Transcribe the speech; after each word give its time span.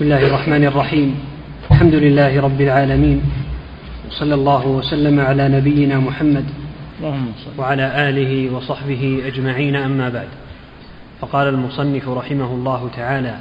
بسم 0.00 0.12
الله 0.12 0.26
الرحمن 0.26 0.64
الرحيم. 0.64 1.14
الحمد 1.70 1.94
لله 1.94 2.40
رب 2.40 2.60
العالمين. 2.60 3.20
وصلى 4.08 4.34
الله 4.34 4.66
وسلم 4.66 5.20
على 5.20 5.48
نبينا 5.48 5.98
محمد 5.98 6.44
وعلى 7.58 8.08
آله 8.08 8.56
وصحبه 8.56 9.22
أجمعين. 9.26 9.76
أما 9.76 10.08
بعد 10.08 10.28
فقال 11.20 11.48
المصنف 11.48 12.08
رحمه 12.08 12.44
الله 12.44 12.90
تعالى 12.96 13.38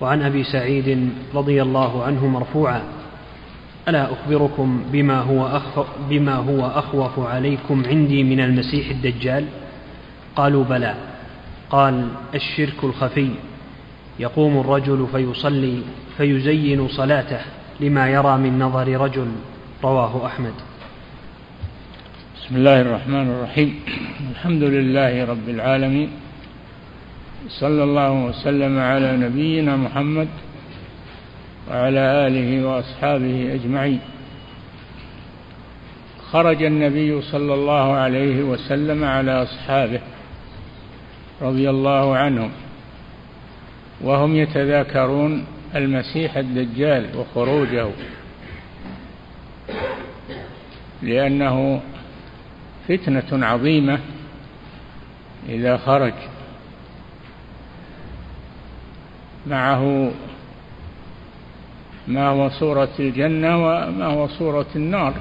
وعن 0.00 0.22
أبي 0.22 0.44
سعيد 0.44 1.10
رضي 1.34 1.62
الله 1.62 2.04
عنه 2.04 2.26
مرفوعا 2.26 2.82
ألا 3.88 4.12
أخبركم 4.12 4.82
بما 4.92 5.20
هو, 5.20 5.46
أخ 5.46 5.86
بما 6.10 6.34
هو 6.34 6.66
أخوف 6.66 7.18
عليكم 7.18 7.82
عندي 7.86 8.22
من 8.22 8.40
المسيح 8.40 8.90
الدجال؟ 8.90 9.44
قالوا 10.36 10.64
بلى. 10.64 10.94
قال 11.70 12.08
الشرك 12.34 12.84
الخفي. 12.84 13.30
يقوم 14.18 14.60
الرجل 14.60 15.06
فيصلي 15.12 15.82
فيزين 16.16 16.88
صلاته 16.88 17.40
لما 17.80 18.08
يرى 18.08 18.36
من 18.36 18.58
نظر 18.58 18.88
رجل. 18.88 19.26
رواه 19.84 20.26
أحمد. 20.26 20.54
بسم 22.36 22.56
الله 22.56 22.80
الرحمن 22.80 23.30
الرحيم. 23.30 23.80
الحمد 24.30 24.62
لله 24.62 25.24
رب 25.24 25.48
العالمين. 25.48 26.10
صلى 27.48 27.84
الله 27.84 28.12
وسلم 28.12 28.78
على 28.78 29.16
نبينا 29.16 29.76
محمد 29.76 30.28
وعلى 31.70 32.26
آله 32.26 32.66
وأصحابه 32.66 33.54
أجمعين. 33.54 34.00
خرج 36.32 36.62
النبي 36.62 37.22
صلى 37.22 37.54
الله 37.54 37.92
عليه 37.92 38.42
وسلم 38.42 39.04
على 39.04 39.42
أصحابه 39.42 40.00
رضي 41.42 41.70
الله 41.70 42.16
عنهم. 42.16 42.50
وهم 44.00 44.36
يتذاكرون 44.36 45.46
المسيح 45.74 46.36
الدجال 46.36 47.16
وخروجه. 47.16 47.88
لأنه 51.02 51.80
فتنة 52.88 53.46
عظيمة 53.46 53.98
إذا 55.48 55.76
خرج. 55.76 56.14
معه 59.46 60.10
ما 62.08 62.28
هو 62.28 62.48
صورة 62.48 62.88
الجنة 62.98 63.56
وما 63.56 64.06
هو 64.06 64.28
صورة 64.28 64.66
النار. 64.76 65.14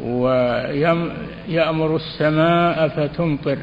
ويأمر 0.00 1.96
السماء 1.96 2.88
فتمطر. 2.88 3.58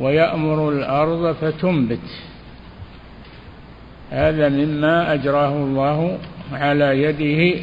ويأمر 0.00 0.68
الأرض 0.68 1.32
فتنبت. 1.32 1.98
هذا 4.10 4.48
مما 4.48 5.14
أجراه 5.14 5.48
الله 5.48 6.18
على 6.52 7.02
يده 7.02 7.60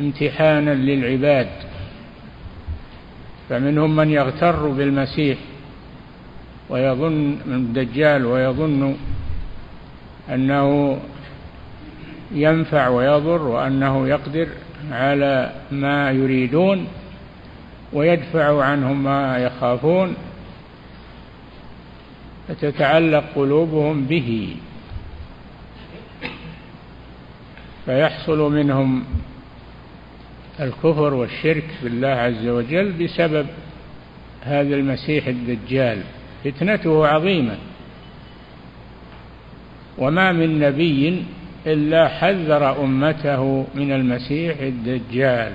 امتحانا 0.00 0.74
للعباد. 0.74 1.48
فمنهم 3.48 3.96
من 3.96 4.10
يغتر 4.10 4.68
بالمسيح 4.68 5.38
ويظن 6.70 7.36
الدجال 7.46 8.26
ويظن 8.26 8.96
أنه 10.30 10.98
ينفع 12.32 12.88
ويضر 12.88 13.42
وأنه 13.42 14.08
يقدر 14.08 14.48
على 14.90 15.52
ما 15.70 16.10
يريدون. 16.10 16.86
ويدفع 17.92 18.64
عنهم 18.64 19.04
ما 19.04 19.38
يخافون 19.38 20.14
فتتعلق 22.48 23.24
قلوبهم 23.34 24.04
به. 24.04 24.56
فيحصل 27.84 28.52
منهم 28.52 29.04
الكفر 30.60 31.14
والشرك 31.14 31.64
بالله 31.82 32.08
عز 32.08 32.46
وجل 32.46 32.92
بسبب 32.92 33.46
هذا 34.42 34.74
المسيح 34.74 35.26
الدجال. 35.26 36.02
فتنته 36.44 37.06
عظيمة. 37.06 37.56
وما 39.98 40.32
من 40.32 40.58
نبي 40.58 41.24
إلا 41.66 42.08
حذر 42.08 42.84
أمته 42.84 43.66
من 43.74 43.92
المسيح 43.92 44.58
الدجال. 44.60 45.52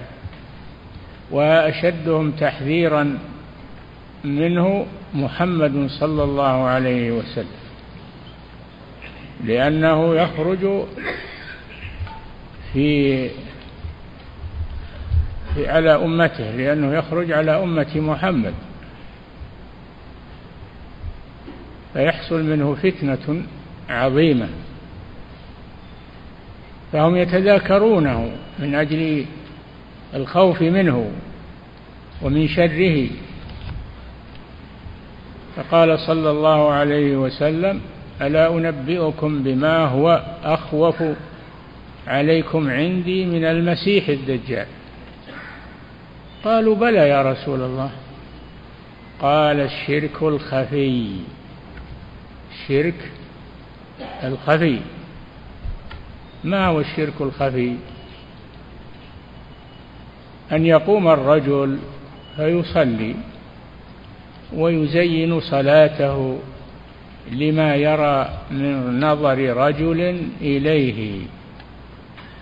وأشدهم 1.32 2.32
تحذيرا 2.32 3.18
منه 4.24 4.86
محمد 5.14 5.88
صلى 5.90 6.24
الله 6.24 6.64
عليه 6.64 7.12
وسلم 7.12 7.68
لأنه 9.44 10.16
يخرج 10.16 10.86
في 12.74 13.30
على 15.58 15.96
أمته 15.96 16.52
لأنه 16.52 16.94
يخرج 16.94 17.32
على 17.32 17.64
أمة 17.64 17.96
محمد 17.96 18.54
فيحصل 21.94 22.44
منه 22.44 22.76
فتنة 22.76 23.44
عظيمة 23.90 24.50
فهم 26.94 27.16
يتذاكرونه 27.16 28.32
من 28.60 28.76
أجل 28.76 29.26
الخوف 30.14 30.62
منه 30.62 31.12
ومن 32.22 32.48
شره. 32.48 33.08
فقال 35.56 36.00
صلى 36.00 36.32
الله 36.32 36.72
عليه 36.72 37.18
وسلم 37.18 37.82
ألا 38.22 38.48
أنبئكم 38.48 39.44
بما 39.44 39.86
هو 39.86 40.24
أخوف 40.44 41.04
عليكم 42.08 42.70
عندي 42.70 43.26
من 43.26 43.46
المسيح 43.46 44.10
الدجال؟ 44.10 44.68
قالوا 46.44 46.76
بلى 46.76 47.10
يا 47.10 47.22
رسول 47.22 47.62
الله. 47.62 47.92
قال 49.22 49.60
الشرك 49.60 50.24
الخفي. 50.24 51.12
الشرك 52.52 53.12
الخفي. 54.24 54.80
ما 56.44 56.66
هو 56.68 56.80
الشرك 56.80 57.14
الخفي؟ 57.22 57.76
أن 60.52 60.66
يقوم 60.66 61.08
الرجل 61.08 61.80
فيصلي 62.36 63.16
ويزين 64.54 65.40
صلاته 65.40 66.40
لما 67.32 67.76
يرى 67.76 68.30
من 68.52 69.00
نظر 69.00 69.58
رجل 69.58 70.22
إليه 70.42 71.22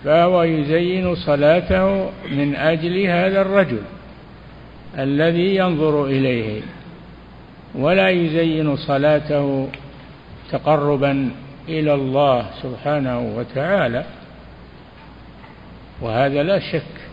فهو 0.04 0.42
يزين 0.42 1.14
صلاته 1.14 2.10
من 2.30 2.56
أجل 2.56 3.06
هذا 3.06 3.40
الرجل 3.40 3.82
الذي 4.98 5.56
ينظر 5.56 6.04
إليه 6.04 6.62
ولا 7.74 8.08
يزين 8.08 8.76
صلاته 8.76 9.68
تقربا 10.50 11.30
إلى 11.68 11.94
الله 11.94 12.46
سبحانه 12.62 13.36
وتعالى 13.36 14.04
وهذا 16.00 16.42
لا 16.42 16.58
شك 16.58 17.05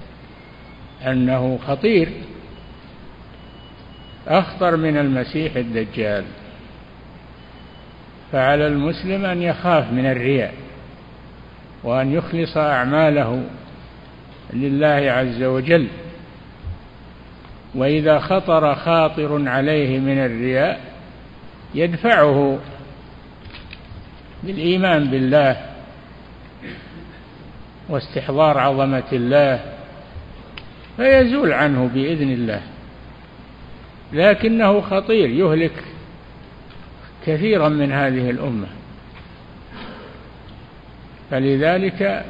أنه 1.07 1.59
خطير 1.67 2.09
أخطر 4.27 4.75
من 4.77 4.97
المسيح 4.97 5.55
الدجال. 5.55 6.25
فعلى 8.31 8.67
المسلم 8.67 9.25
أن 9.25 9.41
يخاف 9.41 9.91
من 9.91 10.05
الرياء 10.05 10.53
وأن 11.83 12.13
يخلص 12.13 12.57
أعماله 12.57 13.43
لله 14.53 15.11
عز 15.11 15.43
وجل. 15.43 15.87
وإذا 17.75 18.19
خطر 18.19 18.75
خاطر 18.75 19.49
عليه 19.49 19.99
من 19.99 20.25
الرياء 20.25 20.81
يدفعه 21.75 22.59
بالإيمان 24.43 25.07
بالله 25.07 25.57
واستحضار 27.89 28.57
عظمة 28.57 29.03
الله 29.13 29.72
فيزول 30.97 31.53
عنه 31.53 31.89
بإذن 31.93 32.31
الله. 32.31 32.61
لكنه 34.13 34.81
خطير 34.81 35.29
يهلك 35.29 35.83
كثيرا 37.25 37.69
من 37.69 37.91
هذه 37.91 38.29
الأمة. 38.29 38.67
فلذلك 41.31 42.25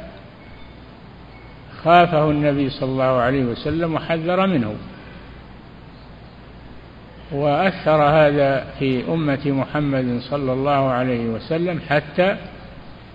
خافه 1.84 2.30
النبي 2.30 2.70
صلى 2.70 2.90
الله 2.90 3.20
عليه 3.20 3.44
وسلم 3.44 3.94
وحذر 3.94 4.46
منه. 4.46 4.74
وأثر 7.32 8.02
هذا 8.02 8.66
في 8.78 9.12
أمة 9.12 9.40
محمد 9.46 10.20
صلى 10.20 10.52
الله 10.52 10.90
عليه 10.90 11.26
وسلم 11.26 11.80
حتى 11.88 12.36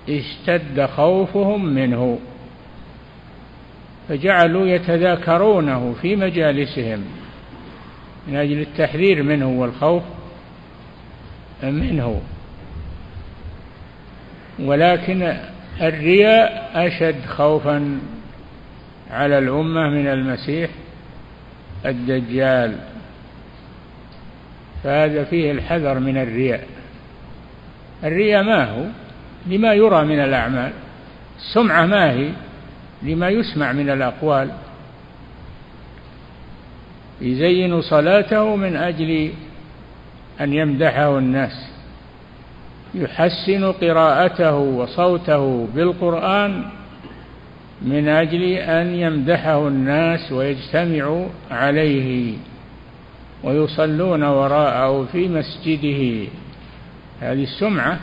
اشتد 0.10 0.86
خوفهم 0.86 1.66
منه. 1.66 2.20
فجعلوا 4.10 4.68
يتذاكرونه 4.68 5.96
في 6.02 6.16
مجالسهم 6.16 7.04
من 8.28 8.36
أجل 8.36 8.62
التحذير 8.62 9.24
منه 9.24 9.48
والخوف 9.48 10.04
منه. 11.64 12.22
ولكن 14.60 15.38
الرياء 15.82 16.72
أشد 16.76 17.26
خوفا 17.26 18.00
على 19.12 19.38
الأمة 19.38 19.90
من 19.90 20.08
المسيح 20.08 20.70
الدجال. 21.86 22.76
فهذا 24.84 25.24
فيه 25.24 25.52
الحذر 25.52 26.00
من 26.00 26.18
الرياء. 26.18 26.68
الرياء 28.04 28.44
ما 28.44 28.64
هو؟ 28.72 28.84
لما 29.48 29.74
يرى 29.74 30.06
من 30.06 30.20
الأعمال. 30.20 30.72
السمعة 31.38 31.86
ما 31.86 32.12
هي؟ 32.12 32.30
لما 33.04 33.30
يسمع 33.30 33.72
من 33.72 33.90
الأقوال. 33.90 34.52
يزين 37.22 37.82
صلاته 37.82 38.56
من 38.56 38.76
أجل 38.76 39.32
أن 40.42 40.54
يمدحه 40.54 41.18
الناس. 41.18 41.70
يحسن 42.96 43.72
قراءته 43.72 44.56
وصوته 44.56 45.68
بالقرآن 45.76 46.66
من 47.82 48.08
أجل 48.08 48.44
أن 48.54 48.96
يمدحه 48.96 49.68
الناس 49.68 50.32
ويجتمعوا 50.32 51.28
عليه 51.52 52.38
ويصلون 53.44 54.24
وراءه 54.24 55.06
في 55.12 55.28
مسجده. 55.28 56.32
هذه 57.22 57.44
السمعة. 57.44 58.00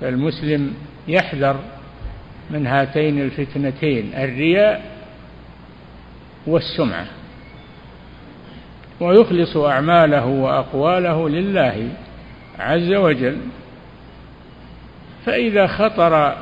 فالمسلم 0.00 0.74
يحذر 1.08 1.77
من 2.50 2.66
هاتين 2.66 3.20
الفتنتين 3.20 4.12
الرياء 4.14 4.82
والسمعة. 6.46 7.06
ويخلص 9.00 9.56
أعماله 9.56 10.26
وأقواله 10.26 11.28
لله 11.28 11.88
عز 12.58 12.92
وجل. 12.92 13.38
فإذا 15.26 15.66
خطر 15.66 16.36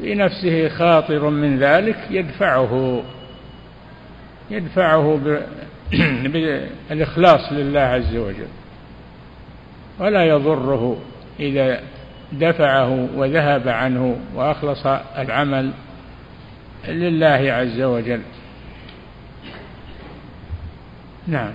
بنفسه 0.00 0.68
خاطر 0.68 1.30
من 1.30 1.58
ذلك 1.58 1.98
يدفعه 2.10 3.02
يدفعه 4.50 5.20
بالإخلاص 6.90 7.52
لله 7.52 7.80
عز 7.80 8.16
وجل. 8.16 8.48
ولا 9.98 10.24
يضره 10.24 10.96
إذا 11.40 11.80
دفعه 12.32 13.08
وذهب 13.16 13.68
عنه 13.68 14.16
وأخلص 14.34 14.86
العمل 15.18 15.70
لله 16.88 17.52
عز 17.52 17.80
وجل. 17.80 18.20
نعم. 21.26 21.52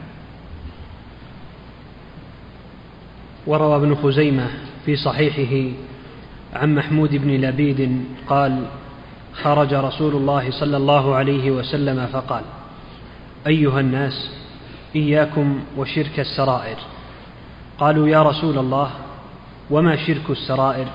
وروى 3.47 3.75
ابن 3.75 3.95
خزيمة 3.95 4.47
في 4.85 4.95
صحيحه 4.95 5.75
عن 6.53 6.75
محمود 6.75 7.15
بن 7.15 7.29
لبيد 7.29 8.05
قال 8.27 8.65
خرج 9.33 9.73
رسول 9.73 10.15
الله 10.15 10.51
صلى 10.51 10.77
الله 10.77 11.15
عليه 11.15 11.51
وسلم 11.51 12.07
فقال 12.07 12.43
أيها 13.47 13.79
الناس 13.79 14.31
إياكم 14.95 15.63
وشرك 15.77 16.19
السرائر. 16.19 16.77
قالوا 17.77 18.07
يا 18.07 18.23
رسول 18.23 18.57
الله 18.57 18.91
وما 19.69 19.95
شرك 19.95 20.29
السرائر؟ 20.29 20.87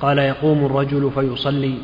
قال 0.00 0.18
يقوم 0.18 0.66
الرجل 0.66 1.10
فيصلي 1.14 1.74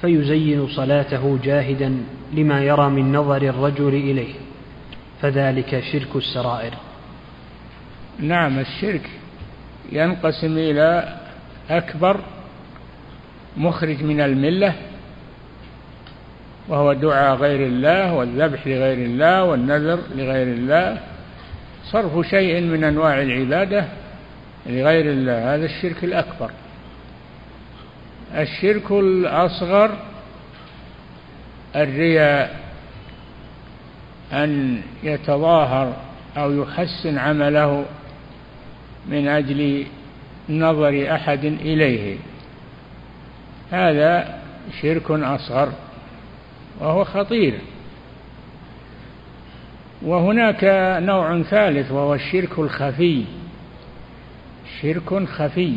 فيزين 0.00 0.68
صلاته 0.68 1.38
جاهدا 1.44 1.96
لما 2.32 2.62
يرى 2.62 2.88
من 2.88 3.12
نظر 3.12 3.42
الرجل 3.42 3.88
إليه. 3.88 4.34
فذلك 5.22 5.80
شرك 5.92 6.16
السرائر. 6.16 6.72
نعم 8.18 8.58
الشرك 8.58 9.10
ينقسم 9.92 10.58
إلى 10.58 11.16
أكبر 11.70 12.20
مخرج 13.56 14.02
من 14.02 14.20
الملة 14.20 14.74
وهو 16.68 16.92
دعاء 16.92 17.36
غير 17.36 17.66
الله 17.66 18.14
والذبح 18.14 18.66
لغير 18.66 18.98
الله 18.98 19.44
والنذر 19.44 20.00
لغير 20.14 20.46
الله 20.46 20.98
صرف 21.84 22.26
شيء 22.26 22.60
من 22.60 22.84
أنواع 22.84 23.22
العبادة 23.22 23.84
لغير 24.68 25.10
الله 25.10 25.54
هذا 25.54 25.64
الشرك 25.64 26.04
الأكبر. 26.04 26.50
الشرك 28.34 28.90
الأصغر 28.90 29.90
الرياء 31.76 32.60
أن 34.32 34.82
يتظاهر 35.02 35.96
أو 36.36 36.52
يحسن 36.52 37.18
عمله 37.18 37.84
من 39.08 39.28
أجل 39.28 39.86
نظر 40.48 41.14
أحد 41.14 41.44
إليه. 41.44 42.18
هذا 43.70 44.38
شرك 44.82 45.10
أصغر 45.10 45.72
وهو 46.80 47.04
خطير. 47.04 47.54
وهناك 50.02 50.64
نوع 51.02 51.42
ثالث 51.42 51.92
وهو 51.92 52.14
الشرك 52.14 52.58
الخفي. 52.58 53.24
شرك 54.82 55.24
خفي 55.28 55.72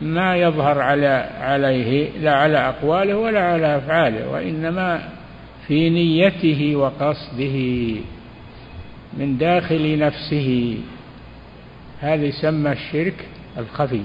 ما 0.00 0.36
يظهر 0.36 0.80
على 0.80 1.30
عليه 1.40 2.18
لا 2.18 2.34
على 2.34 2.58
أقواله 2.58 3.16
ولا 3.16 3.40
على 3.40 3.76
أفعاله 3.76 4.28
وإنما 4.28 5.08
في 5.66 5.90
نيته 5.90 6.76
وقصده 6.76 7.96
من 9.18 9.38
داخل 9.38 9.98
نفسه. 9.98 10.78
هذا 12.00 12.24
يسمى 12.24 12.72
الشرك 12.72 13.26
الخفي. 13.58 14.02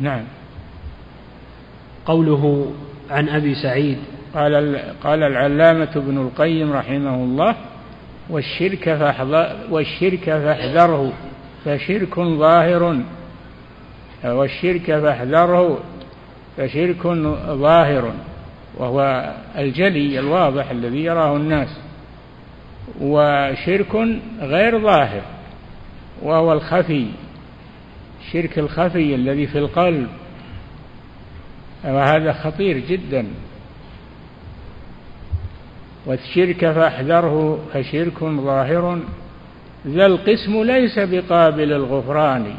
نعم. 0.00 0.24
قوله 2.06 2.72
عن 3.10 3.28
أبي 3.28 3.54
سعيد 3.54 3.98
قال 4.34 4.78
قال 5.04 5.22
العلامة 5.22 5.90
ابن 5.96 6.18
القيم 6.18 6.72
رحمه 6.72 7.14
الله 7.14 7.56
والشرك 8.28 8.88
والشرك 9.70 10.24
فاحذره 10.24 11.12
فشرك 11.64 12.20
ظاهر. 12.20 13.00
والشرك 14.24 14.98
فاحذره 14.98 15.80
فشرك 16.56 17.06
ظاهر. 17.46 18.12
وهو 18.76 19.30
الجلي 19.58 20.18
الواضح 20.18 20.70
الذي 20.70 21.04
يراه 21.04 21.36
الناس. 21.36 21.80
وشرك 23.00 23.96
غير 24.40 24.80
ظاهر 24.80 25.22
وهو 26.22 26.52
الخفي. 26.52 27.06
الشرك 28.20 28.58
الخفي 28.58 29.14
الذي 29.14 29.46
في 29.46 29.58
القلب. 29.58 30.08
وهذا 31.84 32.32
خطير 32.32 32.78
جدا. 32.78 33.26
والشرك 36.06 36.72
فاحذره 36.72 37.58
فشرك 37.74 38.24
ظاهر. 38.24 38.98
ذا 39.86 40.06
القسم 40.06 40.62
ليس 40.62 40.98
بقابل 40.98 41.72
الغفران 41.72 42.54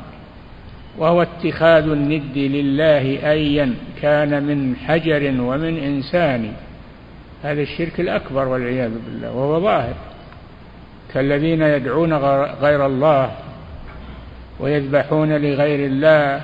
وهو 0.98 1.22
اتخاذ 1.22 1.90
الند 1.90 2.38
لله 2.38 3.32
أيا 3.32 3.74
كان 4.02 4.44
من 4.44 4.76
حجر 4.76 5.42
ومن 5.42 5.78
إنسان. 5.78 6.54
هذا 7.44 7.62
الشرك 7.62 8.00
الأكبر 8.00 8.48
والعياذ 8.48 8.92
بالله 9.06 9.32
وهو 9.32 9.62
ظاهر. 9.62 9.96
كالذين 11.14 11.62
يدعون 11.62 12.14
غير 12.62 12.86
الله 12.86 13.32
ويذبحون 14.60 15.30
لغير 15.34 15.86
الله 15.86 16.42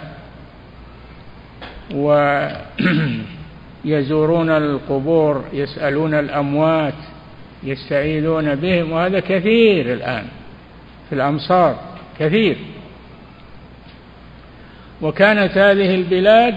ويزورون 3.86 4.50
القبور 4.50 5.44
يسألون 5.54 6.14
الأموات 6.14 6.94
يستعيذون 7.64 8.56
بهم 8.56 8.92
وهذا 8.92 9.20
كثير 9.20 9.94
الآن 9.94 10.26
في 11.10 11.16
الأمصار 11.16 11.80
كثير. 12.20 12.58
وكانت 15.02 15.58
هذه 15.58 15.96
البلاد 15.96 16.56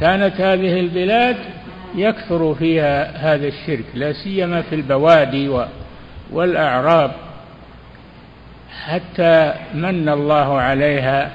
كانت 0.00 0.40
هذه 0.40 0.80
البلاد 0.80 1.36
يكثر 1.94 2.54
فيها 2.54 3.16
هذا 3.34 3.46
الشرك 3.46 3.84
لا 3.94 4.12
سيما 4.12 4.62
في 4.62 4.74
البوادي 4.74 5.66
والأعراب. 6.30 7.12
حتى 8.84 9.54
من 9.74 10.08
الله 10.08 10.60
عليها 10.60 11.30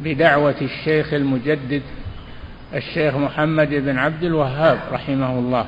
بدعوة 0.00 0.54
الشيخ 0.62 1.14
المجدد 1.14 1.82
الشيخ 2.74 3.14
محمد 3.14 3.68
بن 3.68 3.98
عبد 3.98 4.22
الوهاب 4.22 4.78
رحمه 4.92 5.38
الله. 5.38 5.66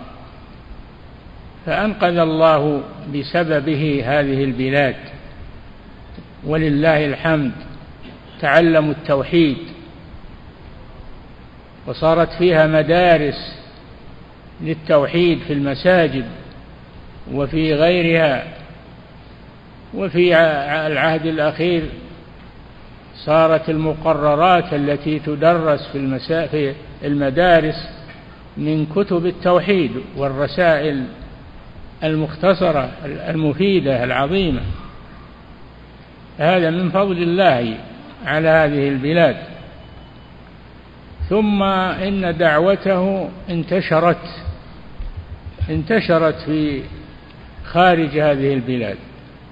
فأنقذ 1.66 2.18
الله 2.18 2.82
بسببه 3.14 4.02
هذه 4.06 4.44
البلاد. 4.44 4.96
ولله 6.44 7.06
الحمد 7.06 7.52
تعلموا 8.40 8.92
التوحيد. 8.92 9.58
وصارت 11.86 12.32
فيها 12.32 12.66
مدارس 12.66 13.60
للتوحيد 14.60 15.38
في 15.46 15.52
المساجد 15.52 16.24
وفي 17.32 17.74
غيرها 17.74 18.44
وفي 19.94 20.36
العهد 20.86 21.26
الأخير 21.26 21.82
صارت 23.24 23.70
المقررات 23.70 24.74
التي 24.74 25.18
تدرس 25.18 25.88
في, 25.92 25.98
المسا... 25.98 26.46
في 26.46 26.74
المدارس 27.04 27.88
من 28.56 28.86
كتب 28.86 29.26
التوحيد 29.26 29.90
والرسائل 30.16 31.04
المختصرة 32.04 32.90
المفيدة 33.04 34.04
العظيمة. 34.04 34.60
هذا 36.38 36.70
من 36.70 36.90
فضل 36.90 37.22
الله 37.22 37.76
على 38.26 38.48
هذه 38.48 38.88
البلاد. 38.88 39.36
ثم 41.28 41.62
إن 41.62 42.36
دعوته 42.38 43.28
انتشرت 43.50 44.42
انتشرت 45.70 46.34
في 46.34 46.82
خارج 47.64 48.18
هذه 48.18 48.54
البلاد. 48.54 48.96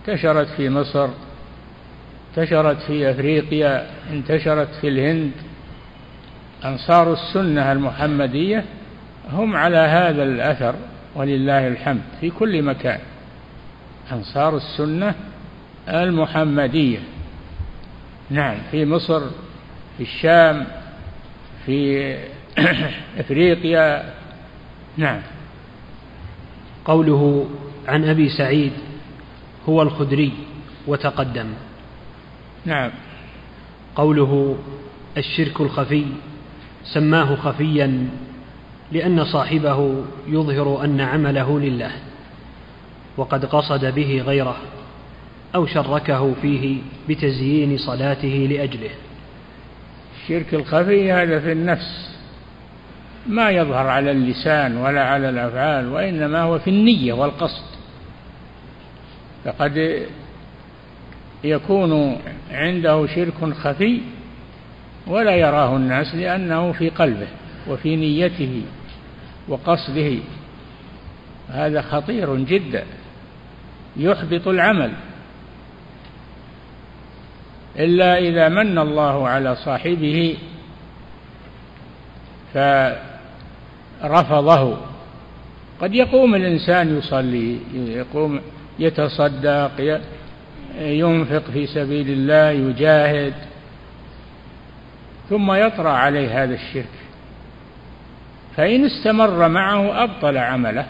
انتشرت 0.09 0.49
في 0.49 0.71
مصر 0.71 1.09
انتشرت 2.29 2.83
في 2.83 3.11
أفريقيا 3.11 3.87
انتشرت 4.13 4.69
في 4.81 4.89
الهند 4.89 5.33
أنصار 6.65 7.13
السنة 7.13 7.73
المحمدية 7.73 8.65
هم 9.33 9.57
على 9.57 9.77
هذا 9.77 10.23
الأثر 10.23 10.75
ولله 11.15 11.69
الحمد 11.69 12.03
في 12.21 12.31
كل 12.31 12.63
مكان. 12.63 13.01
أنصار 14.13 14.57
السنة 14.57 15.15
المحمدية. 15.89 16.99
نعم 18.31 18.57
في 18.71 18.85
مصر 18.85 19.21
في 19.97 20.03
الشام 20.03 20.67
في 21.67 22.17
إفريقيا. 23.21 24.15
نعم. 24.97 25.21
قوله 26.85 27.49
عن 27.89 28.05
أبي 28.05 28.29
سعيد 28.29 28.73
هو 29.69 29.83
الخدري 29.83 30.33
وتقدم. 30.87 31.47
نعم. 32.67 32.91
قوله 33.97 34.59
الشرك 35.17 35.61
الخفي 35.61 36.07
سماه 36.93 37.37
خفيا 37.37 38.09
لأن 38.93 39.25
صاحبه 39.25 40.05
يظهر 40.29 40.85
أن 40.85 41.01
عمله 41.01 41.61
لله 41.61 41.91
وقد 43.17 43.45
قصد 43.45 43.85
به 43.95 44.23
غيره 44.27 44.57
أو 45.55 45.67
شركه 45.67 46.35
فيه 46.43 46.79
بتزيين 47.09 47.79
صلاته 47.79 48.49
لأجله. 48.51 48.91
الشرك 50.23 50.55
الخفي 50.55 51.13
هذا 51.13 51.41
في 51.41 51.53
النفس 51.53 52.19
ما 53.27 53.51
يظهر 53.51 53.87
على 53.87 54.11
اللسان 54.11 54.77
ولا 54.77 55.05
على 55.05 55.29
الأفعال 55.29 55.93
وإنما 55.93 56.43
هو 56.43 56.59
في 56.59 56.71
النية 56.71 57.13
والقصد. 57.13 57.65
فقد 59.45 60.07
يكون 61.45 62.21
عنده 62.51 63.07
شرك 63.07 63.53
خفي 63.55 64.01
ولا 65.09 65.37
يراه 65.37 65.77
الناس 65.77 66.15
لأنه 66.15 66.73
في 66.73 66.91
قلبه 66.91 67.27
وفي 67.69 67.97
نيته 67.97 68.63
وقصده. 69.49 70.17
هذا 71.49 71.83
خطير 71.83 72.37
جدا 72.37 72.85
يحبط 73.97 74.49
العمل. 74.49 74.93
إلا 77.79 78.19
إذا 78.19 78.49
من 78.49 78.79
الله 78.79 79.29
على 79.29 79.57
صاحبه 79.57 80.37
فرفضه. 82.55 84.77
قد 85.81 85.95
يقوم 85.95 86.35
الإنسان 86.35 86.99
يصلي 86.99 87.59
يقوم 87.75 88.41
يتصدق 88.79 90.01
ينفق 90.81 91.43
في 91.53 91.67
سبيل 91.67 92.11
الله 92.11 92.51
يجاهد. 92.51 93.35
ثم 95.31 95.53
يطرأ 95.53 95.91
عليه 95.91 96.45
هذا 96.45 96.55
الشرك. 96.55 96.99
فإن 98.57 98.85
استمر 98.85 99.49
معه 99.49 100.05
أبطل 100.05 100.37
عمله 100.37 100.87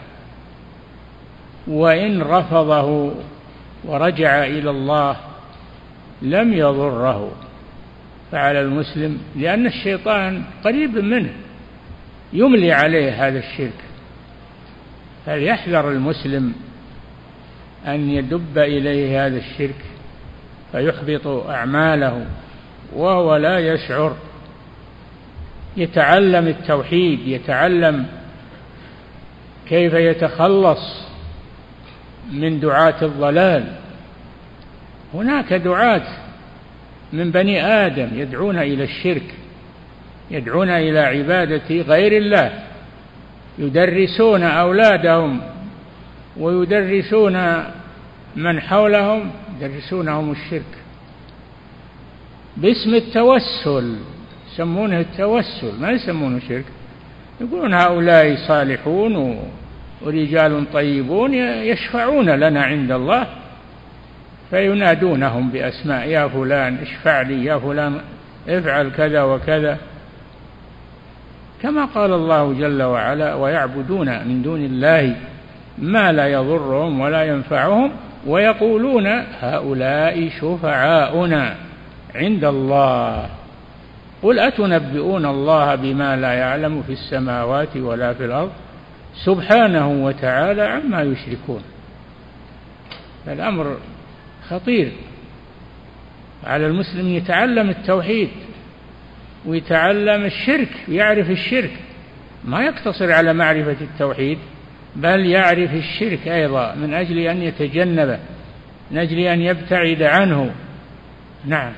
وإن 1.67 2.21
رفضه 2.21 3.11
ورجع 3.83 4.43
إلى 4.43 4.69
الله 4.69 5.17
لم 6.21 6.53
يضره. 6.53 7.31
فعلى 8.31 8.61
المسلم 8.61 9.17
لأن 9.35 9.67
الشيطان 9.67 10.43
قريب 10.63 10.97
منه 10.97 11.33
يملي 12.33 12.71
عليه 12.71 13.27
هذا 13.27 13.39
الشرك. 13.39 13.89
فليحذر 15.25 15.91
المسلم 15.91 16.53
أن 17.87 18.09
يدب 18.09 18.57
إليه 18.57 19.25
هذا 19.25 19.37
الشرك 19.37 19.85
فيحبط 20.71 21.27
أعماله 21.27 22.25
وهو 22.93 23.35
لا 23.35 23.59
يشعر 23.59 24.15
يتعلم 25.79 26.47
التوحيد 26.47 27.27
يتعلم 27.27 28.05
كيف 29.67 29.93
يتخلص 29.93 31.03
من 32.31 32.59
دعاة 32.59 33.01
الضلال. 33.01 33.75
هناك 35.13 35.53
دعاة 35.53 36.07
من 37.13 37.31
بني 37.31 37.65
آدم 37.65 38.09
يدعون 38.13 38.57
إلى 38.57 38.83
الشرك 38.83 39.35
يدعون 40.31 40.69
إلى 40.69 40.99
عبادة 40.99 41.81
غير 41.81 42.17
الله 42.17 42.51
يدرسون 43.59 44.43
أولادهم 44.43 45.41
ويدرسون 46.37 47.63
من 48.35 48.61
حولهم 48.61 49.31
يدرسونهم 49.61 50.31
الشرك. 50.31 50.77
باسم 52.57 52.93
التوسل 52.95 53.95
يسمونه 54.59 54.99
التوسل 54.99 55.81
ما 55.81 55.91
يسمونه 55.91 56.39
شرك. 56.49 56.65
يقولون 57.41 57.73
هؤلاء 57.73 58.35
صالحون 58.47 59.39
ورجال 60.01 60.71
طيبون 60.73 61.33
يشفعون 61.33 62.29
لنا 62.29 62.63
عند 62.63 62.91
الله 62.91 63.27
فينادونهم 64.49 65.49
بأسماء 65.49 66.07
يا 66.07 66.27
فلان 66.27 66.77
اشفع 66.77 67.21
لي 67.21 67.45
يا 67.45 67.57
فلان 67.57 68.01
افعل 68.49 68.89
كذا 68.89 69.23
وكذا. 69.23 69.77
كما 71.61 71.85
قال 71.85 72.13
الله 72.13 72.53
جل 72.53 72.83
وعلا 72.83 73.35
ويعبدون 73.35 74.27
من 74.27 74.41
دون 74.41 74.65
الله 74.65 75.15
ما 75.77 76.11
لا 76.11 76.27
يضرهم 76.27 76.99
ولا 76.99 77.23
ينفعهم 77.23 77.91
ويقولون 78.27 79.07
هؤلاء 79.41 80.29
شفعاؤنا 80.41 81.55
عند 82.15 82.45
الله. 82.45 83.38
قل 84.23 84.39
أتنبئون 84.39 85.25
الله 85.25 85.75
بما 85.75 86.15
لا 86.15 86.33
يعلم 86.33 86.83
في 86.83 86.93
السماوات 86.93 87.77
ولا 87.77 88.13
في 88.13 88.25
الأرض؟ 88.25 88.51
سبحانه 89.25 89.89
وتعالى 89.89 90.61
عما 90.61 91.01
يشركون. 91.01 91.61
الأمر 93.27 93.77
خطير. 94.49 94.91
على 96.43 96.67
المسلم 96.67 97.07
يتعلم 97.07 97.69
التوحيد 97.69 98.29
ويتعلم 99.45 100.25
الشرك 100.25 100.69
ويعرف 100.87 101.29
الشرك. 101.29 101.71
ما 102.45 102.61
يقتصر 102.61 103.11
على 103.11 103.33
معرفة 103.33 103.77
التوحيد 103.81 104.37
بل 104.95 105.25
يعرف 105.25 105.73
الشرك 105.73 106.27
أيضا 106.27 106.75
من 106.75 106.93
أجل 106.93 107.17
أن 107.17 107.41
يتجنبه 107.41 108.19
من 108.91 108.97
أجل 108.97 109.19
أن 109.19 109.41
يبتعد 109.41 110.01
عنه. 110.01 110.51
نعم. 111.45 111.71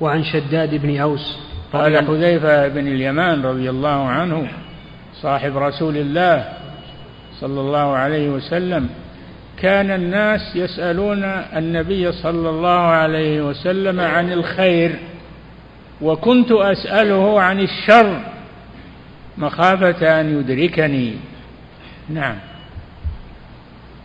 وعن 0.00 0.24
شداد 0.24 0.74
بن 0.74 1.00
أوس 1.00 1.38
قال 1.72 1.96
حذيفة 2.06 2.68
بن 2.68 2.86
اليمان 2.86 3.42
رضي 3.42 3.70
الله 3.70 4.08
عنه 4.08 4.48
صاحب 5.14 5.56
رسول 5.56 5.96
الله 5.96 6.48
صلى 7.40 7.60
الله 7.60 7.96
عليه 7.96 8.28
وسلم 8.28 8.88
كان 9.58 9.90
الناس 9.90 10.56
يسألون 10.56 11.24
النبي 11.56 12.12
صلى 12.12 12.50
الله 12.50 12.80
عليه 12.80 13.42
وسلم 13.42 14.00
عن 14.00 14.32
الخير 14.32 14.98
وكنت 16.02 16.52
أسأله 16.52 17.40
عن 17.40 17.60
الشر 17.60 18.20
مخافة 19.38 20.20
أن 20.20 20.38
يدركني. 20.40 21.14
نعم. 22.08 22.36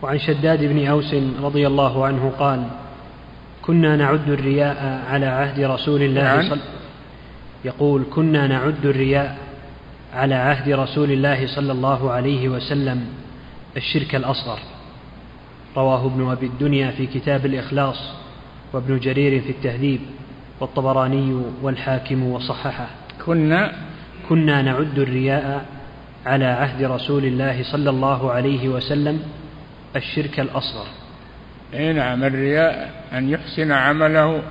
وعن 0.02 0.20
شداد 0.20 0.64
بن 0.64 0.88
أوس 0.88 1.16
رضي 1.42 1.68
الله 1.68 2.06
عنه 2.06 2.34
قال 2.40 2.64
كنا 3.66 3.96
نعد 3.96 4.30
الرياء 4.30 5.04
على 5.10 5.26
عهد 5.26 5.60
رسول 5.60 6.02
الله 6.02 6.24
نعم. 6.24 6.50
صلى 6.50 6.62
يقول 7.66 8.04
كنا 8.16 8.48
نعد 8.48 8.86
الرياء 8.86 9.38
على 10.14 10.36
عهد 10.36 10.70
رسول 10.70 11.12
الله 11.12 11.48
صلى 11.48 11.72
الله 11.72 12.12
عليه 12.12 12.50
وسلم 12.50 13.06
الشرك 13.78 14.16
الأصغر. 14.16 14.60
رواه 15.78 16.06
ابن 16.06 16.32
أبي 16.32 16.46
الدنيا 16.46 16.92
في 16.92 17.06
كتاب 17.06 17.46
الإخلاص 17.46 18.00
وابن 18.74 19.00
جرير 19.00 19.42
في 19.42 19.50
التهذيب 19.50 20.00
والطبراني 20.60 21.42
والحاكم 21.62 22.24
وصححه. 22.24 22.88
كنا 23.26 23.72
كنا 24.30 24.62
نعد 24.62 25.00
الرياء 25.00 25.66
على 26.26 26.46
عهد 26.46 26.84
رسول 26.84 27.26
الله 27.26 27.64
صلى 27.64 27.90
الله 27.90 28.32
عليه 28.32 28.70
وسلم 28.70 29.20
الشرك 29.96 30.40
الأصغر. 30.40 31.03
أي 31.74 31.94
نعم 31.94 32.24
الرياء 32.24 32.92
أن 33.14 33.30
يحسن 33.30 33.72
عمله 33.72 34.42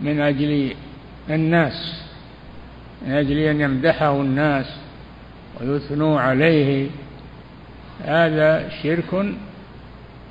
من 0.00 0.20
أجل 0.20 0.74
الناس 1.30 2.02
من 3.06 3.12
أجل 3.12 3.38
أن 3.38 3.60
يمدحه 3.60 4.20
الناس 4.20 4.66
ويثنوا 5.60 6.20
عليه. 6.20 6.86
هذا 8.04 8.68
شرك 8.82 9.10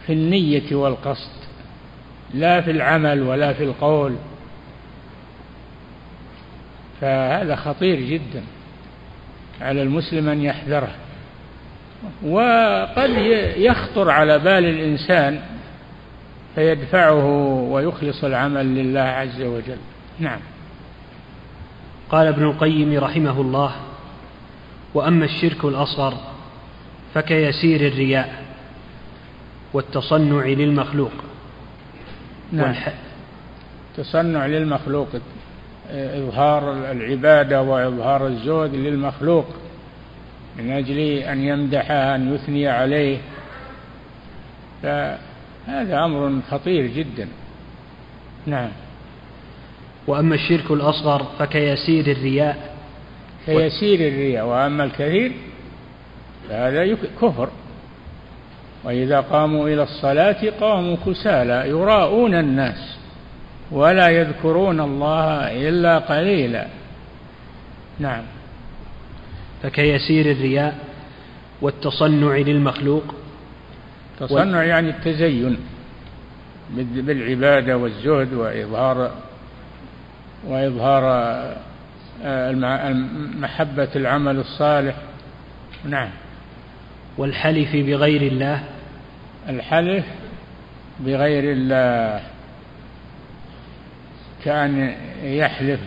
في 0.05 0.13
النية 0.13 0.75
والقصد 0.75 1.39
لا 2.33 2.61
في 2.61 2.71
العمل 2.71 3.21
ولا 3.21 3.53
في 3.53 3.63
القول. 3.63 4.15
فهذا 7.01 7.55
خطير 7.55 7.99
جدا 7.99 8.43
على 9.61 9.81
المسلم 9.81 10.29
أن 10.29 10.41
يحذره. 10.41 10.91
وقد 12.23 13.09
يخطر 13.57 14.09
على 14.09 14.39
بال 14.39 14.65
الإنسان 14.65 15.41
فيدفعه 16.55 17.25
ويخلص 17.71 18.23
العمل 18.23 18.65
لله 18.65 18.99
عز 19.01 19.41
وجل. 19.41 19.77
نعم. 20.19 20.39
قال 22.09 22.27
ابن 22.27 22.43
القيم 22.43 22.99
رحمه 22.99 23.41
الله 23.41 23.71
وأما 24.93 25.25
الشرك 25.25 25.65
الأصغر 25.65 26.13
فكيسير 27.13 27.87
الرياء 27.87 28.43
والتصنع 29.73 30.45
للمخلوق. 30.45 31.11
نعم. 32.51 32.75
تصنع 33.97 34.45
للمخلوق 34.45 35.07
إظهار 35.91 36.91
العبادة 36.91 37.61
وإظهار 37.61 38.27
الزهد 38.27 38.75
للمخلوق 38.75 39.45
من 40.57 40.71
أجل 40.71 40.99
أن 40.99 41.41
يمدحه 41.41 42.15
أن 42.15 42.35
يثني 42.35 42.67
عليه. 42.67 43.17
فهذا 45.69 46.05
أمر 46.05 46.41
خطير 46.51 46.87
جدا. 46.87 47.27
نعم. 48.45 48.69
وأما 50.07 50.35
الشرك 50.35 50.71
الأصغر 50.71 51.23
فكيسير 51.39 52.11
الرياء. 52.11 52.75
كيسير 53.45 54.07
الرياء. 54.07 54.45
وأما 54.45 54.83
الكثير 54.83 55.31
فهذا 56.49 56.97
كفر. 57.21 57.49
وإذا 58.83 59.19
قاموا 59.19 59.67
إلى 59.67 59.83
الصلاة 59.83 60.49
قاموا 60.61 60.95
كسالى 61.05 61.69
يراءون 61.69 62.33
الناس 62.33 62.97
ولا 63.71 64.09
يذكرون 64.09 64.79
الله 64.79 65.69
إلا 65.69 65.97
قليلا. 65.97 66.67
نعم. 67.99 68.23
فكيسير 69.63 70.31
الرياء 70.31 70.77
والتصنع 71.61 72.37
للمخلوق. 72.37 73.15
تصنع 74.19 74.63
يعني 74.63 74.89
التزين 74.89 75.57
بالعبادة 76.75 77.77
والزهد 77.77 78.33
وإظهار 78.33 79.11
وإظهار 80.47 81.03
آه، 82.23 82.51
محبة 83.39 83.89
العمل 83.95 84.37
الصالح. 84.37 84.95
نعم. 85.85 86.09
والحلف 87.17 87.75
بغير 87.75 88.21
الله؟ 88.21 88.63
الحلف 89.49 90.05
بغير 90.99 91.51
الله. 91.51 92.21
كأن 94.45 94.95
يحلف 95.23 95.79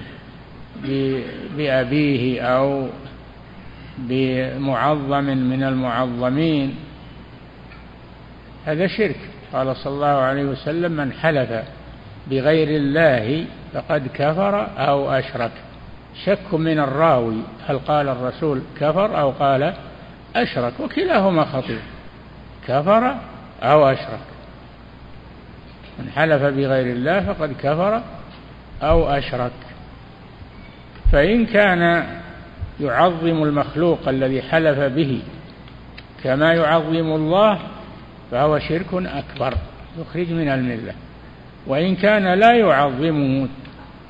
بأبيه 1.56 2.40
أو 2.40 2.88
بمعظم 3.98 5.24
من 5.24 5.62
المعظمين. 5.62 6.74
هذا 8.66 8.86
شرك. 8.86 9.16
قال 9.52 9.76
صلى 9.76 9.92
الله 9.92 10.06
عليه 10.06 10.44
وسلم 10.44 10.92
من 10.92 11.12
حلف 11.12 11.64
بغير 12.30 12.68
الله 12.68 13.44
فقد 13.74 14.08
كفر 14.14 14.66
أو 14.78 15.10
أشرك. 15.10 15.52
شك 16.24 16.54
من 16.54 16.78
الراوي 16.78 17.36
هل 17.66 17.78
قال 17.78 18.08
الرسول 18.08 18.62
كفر 18.80 19.20
أو 19.20 19.30
قال 19.30 19.74
أشرك؟ 20.36 20.72
وكلاهما 20.80 21.44
خطير. 21.44 21.80
كفر 22.68 23.14
أو 23.62 23.88
أشرك. 23.88 24.26
من 25.98 26.10
حلف 26.16 26.42
بغير 26.42 26.86
الله 26.86 27.32
فقد 27.32 27.52
كفر 27.62 28.02
أو 28.82 29.08
أشرك. 29.08 29.52
فإن 31.12 31.46
كان 31.46 32.06
يعظم 32.80 33.42
المخلوق 33.42 34.08
الذي 34.08 34.42
حلف 34.42 34.78
به 34.78 35.22
كما 36.24 36.54
يعظم 36.54 37.14
الله 37.14 37.58
فهو 38.32 38.58
شرك 38.58 38.94
أكبر 38.94 39.54
يخرج 39.98 40.32
من 40.32 40.48
الملة. 40.48 40.94
وإن 41.66 41.96
كان 41.96 42.34
لا 42.38 42.52
يعظمه 42.52 43.48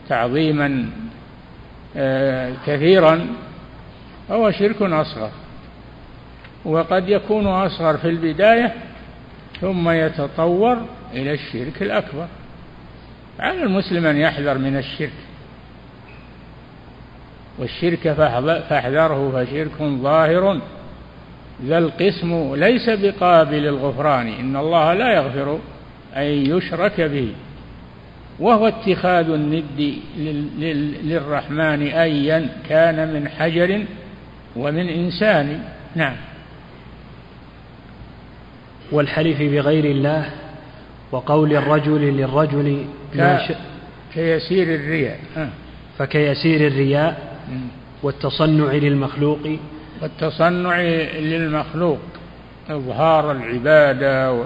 تعظيما 0.09 0.91
آه، 1.97 2.53
كثيرا 2.67 3.27
فهو 4.29 4.51
شرك 4.51 4.83
أصغر. 4.83 5.31
وقد 6.65 7.09
يكون 7.09 7.47
أصغر 7.47 7.97
في 7.97 8.09
البداية 8.09 8.75
ثم 9.61 9.91
يتطور 9.91 10.87
إلى 11.13 11.33
الشرك 11.33 11.83
الأكبر. 11.83 12.27
على 13.41 13.63
المسلم 13.63 14.07
أن 14.07 14.17
يحذر 14.17 14.59
من 14.59 14.77
الشرك. 14.77 15.13
والشرك 17.59 18.13
فاحذره 18.69 19.31
فشرك 19.31 19.83
ظاهر. 19.83 20.61
ذا 21.65 21.79
القسم 21.79 22.55
ليس 22.55 22.91
بقابل 22.91 23.67
الغفران. 23.67 24.29
إن 24.29 24.57
الله 24.57 24.95
لا 24.95 25.15
يغفر 25.15 25.59
أن 26.17 26.23
يشرك 26.23 27.01
به. 27.01 27.29
وهو 28.41 28.69
اتخاذ 28.69 29.31
الند 29.31 29.95
للرحمن 31.05 31.83
أيا 31.83 32.49
كان 32.69 33.15
من 33.15 33.29
حجر 33.29 33.85
ومن 34.57 34.89
إنسان. 34.89 35.63
نعم. 35.97 36.17
والحلف 38.93 39.43
بغير 39.43 39.85
الله 39.85 40.31
وقول 41.13 41.57
الرجل 41.57 42.17
للرجل 42.17 42.85
كيسير 44.15 44.75
الرياء. 44.75 45.19
فكيسير 45.99 46.67
الرياء 46.67 47.37
والتصنع 48.03 48.73
للمخلوق 48.73 49.59
والتصنع 50.01 50.81
للمخلوق 51.19 52.01
إظهار 52.71 53.33
العبادة 53.33 54.45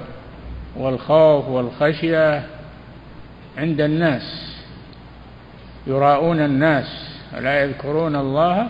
والخوف 0.77 1.49
والخشية 1.49 2.47
عند 3.59 3.81
الناس 3.81 4.57
يراءون 5.87 6.41
الناس 6.41 7.17
ولا 7.37 7.63
يذكرون 7.63 8.17
الله 8.17 8.69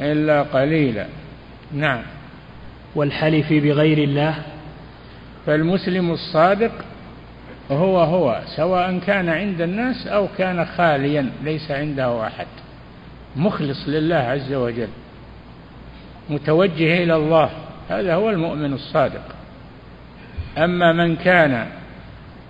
إلا 0.00 0.42
قليلا. 0.42 1.06
نعم. 1.72 2.02
والحلف 2.94 3.52
بغير 3.52 3.98
الله؟ 3.98 4.34
فالمسلم 5.46 6.10
الصادق 6.10 6.72
هو 7.70 8.00
هو 8.00 8.40
سواء 8.56 8.98
كان 8.98 9.28
عند 9.28 9.60
الناس 9.60 10.06
أو 10.06 10.28
كان 10.38 10.64
خاليا 10.64 11.30
ليس 11.44 11.70
عنده 11.70 12.26
أحد. 12.26 12.46
مخلص 13.36 13.88
لله 13.88 14.16
عز 14.16 14.52
وجل. 14.52 14.88
متوجه 16.30 17.02
إلى 17.02 17.16
الله. 17.16 17.50
هذا 17.88 18.14
هو 18.14 18.30
المؤمن 18.30 18.72
الصادق. 18.72 19.24
أما 20.58 20.92
من 20.92 21.16
كان 21.16 21.66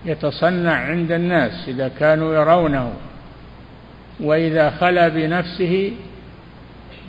يتصنع 0.04 0.74
عند 0.74 1.12
الناس 1.12 1.68
إذا 1.68 1.88
كانوا 1.88 2.34
يرونه 2.34 2.92
وإذا 4.20 4.70
خلا 4.70 5.08
بنفسه 5.08 5.92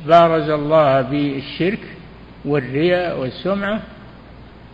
بارز 0.08 0.49
الله 0.49 1.02
بالشرك 1.02 1.80
والرياء 2.45 3.19
والسمعة 3.19 3.82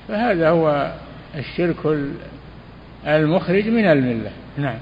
فهذا 0.07 0.49
هو 0.49 0.91
الشرك 1.35 1.97
المخرج 3.07 3.67
من 3.67 3.85
الملة. 3.85 4.31
نعم. 4.57 4.77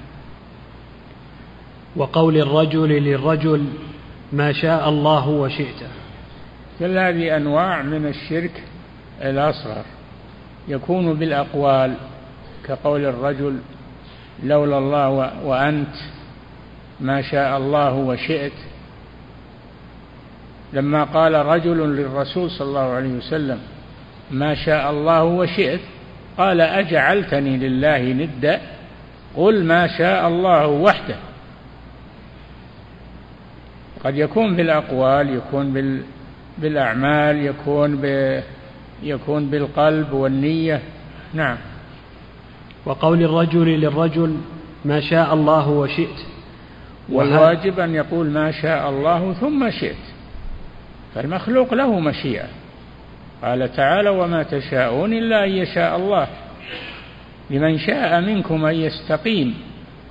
وقول 1.96 2.36
الرجل 2.36 2.88
للرجل 2.88 3.64
ما 4.32 4.52
شاء 4.52 4.88
الله 4.88 5.28
وشئت. 5.28 5.82
كل 6.78 6.98
هذه 6.98 7.36
أنواع 7.36 7.82
من 7.82 8.06
الشرك 8.06 8.62
الأصغر. 9.22 9.84
يكون 10.68 11.14
بالأقوال 11.14 11.94
كقول 12.66 13.04
الرجل 13.04 13.58
لولا 14.44 14.78
الله 14.78 15.08
وأنت 15.44 15.94
ما 17.00 17.22
شاء 17.22 17.58
الله 17.58 17.94
وشئت. 17.94 18.52
لما 20.72 21.04
قال 21.04 21.34
رجل 21.34 21.96
للرسول 21.96 22.50
صلى 22.50 22.68
الله 22.68 22.92
عليه 22.92 23.08
وسلم 23.08 23.58
ما 24.30 24.54
شاء 24.54 24.90
الله 24.90 25.24
وشئت 25.24 25.80
قال 26.38 26.60
أجعلتني 26.60 27.56
لله 27.56 28.12
ندا 28.12 28.60
قل 29.36 29.64
ما 29.64 29.98
شاء 29.98 30.28
الله 30.28 30.66
وحده. 30.66 31.16
قد 34.04 34.16
يكون 34.16 34.56
بالأقوال 34.56 35.36
يكون 35.36 35.72
بال 35.72 36.02
بالأعمال 36.62 37.46
يكون 37.46 37.96
ب 37.96 38.40
يكون 39.02 39.46
بالقلب 39.46 40.12
والنية. 40.12 40.80
نعم. 41.34 41.56
وقول 42.86 43.22
الرجل 43.22 43.80
للرجل 43.80 44.36
ما 44.84 45.00
شاء 45.00 45.34
الله 45.34 45.68
وشئت. 45.68 46.26
والواجب 47.08 47.80
أن 47.80 47.94
يقول 47.94 48.26
ما 48.30 48.50
شاء 48.50 48.90
الله 48.90 49.32
ثم 49.32 49.70
شئت. 49.70 49.96
فالمخلوق 51.14 51.74
له 51.74 52.00
مشيئة. 52.00 52.46
قال 53.42 53.72
تعالى 53.72 54.10
وما 54.10 54.42
تشاءون 54.42 55.12
إلا 55.12 55.44
أن 55.44 55.50
يشاء 55.50 55.96
الله. 55.96 56.28
لمن 57.50 57.78
شاء 57.78 58.20
منكم 58.20 58.64
أن 58.64 58.74
يستقيم. 58.74 59.54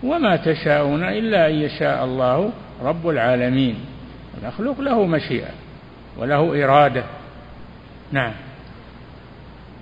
وما 0.04 0.36
تشاءون 0.36 1.04
إلا 1.04 1.48
أن 1.48 1.56
يشاء 1.56 2.06
الله 2.06 2.52
رب 2.84 3.10
العالمين. 3.10 3.76
المخلوق 4.44 4.82
له 4.82 5.06
مشيئة. 5.06 5.67
وله 6.18 6.64
إرادة. 6.64 7.04
نعم. 8.12 8.34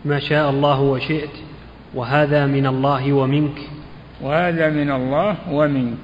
ما 0.06 0.20
شاء 0.20 0.50
الله 0.50 0.82
وشئت 0.82 1.30
وهذا 1.94 2.46
من 2.46 2.68
الله 2.68 3.14
ومنك. 3.14 3.58
وهذا 4.22 4.70
من 4.70 4.92
الله 4.92 5.36
ومنك. 5.52 5.98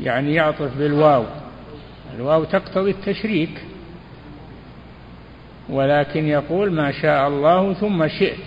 يعني 0.00 0.34
يعطف 0.34 0.78
بالواو. 0.78 1.24
الواو 2.16 2.44
تقتضي 2.44 2.90
التشريك. 2.90 3.60
ولكن 5.68 6.24
يقول 6.24 6.72
ما 6.72 6.92
شاء 6.92 7.28
الله 7.28 7.72
ثم 7.72 8.08
شئت. 8.08 8.46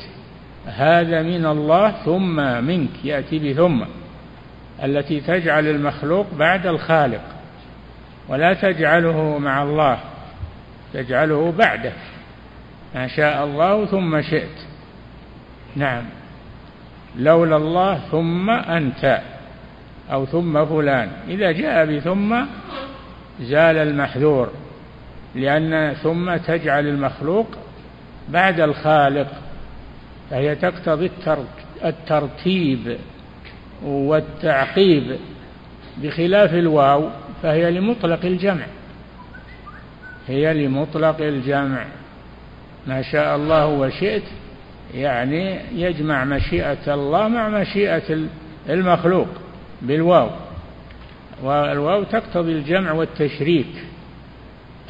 هذا 0.66 1.22
من 1.22 1.46
الله 1.46 1.92
ثم 1.92 2.64
منك. 2.64 2.90
يأتي 3.04 3.54
بثم. 3.54 3.84
التي 4.84 5.22
تجعل 5.22 5.68
المخلوق 5.68 6.26
بعد 6.34 6.68
الخالق. 6.68 7.22
ولا 8.30 8.54
تجعله 8.54 9.38
مع 9.38 9.64
الله. 9.64 10.13
تجعله 10.94 11.52
بعده. 11.52 11.94
ما 12.96 13.08
شاء 13.08 13.46
الله 13.46 13.86
ثم 13.86 14.22
شئت. 14.22 14.58
نعم. 15.76 16.04
لولا 17.18 17.56
الله 17.56 18.00
ثم 18.12 18.50
أنت 18.50 19.22
أو 20.12 20.26
ثم 20.26 20.66
فلان. 20.66 21.10
إذا 21.28 21.52
جاء 21.52 21.86
بثم 21.86 22.36
زال 23.42 23.78
المحذور. 23.78 24.52
لأن 25.36 25.94
ثم 25.94 26.36
تجعل 26.36 26.88
المخلوق 26.88 27.48
بعد 28.30 28.60
الخالق. 28.60 29.28
فهي 30.30 30.56
تقتضي 30.56 31.12
الترتيب 31.86 32.98
والتعقيب. 33.84 35.18
بخلاف 35.98 36.54
الواو 36.54 37.10
فهي 37.44 37.72
لمطلق 37.72 38.26
الجمع. 38.26 38.66
هي 40.28 40.66
لمطلق 40.66 41.22
الجمع. 41.22 41.86
ما 42.88 43.02
شاء 43.02 43.36
الله 43.36 43.68
وشئت 43.68 44.24
يعني 44.94 45.60
يجمع 45.76 46.26
مشيئة 46.26 46.94
الله 46.94 47.28
مع 47.28 47.50
مشيئة 47.50 48.28
المخلوق 48.70 49.28
بالواو. 49.82 50.30
والواو 51.44 52.04
تقتضي 52.04 52.52
الجمع 52.52 52.92
والتشريك 52.92 53.86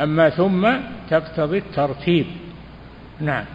أما 0.01 0.29
ثم 0.29 0.69
تقتضي 1.09 1.57
الترتيب. 1.57 2.25
نعم. 3.21 3.45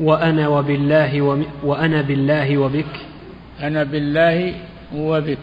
وأنا 0.00 0.48
وبالله 0.48 1.22
وم... 1.22 1.46
وأنا 1.62 2.02
بالله 2.02 2.58
وبك. 2.58 3.00
أنا 3.62 3.84
بالله 3.84 4.54
وبك. 4.94 5.38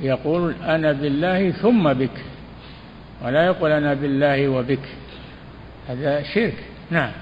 يقول 0.00 0.54
أنا 0.62 0.92
بالله 0.92 1.50
ثم 1.50 1.92
بك. 1.92 2.24
ولا 3.24 3.46
يقول 3.46 3.70
أنا 3.70 3.94
بالله 3.94 4.48
وبك. 4.48 4.88
هذا 5.88 6.22
شرك. 6.22 6.64
نعم. 6.90 7.12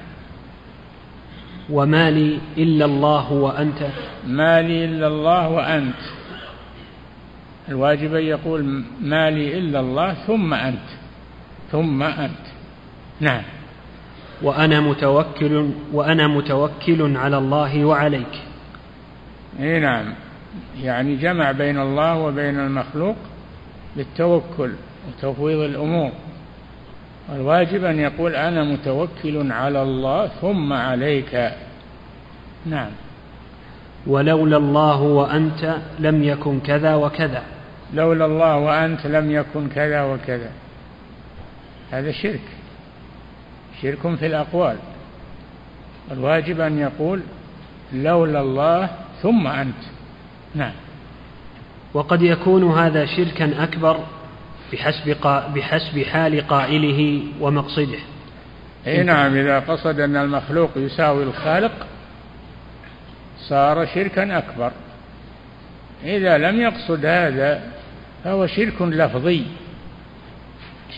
وما 1.70 2.10
لي 2.10 2.38
إلا 2.58 2.84
الله 2.84 3.32
وأنت. 3.32 3.88
ما 4.26 4.62
لي 4.62 4.84
إلا 4.84 5.06
الله 5.06 5.48
وأنت. 5.48 6.00
الواجب 7.68 8.14
أن 8.14 8.22
يقول 8.22 8.82
ما 9.00 9.30
لي 9.30 9.58
إلا 9.58 9.80
الله 9.80 10.14
ثم 10.14 10.54
أنت. 10.54 10.88
ثم 11.72 12.02
أنت. 12.02 12.46
نعم. 13.20 13.42
وأنا 14.42 14.80
متوكل 14.80 15.70
وأنا 15.92 16.26
متوكل 16.26 17.16
على 17.16 17.38
الله 17.38 17.84
وعليك. 17.84 18.42
إي 19.60 19.78
نعم. 19.78 20.14
يعني 20.82 21.16
جمع 21.16 21.52
بين 21.52 21.80
الله 21.80 22.18
وبين 22.18 22.60
المخلوق 22.60 23.16
بالتوكل. 23.96 24.72
وتفويض 25.08 25.60
الأمور. 25.60 26.10
الواجب 27.32 27.84
أن 27.84 27.98
يقول 27.98 28.34
أنا 28.34 28.64
متوكل 28.64 29.52
على 29.52 29.82
الله 29.82 30.26
ثم 30.26 30.72
عليك. 30.72 31.50
نعم. 32.66 32.90
ولولا 34.06 34.56
الله 34.56 35.02
وأنت 35.02 35.76
لم 35.98 36.24
يكن 36.24 36.60
كذا 36.60 36.94
وكذا. 36.94 37.42
لولا 37.94 38.24
الله 38.24 38.56
وأنت 38.56 39.06
لم 39.06 39.30
يكن 39.30 39.68
كذا 39.68 40.02
وكذا. 40.02 40.50
هذا 41.90 42.12
شرك. 42.12 42.48
شرك 43.82 44.14
في 44.14 44.26
الأقوال. 44.26 44.76
الواجب 46.10 46.60
أن 46.60 46.78
يقول 46.78 47.20
لولا 47.92 48.40
الله 48.40 48.88
ثم 49.22 49.46
أنت. 49.46 49.82
نعم. 50.54 50.72
وقد 51.94 52.22
يكون 52.22 52.72
هذا 52.72 53.06
شركا 53.06 53.62
أكبر 53.64 53.98
بحسب 54.72 55.16
بحسب 55.54 56.02
حال 56.02 56.48
قائله 56.48 57.22
ومقصده. 57.40 57.98
اي 58.86 59.02
نعم 59.02 59.36
إذا 59.36 59.58
قصد 59.58 60.00
أن 60.00 60.16
المخلوق 60.16 60.70
يساوي 60.76 61.22
الخالق 61.22 61.86
صار 63.48 63.86
شركا 63.86 64.38
أكبر. 64.38 64.72
إذا 66.04 66.38
لم 66.38 66.60
يقصد 66.60 67.06
هذا 67.06 67.62
فهو 68.24 68.46
شرك 68.46 68.82
لفظي. 68.82 69.42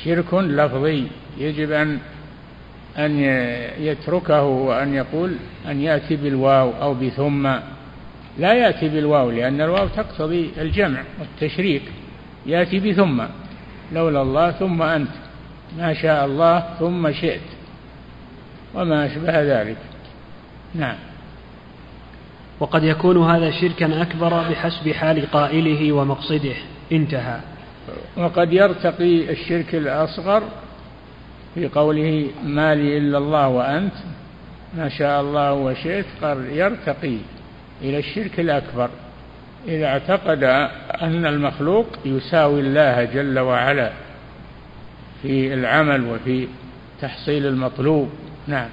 شرك 0.05 0.35
لفظي. 0.35 1.07
يجب 1.39 1.73
أن 1.73 1.99
أن 2.99 3.21
يتركه 3.81 4.43
وأن 4.43 4.95
يقول 4.95 5.33
أن 5.69 5.81
يأتي 5.81 6.17
بالواو 6.17 6.73
أو 6.83 6.95
بثم. 6.95 7.47
لا 8.39 8.53
يأتي 8.55 8.89
بالواو 8.89 9.31
لأن 9.31 9.61
الواو 9.61 9.89
تقتضي 9.89 10.51
الجمع 10.59 11.03
والتشريك. 11.21 11.83
يأتي 12.47 12.79
بثم. 12.79 13.23
لولا 13.93 14.23
الله 14.23 14.51
ثم 14.51 14.83
أنت. 14.83 15.09
ما 15.79 15.95
شاء 15.95 16.27
الله 16.27 16.61
ثم 16.79 17.13
شئت. 17.13 17.41
وما 18.75 19.07
أشبه 19.07 19.43
ذلك. 19.43 19.77
نعم. 20.75 20.97
وقد 22.61 22.85
يكون 22.85 23.31
هذا 23.31 23.51
شركا 23.51 24.03
أكبر 24.03 24.49
بحسب 24.51 24.93
حال 24.93 25.31
قائله 25.31 25.93
ومقصده. 25.93 26.55
انتهى. 26.93 27.41
وقد 28.17 28.53
يرتقي 28.53 29.31
الشرك 29.31 29.75
الأصغر 29.75 30.43
في 31.55 31.69
قوله 31.69 32.27
ما 32.45 32.75
لي 32.75 32.99
إلا 32.99 33.19
الله 33.19 33.49
وأنت. 33.49 33.95
ما 34.77 34.89
شاء 34.89 35.21
الله 35.21 35.53
وشئت 35.53 36.07
قد 36.23 36.45
يرتقي 36.53 37.17
إلى 37.83 37.99
الشرك 37.99 38.41
الأكبر. 38.41 38.91
إذا 39.67 39.87
اعتقد 39.87 40.45
أن 41.03 41.27
المخلوق 41.27 41.87
يساوي 42.05 42.61
الله 42.61 43.05
جل 43.05 43.39
وعلا 43.39 43.93
في 45.23 45.55
العمل 45.55 46.05
وفي 46.05 46.49
تحصيل 47.01 47.47
المطلوب. 47.47 48.11
نعم. 48.47 48.69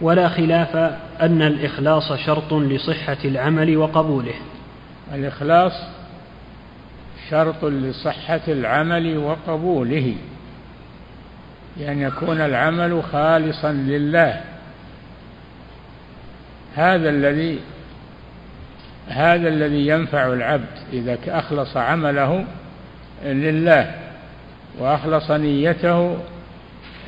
ولا 0.00 0.28
خلاف 0.28 0.76
أن 1.20 1.42
الإخلاص 1.42 2.12
شرط 2.12 2.52
لصحة 2.52 3.16
العمل 3.24 3.76
وقبوله. 3.76 4.34
الإخلاص 5.14 5.72
شرط 7.30 7.64
لصحة 7.64 8.40
العمل 8.48 9.18
وقبوله. 9.18 10.14
بأن 11.76 12.00
يكون 12.00 12.40
العمل 12.40 13.02
خالصا 13.12 13.72
لله. 13.72 14.40
هذا 16.74 17.10
الذي 17.10 17.60
هذا 19.08 19.48
الذي 19.48 19.86
ينفع 19.86 20.32
العبد 20.32 20.78
إذا 20.92 21.18
أخلص 21.28 21.76
عمله 21.76 22.44
لله 23.24 23.94
وأخلص 24.78 25.30
نيته 25.30 26.18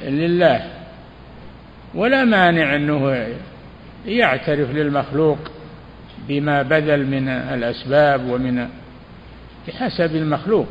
لله. 0.05 0.63
ولا 1.95 2.25
مانع 2.25 2.77
أنه 2.77 3.27
يعترف 4.07 4.71
للمخلوق 4.71 5.39
بما 6.29 6.63
بذل 6.63 7.07
من 7.07 7.29
الأسباب 7.29 8.31
ومن 8.31 8.69
بحسب 9.69 10.17
المخلوق 10.17 10.69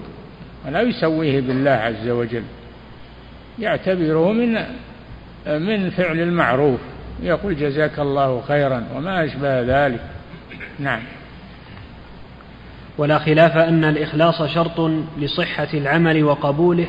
ولا 0.66 0.82
يسويه 0.82 1.42
بالله 1.42 1.72
عز 1.72 2.10
وجل. 2.10 2.44
يعتبره 3.60 4.32
من 4.32 4.54
من 5.48 5.90
فعل 5.90 6.20
المعروف 6.20 6.80
يقول 7.24 7.56
جزاك 7.56 8.00
الله 8.00 8.42
خيرا 8.48 8.84
وما 8.96 9.26
أشبه 9.26 9.62
ذلك. 9.62 10.02
نعم. 10.80 11.02
ولا 12.98 13.20
خلاف 13.20 13.58
أن 13.58 13.84
الإخلاص 13.84 14.44
شرط 14.44 14.92
لصحة 15.18 15.68
العمل 15.74 16.24
وقبوله. 16.24 16.88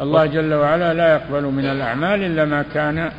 الله 0.00 0.26
جل 0.26 0.54
وعلا 0.54 0.94
لا 0.94 1.12
يقبل 1.14 1.42
من 1.42 1.64
الأعمال 1.64 2.22
إلا 2.22 2.44
ما 2.44 2.64
كان 2.74 3.12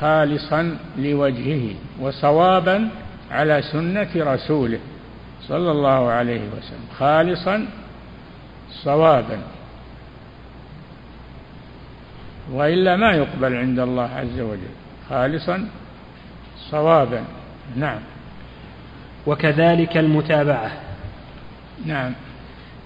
خالصا 0.00 0.76
لوجهه 0.98 1.74
وصوابا 2.00 2.88
على 3.30 3.62
سنة 3.62 4.08
رسوله 4.16 4.78
صلى 5.48 5.70
الله 5.70 6.10
عليه 6.10 6.40
وسلم. 6.40 6.86
خالصا 6.98 7.66
صوابا. 8.84 9.38
وإلا 12.52 12.96
ما 12.96 13.12
يقبل 13.12 13.56
عند 13.56 13.78
الله 13.78 14.10
عز 14.16 14.40
وجل. 14.40 14.74
خالصا 15.10 15.68
صوابا. 16.70 17.24
نعم. 17.76 18.00
وكذلك 19.26 19.96
المتابعة. 19.96 20.70
نعم. 21.84 22.12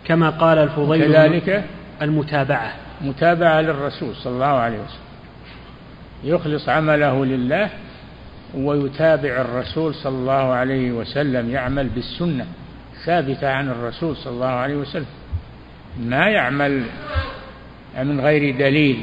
كما 0.05 0.31
قال 0.31 0.59
الفضيل 0.59 1.13
كذلك 1.13 1.65
المتابعة. 2.03 2.73
متابعة 3.01 3.61
للرسول 3.61 4.15
صلى 4.15 4.33
الله 4.33 4.47
عليه 4.47 4.79
وسلم. 4.79 5.11
يخلص 6.25 6.69
عمله 6.69 7.25
لله 7.25 7.71
ويتابع 8.55 9.41
الرسول 9.41 9.95
صلى 9.95 10.17
الله 10.19 10.33
عليه 10.33 10.93
وسلم 10.93 11.51
يعمل 11.51 11.89
بالسنة 11.89 12.47
ثابتة 13.05 13.49
عن 13.49 13.69
الرسول 13.69 14.17
صلى 14.17 14.33
الله 14.33 14.47
عليه 14.47 14.77
وسلم. 14.77 15.07
ما 16.01 16.29
يعمل 16.29 16.83
من 17.99 18.21
غير 18.21 18.57
دليل 18.57 19.03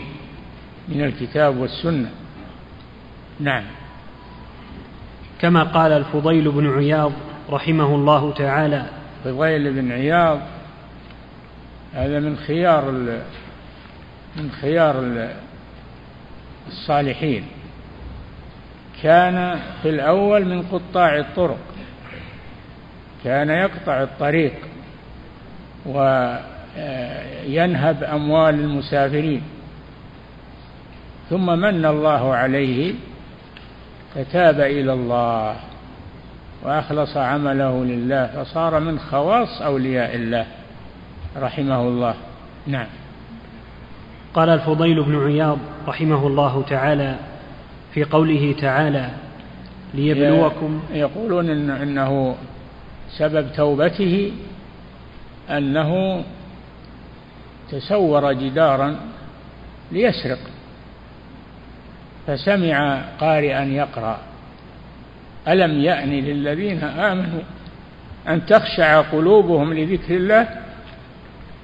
من 0.88 1.04
الكتاب 1.04 1.58
والسنة. 1.58 2.10
نعم. 3.40 3.64
كما 5.42 5.64
قال 5.64 5.92
الفضيل 5.92 6.52
بن 6.52 6.70
عياض 6.78 7.12
رحمه 7.50 7.96
الله 7.96 8.34
تعالى 8.34 8.86
فضيل 9.24 9.74
بن 9.74 9.92
عياض. 9.92 10.40
هذا 11.94 12.20
من 12.20 12.38
خيار 12.38 12.92
من 14.36 14.52
خيار 14.62 15.28
الصالحين. 16.68 17.44
كان 19.04 19.60
في 19.82 19.90
الأول 19.90 20.46
من 20.46 20.62
قطاع 20.62 21.18
الطرق. 21.18 21.60
كان 23.24 23.50
يقطع 23.50 24.04
الطريق 24.04 24.54
وينهب 25.86 26.84
أموال 28.04 28.60
المسافرين. 28.60 29.42
ثم 31.30 31.60
من 31.60 31.86
الله 31.86 32.36
عليه 32.36 32.94
فتاب 34.16 34.60
إلى 34.60 34.94
الله. 34.94 35.56
وأخلص 36.68 37.18
عمله 37.18 37.86
لله 37.86 38.28
فصار 38.28 38.80
من 38.80 39.00
خواص 39.00 39.62
أولياء 39.62 40.16
الله. 40.16 40.46
رحمه 41.38 41.82
الله. 41.82 42.14
نعم. 42.68 42.88
قال 44.34 44.50
الفضيل 44.50 45.04
بن 45.04 45.26
عياض 45.26 45.58
رحمه 45.88 46.28
الله 46.28 46.64
تعالى 46.70 47.16
في 47.94 48.04
قوله 48.04 48.56
تعالى 48.62 49.10
ليبلوكم. 49.94 50.82
يقولون 50.94 51.50
إن 51.50 51.70
إنه 51.70 52.36
سبب 53.18 53.48
توبته 53.56 54.32
أنه 55.50 56.24
تسور 57.72 58.34
جدارا 58.34 58.96
ليسرق 59.92 60.40
فسمع 62.28 63.02
قارئا 63.20 63.64
يقرأ. 63.64 64.27
ألم 65.48 65.80
يأن 65.82 66.10
للذين 66.10 66.84
آمنوا 66.84 67.42
أن 68.28 68.46
تخشع 68.46 69.02
قلوبهم 69.02 69.74
لذكر 69.74 70.16
الله 70.16 70.48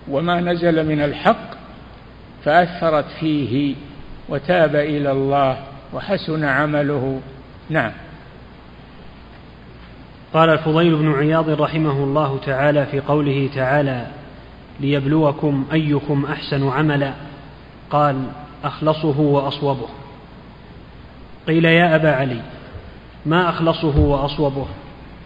وما 0.07 0.41
نزل 0.41 0.85
من 0.85 1.01
الحق 1.01 1.53
فأثرت 2.43 3.05
فيه 3.19 3.75
وتاب 4.29 4.75
إلى 4.75 5.11
الله 5.11 5.57
وحسن 5.93 6.43
عمله. 6.43 7.21
نعم. 7.69 7.91
قال 10.33 10.49
الفضيل 10.49 10.95
بن 10.95 11.13
عياض 11.13 11.49
رحمه 11.49 12.03
الله 12.03 12.39
تعالى 12.45 12.85
في 12.85 12.99
قوله 12.99 13.49
تعالى 13.55 14.07
ليبلوكم 14.79 15.65
أيكم 15.73 16.25
أحسن 16.25 16.69
عملا. 16.69 17.13
قال 17.89 18.23
أخلصه 18.63 19.19
وأصوبه. 19.19 19.87
قيل 21.47 21.65
يا 21.65 21.95
أبا 21.95 22.11
علي 22.11 22.41
ما 23.25 23.49
أخلصه 23.49 23.99
وأصوبه. 23.99 24.67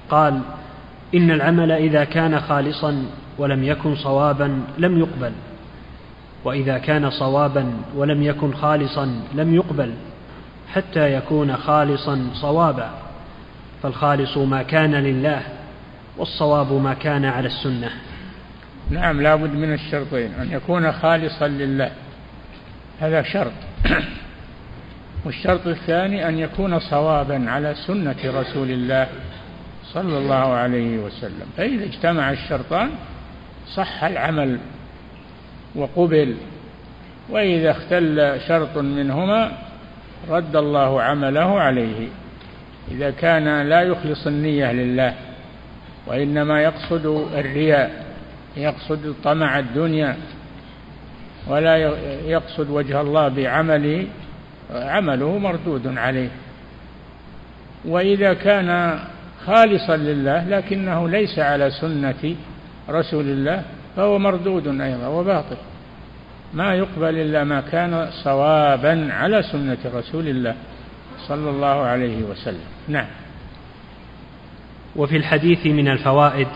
قال 0.10 0.42
إن 1.16 1.32
العمل 1.32 1.72
إذا 1.72 2.04
كان 2.04 2.40
خالصا 2.40 3.06
ولم 3.38 3.64
يكن 3.64 3.96
صوابا 3.96 4.62
لم 4.78 5.00
يقبل. 5.00 5.32
وإذا 6.44 6.78
كان 6.78 7.10
صوابا 7.10 7.74
ولم 7.96 8.24
يكن 8.24 8.54
خالصا 8.54 9.22
لم 9.34 9.56
يقبل 9.56 9.94
حتى 10.74 11.14
يكون 11.14 11.58
خالصا 11.58 12.28
صوابا. 12.34 12.90
فالخالص 13.84 14.38
ما 14.38 14.64
كان 14.64 14.96
لله 14.96 15.42
والصواب 16.18 16.74
ما 16.74 16.94
كان 16.94 17.26
على 17.26 17.48
السنة. 17.48 17.90
نعم 18.90 19.22
لابد 19.22 19.54
من 19.54 19.74
الشرطين 19.74 20.32
أن 20.34 20.52
يكون 20.52 20.92
خالصا 20.92 21.48
لله. 21.48 21.92
هذا 23.00 23.24
شرط. 23.24 23.52
والشرط 25.28 25.68
الثاني 25.68 26.30
أن 26.30 26.40
يكون 26.40 26.80
صوابا 26.80 27.50
على 27.50 27.76
سنة 27.88 28.16
رسول 28.26 28.72
الله 28.72 29.08
صلى 29.94 30.18
الله 30.18 30.54
عليه 30.54 30.98
وسلم. 30.98 31.46
فإذا 31.58 31.84
اجتمع 31.84 32.32
الشرطان 32.32 32.90
صح 33.76 34.04
العمل 34.04 34.60
وقبل. 35.76 36.36
وإذا 37.30 37.72
اختل 37.72 38.40
شرط 38.48 38.78
منهما 38.78 39.52
رد 40.30 40.56
الله 40.56 41.02
عمله 41.02 41.60
عليه. 41.60 42.08
إذا 42.92 43.12
كان 43.12 43.62
لا 43.62 43.82
يخلص 43.82 44.28
النية 44.28 44.72
لله 44.72 45.14
وإنما 46.08 46.62
يقصد 46.62 47.06
الرياء 47.34 48.06
يقصد 48.58 49.16
طمع 49.24 49.60
الدنيا 49.60 50.18
ولا 51.48 51.78
يقصد 52.26 52.70
وجه 52.70 53.02
الله 53.02 53.28
بعمله 53.28 54.08
عمله 54.72 55.38
مردود 55.38 55.98
عليه. 55.98 56.30
وإذا 57.86 58.34
كان 58.34 59.00
خالصا 59.46 59.98
لله 59.98 60.50
لكنه 60.50 61.10
ليس 61.10 61.40
على 61.40 61.72
سنة 61.72 62.36
رسول 62.90 63.26
الله 63.26 63.64
فهو 63.96 64.20
مردود 64.20 64.82
أيضا 64.82 65.08
وباطل. 65.08 65.58
ما 66.54 66.74
يقبل 66.74 67.18
إلا 67.18 67.44
ما 67.44 67.62
كان 67.62 68.10
صوابا 68.24 69.14
على 69.14 69.44
سنة 69.44 69.78
رسول 69.94 70.28
الله 70.28 70.56
صلى 71.28 71.50
الله 71.50 71.82
عليه 71.82 72.24
وسلم. 72.24 72.66
نعم. 72.88 73.08
وفي 74.96 75.18
الحديث 75.18 75.66
من 75.66 75.88
الفوائد. 75.88 76.48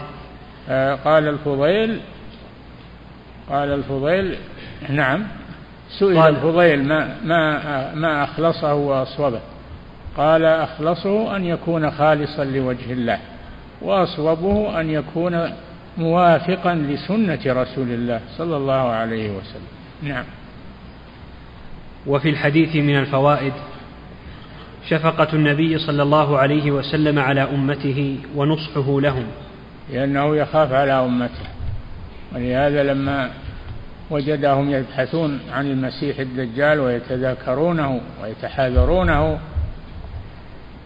آه 0.70 0.96
قال 0.96 1.28
الفضيل 1.28 2.00
قال 3.50 3.74
الفضيل 3.74 4.36
نعم. 4.90 5.24
سئل 6.00 6.18
الفضيل 6.18 6.88
ما 6.88 7.16
ما 7.24 7.96
ما 7.96 8.24
أخلصه 8.24 8.74
وأصوبه. 8.74 9.40
قال 10.18 10.46
أخلصه 10.46 11.36
أن 11.36 11.46
يكون 11.46 11.92
خالصا 11.92 12.44
لوجه 12.44 12.92
الله 12.94 13.20
وأصوبه 13.82 14.82
أن 14.82 14.90
يكون 14.90 15.50
موافقا 15.98 16.76
لسنة 16.76 17.40
رسول 17.46 17.88
الله 17.90 18.22
صلى 18.38 18.58
الله 18.58 18.90
عليه 18.90 19.30
وسلم. 19.30 19.68
نعم. 20.04 20.24
وفي 22.08 22.30
الحديث 22.30 22.76
من 22.76 23.00
الفوائد 23.00 23.54
شفقة 24.90 25.28
النبي 25.34 25.78
صلى 25.78 26.04
الله 26.04 26.38
عليه 26.38 26.72
وسلم 26.72 27.20
على 27.20 27.42
أمته 27.42 28.18
ونصحه 28.36 29.02
لهم. 29.02 29.26
لأنه 29.94 30.36
يخاف 30.36 30.74
على 30.74 30.94
أمته. 30.94 31.48
ولهذا 32.36 32.84
لما 32.84 33.30
وجدهم 34.12 34.72
يبحثون 34.72 35.40
عن 35.52 35.72
المسيح 35.72 36.20
الدجال 36.20 36.80
ويتذاكرونه 36.80 38.02
ويتحاذرونه. 38.24 39.40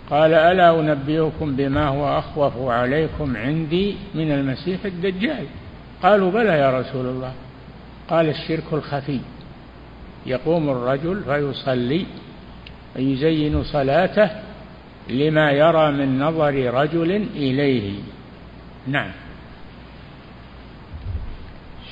قال 0.10 0.34
ألا 0.34 0.80
أنبئكم 0.80 1.56
بما 1.56 1.88
هو 1.88 2.20
أخوف 2.20 2.54
عليكم 2.58 3.38
عندي 3.38 3.96
من 4.16 4.32
المسيح 4.32 4.86
الدجال؟ 4.86 5.46
قالوا 6.04 6.32
بلى 6.32 6.60
يا 6.60 6.80
رسول 6.80 7.06
الله. 7.06 7.32
قال 8.10 8.30
الشرك 8.30 8.74
الخفي. 8.74 9.20
يقوم 10.26 10.70
الرجل 10.70 11.24
فيصلي 11.24 12.06
ويزين 12.96 13.64
صلاته 13.64 14.30
لما 15.10 15.52
يرى 15.52 15.92
من 15.92 16.20
نظر 16.20 16.74
رجل 16.74 17.12
إليه. 17.36 17.94
نعم. 18.88 19.12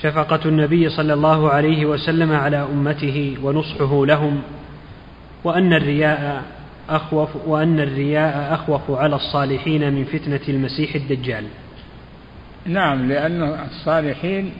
شفقة 0.04 0.40
النبي 0.48 0.88
صلى 0.88 1.14
الله 1.14 1.50
عليه 1.50 1.86
وسلم 1.86 2.32
على 2.32 2.62
أمته 2.62 3.36
ونصحه 3.42 4.06
لهم 4.06 4.42
وأن 5.44 5.72
الرياء 5.72 6.42
أخوف 6.88 7.36
وأن 7.46 7.80
الرياء 7.80 8.54
أخوف 8.54 8.90
على 8.90 9.16
الصالحين 9.16 9.92
من 9.92 10.04
فتنة 10.04 10.40
المسيح 10.48 10.94
الدجال. 10.94 11.44
نعم 12.66 13.08
لأن 13.08 13.42
الصالحين 13.42 14.52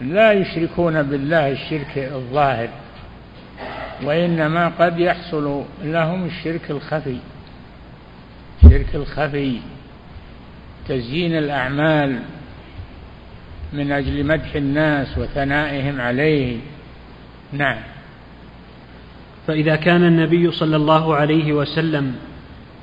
لا 0.00 0.32
يشركون 0.32 1.02
بالله 1.02 1.52
الشرك 1.52 1.98
الظاهر 1.98 2.68
وإنما 4.04 4.68
قد 4.68 4.98
يحصل 4.98 5.64
لهم 5.82 6.24
الشرك 6.26 6.70
الخفي 6.70 7.18
الشرك 8.64 8.94
الخفي 8.94 9.60
تزيين 10.88 11.38
الأعمال 11.38 12.22
من 13.72 13.92
أجل 13.92 14.26
مدح 14.26 14.54
الناس 14.54 15.18
وثنائهم 15.18 16.00
عليه. 16.00 16.56
نعم. 17.52 17.78
فإذا 19.46 19.76
كان 19.76 20.04
النبي 20.04 20.50
صلى 20.50 20.76
الله 20.76 21.16
عليه 21.16 21.52
وسلم 21.52 22.16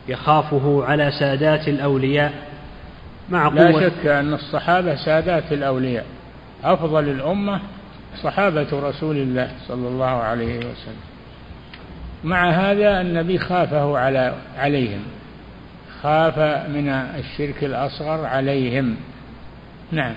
يخافه 0.08 0.86
على 0.86 1.12
سادات 1.19 1.67
الأولياء 1.67 2.34
مع 3.30 3.47
قوة 3.47 3.56
لا 3.56 3.89
شك 3.89 4.06
أن 4.06 4.34
الصحابة 4.34 4.95
سادات 4.95 5.52
الأولياء. 5.52 6.06
أفضل 6.63 7.10
الأمة 7.10 7.62
صحابة 8.23 8.67
رسول 8.73 9.17
الله 9.17 9.52
صلى 9.67 9.88
الله 9.88 10.06
عليه 10.06 10.58
وسلم. 10.58 11.02
مع 12.23 12.50
هذا 12.50 13.02
النبي 13.02 13.38
خافه 13.38 13.97
على 13.97 14.34
عليهم. 14.58 15.02
خاف 16.02 16.39
من 16.69 16.89
الشرك 16.89 17.63
الأصغر 17.63 18.26
عليهم. 18.26 18.95
نعم. 19.91 20.13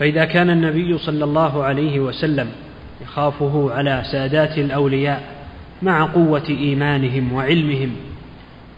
فإذا 0.00 0.24
كان 0.24 0.50
النبي 0.50 0.98
صلى 0.98 1.24
الله 1.24 1.64
عليه 1.64 2.00
وسلم 2.00 2.48
يخافه 3.02 3.72
على 3.74 4.02
سادات 4.12 4.58
الأولياء 4.58 5.22
مع 5.82 6.04
قوة 6.04 6.48
إيمانهم 6.48 7.32
وعلمهم 7.32 7.96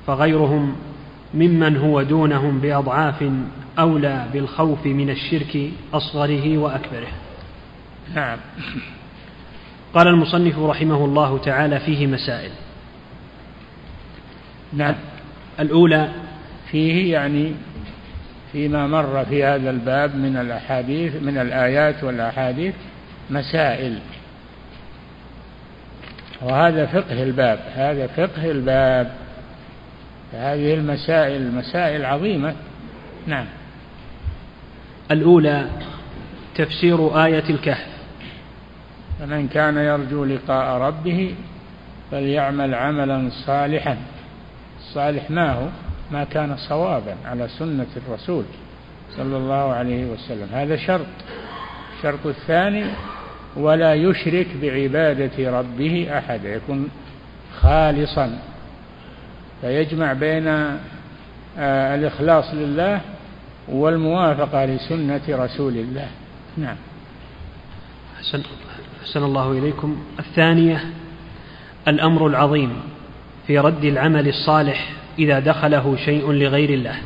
فغيرهم 0.06 0.76
ممن 1.34 1.76
هو 1.76 2.02
دونهم 2.02 2.58
بأضعاف 2.58 3.24
أولى 3.78 4.26
بالخوف 4.32 4.86
من 4.86 5.10
الشرك 5.10 5.70
أصغره 5.94 6.58
وأكبره. 6.58 7.08
نعم. 8.14 8.38
قال 9.94 10.08
المصنف 10.08 10.58
رحمه 10.58 11.04
الله 11.04 11.38
تعالى 11.38 11.80
فيه 11.80 12.06
مسائل. 12.06 12.50
نعم. 14.72 14.94
الأولى 15.60 16.08
فيه 16.70 17.12
يعني 17.12 17.52
فيما 18.52 18.86
مر 18.86 19.24
في 19.24 19.44
هذا 19.44 19.70
الباب 19.70 20.16
من 20.16 20.36
الأحاديث 20.36 21.22
من 21.22 21.38
الآيات 21.38 22.04
والأحاديث 22.04 22.74
مسائل. 23.30 23.98
وهذا 26.42 26.86
فقه 26.86 27.22
الباب 27.22 27.58
هذا 27.74 28.06
فقه 28.06 28.50
الباب. 28.50 29.12
هذه 30.32 30.74
المسائل 30.74 31.54
مسائل 31.54 32.04
عظيمة. 32.04 32.54
نعم. 33.26 33.46
الأولى 35.10 35.66
تفسير 36.54 37.24
آية 37.24 37.44
الكهف. 37.50 37.86
فمن 39.20 39.48
كان 39.48 39.76
يرجو 39.76 40.24
لقاء 40.24 40.78
ربه 40.78 41.34
فليعمل 42.10 42.74
عملا 42.74 43.30
صالحا. 43.46 43.96
الصالح 44.78 45.30
ما 45.30 45.52
هو؟ 45.52 45.68
ما 46.12 46.24
كان 46.24 46.56
صوابا 46.56 47.16
على 47.24 47.48
سنة 47.58 47.86
الرسول 47.96 48.44
صلى 49.16 49.36
الله 49.36 49.72
عليه 49.72 50.04
وسلم. 50.04 50.48
هذا 50.52 50.76
شرط. 50.76 51.06
الشرط 51.96 52.26
الثاني 52.26 52.84
ولا 53.56 53.94
يشرك 53.94 54.46
بعبادة 54.62 55.58
ربه 55.58 56.18
أحدا 56.18 56.54
يكون 56.54 56.88
خالصا. 57.60 58.38
فيجمع 59.60 60.12
بين 60.12 60.48
آه، 61.58 61.94
الإخلاص 61.94 62.54
لله 62.54 63.00
والموافقة 63.68 64.64
لسنة 64.64 65.20
رسول 65.28 65.72
الله. 65.72 66.08
نعم. 66.56 66.76
حسن, 68.20 68.42
حسن 69.04 69.22
الله 69.24 69.52
إليكم. 69.52 70.04
الثانية 70.18 70.84
الأمر 71.88 72.26
العظيم 72.26 72.82
في 73.46 73.58
رد 73.58 73.84
العمل 73.84 74.28
الصالح 74.28 75.01
إذا 75.18 75.38
دخله 75.38 75.96
شيء 75.96 76.32
لغير 76.32 76.70
الله. 76.70 76.96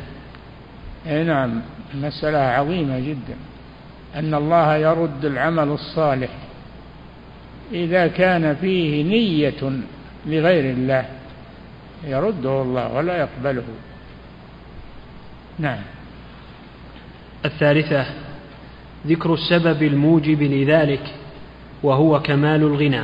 أي 1.07 1.23
نعم 1.23 1.61
مسألة 1.93 2.37
عظيمة 2.37 2.99
جدا. 2.99 3.35
أن 4.15 4.33
الله 4.33 4.75
يرد 4.75 5.25
العمل 5.25 5.67
الصالح 5.67 6.29
إذا 7.71 8.07
كان 8.07 8.55
فيه 8.55 9.03
نية 9.03 9.81
لغير 10.25 10.73
الله 10.73 11.05
يرده 12.03 12.61
الله 12.61 12.93
ولا 12.93 13.17
يقبله. 13.17 13.63
نعم. 15.59 15.79
الثالثة 17.45 18.05
ذكر 19.07 19.33
السبب 19.33 19.83
الموجب 19.83 20.41
لذلك 20.43 21.03
وهو 21.83 22.19
كمال 22.19 22.61
الغنى. 22.61 23.03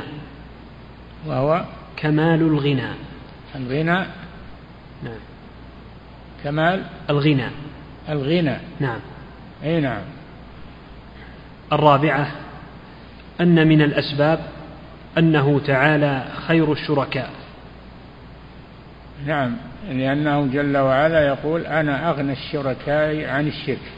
وهو؟ 1.26 1.64
كمال 1.96 2.40
الغنى. 2.40 2.88
الغنى 3.56 4.06
نعم. 5.02 5.18
كمال؟ 6.44 6.82
الغنى. 7.10 7.48
الغنى. 8.08 8.56
نعم. 8.80 9.00
أي 9.64 9.80
نعم. 9.80 10.02
الرابعة 11.72 12.30
أن 13.40 13.68
من 13.68 13.82
الأسباب 13.82 14.40
أنه 15.18 15.60
تعالى 15.66 16.24
خير 16.46 16.72
الشركاء. 16.72 17.30
نعم. 19.26 19.56
لأنه 19.90 20.46
جل 20.46 20.76
وعلا 20.76 21.26
يقول 21.26 21.66
أنا 21.66 22.10
أغنى 22.10 22.32
الشركاء 22.32 23.28
عن 23.28 23.46
الشرك. 23.46 23.92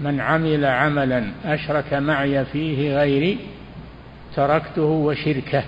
من 0.00 0.20
عمل 0.20 0.64
عملا 0.64 1.24
أشرك 1.44 1.94
معي 1.94 2.44
فيه 2.44 2.96
غيري 2.96 3.38
تركته 4.36 4.82
وشركه. 4.82 5.64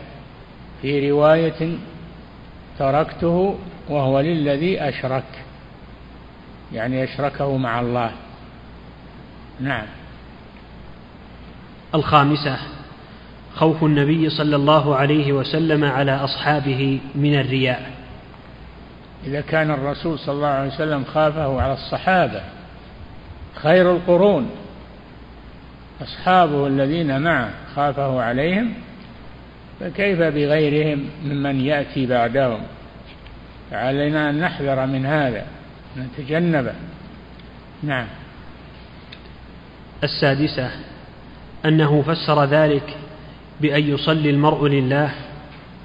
في 0.82 1.10
رواية 1.10 1.78
تركته 2.78 3.58
وهو 3.88 4.20
للذي 4.20 4.80
أشرك 4.80 5.24
يعني 6.72 7.04
أشركه 7.04 7.56
مع 7.56 7.80
الله. 7.80 8.10
نعم. 9.60 9.86
الخامسة 11.94 12.56
خوف 13.54 13.84
النبي 13.84 14.30
صلى 14.30 14.56
الله 14.56 14.96
عليه 14.96 15.32
وسلم 15.32 15.84
على 15.84 16.12
أصحابه 16.12 17.00
من 17.14 17.34
الرياء. 17.40 17.90
إذا 19.26 19.40
كان 19.40 19.70
الرسول 19.70 20.18
صلى 20.18 20.34
الله 20.34 20.48
عليه 20.48 20.68
وسلم 20.74 21.04
خافه 21.04 21.60
على 21.60 21.72
الصحابة 21.72 22.40
خير 23.54 23.92
القرون 23.92 24.50
أصحابه 26.02 26.66
الذين 26.66 27.20
معه 27.22 27.50
خافه 27.76 28.22
عليهم 28.22 28.74
فكيف 29.80 30.18
بغيرهم 30.18 31.04
ممن 31.24 31.60
يأتي 31.60 32.06
بعدهم؟ 32.06 32.60
فعلينا 33.70 34.30
أن 34.30 34.40
نحذر 34.40 34.86
من 34.86 35.06
هذا 35.06 35.46
نتجنبه. 35.98 36.72
نعم. 37.82 38.06
السادسة 40.04 40.70
أنه 41.64 42.02
فسر 42.02 42.44
ذلك 42.44 42.96
بأن 43.60 43.82
يصلي 43.82 44.30
المرء 44.30 44.66
لله 44.66 45.10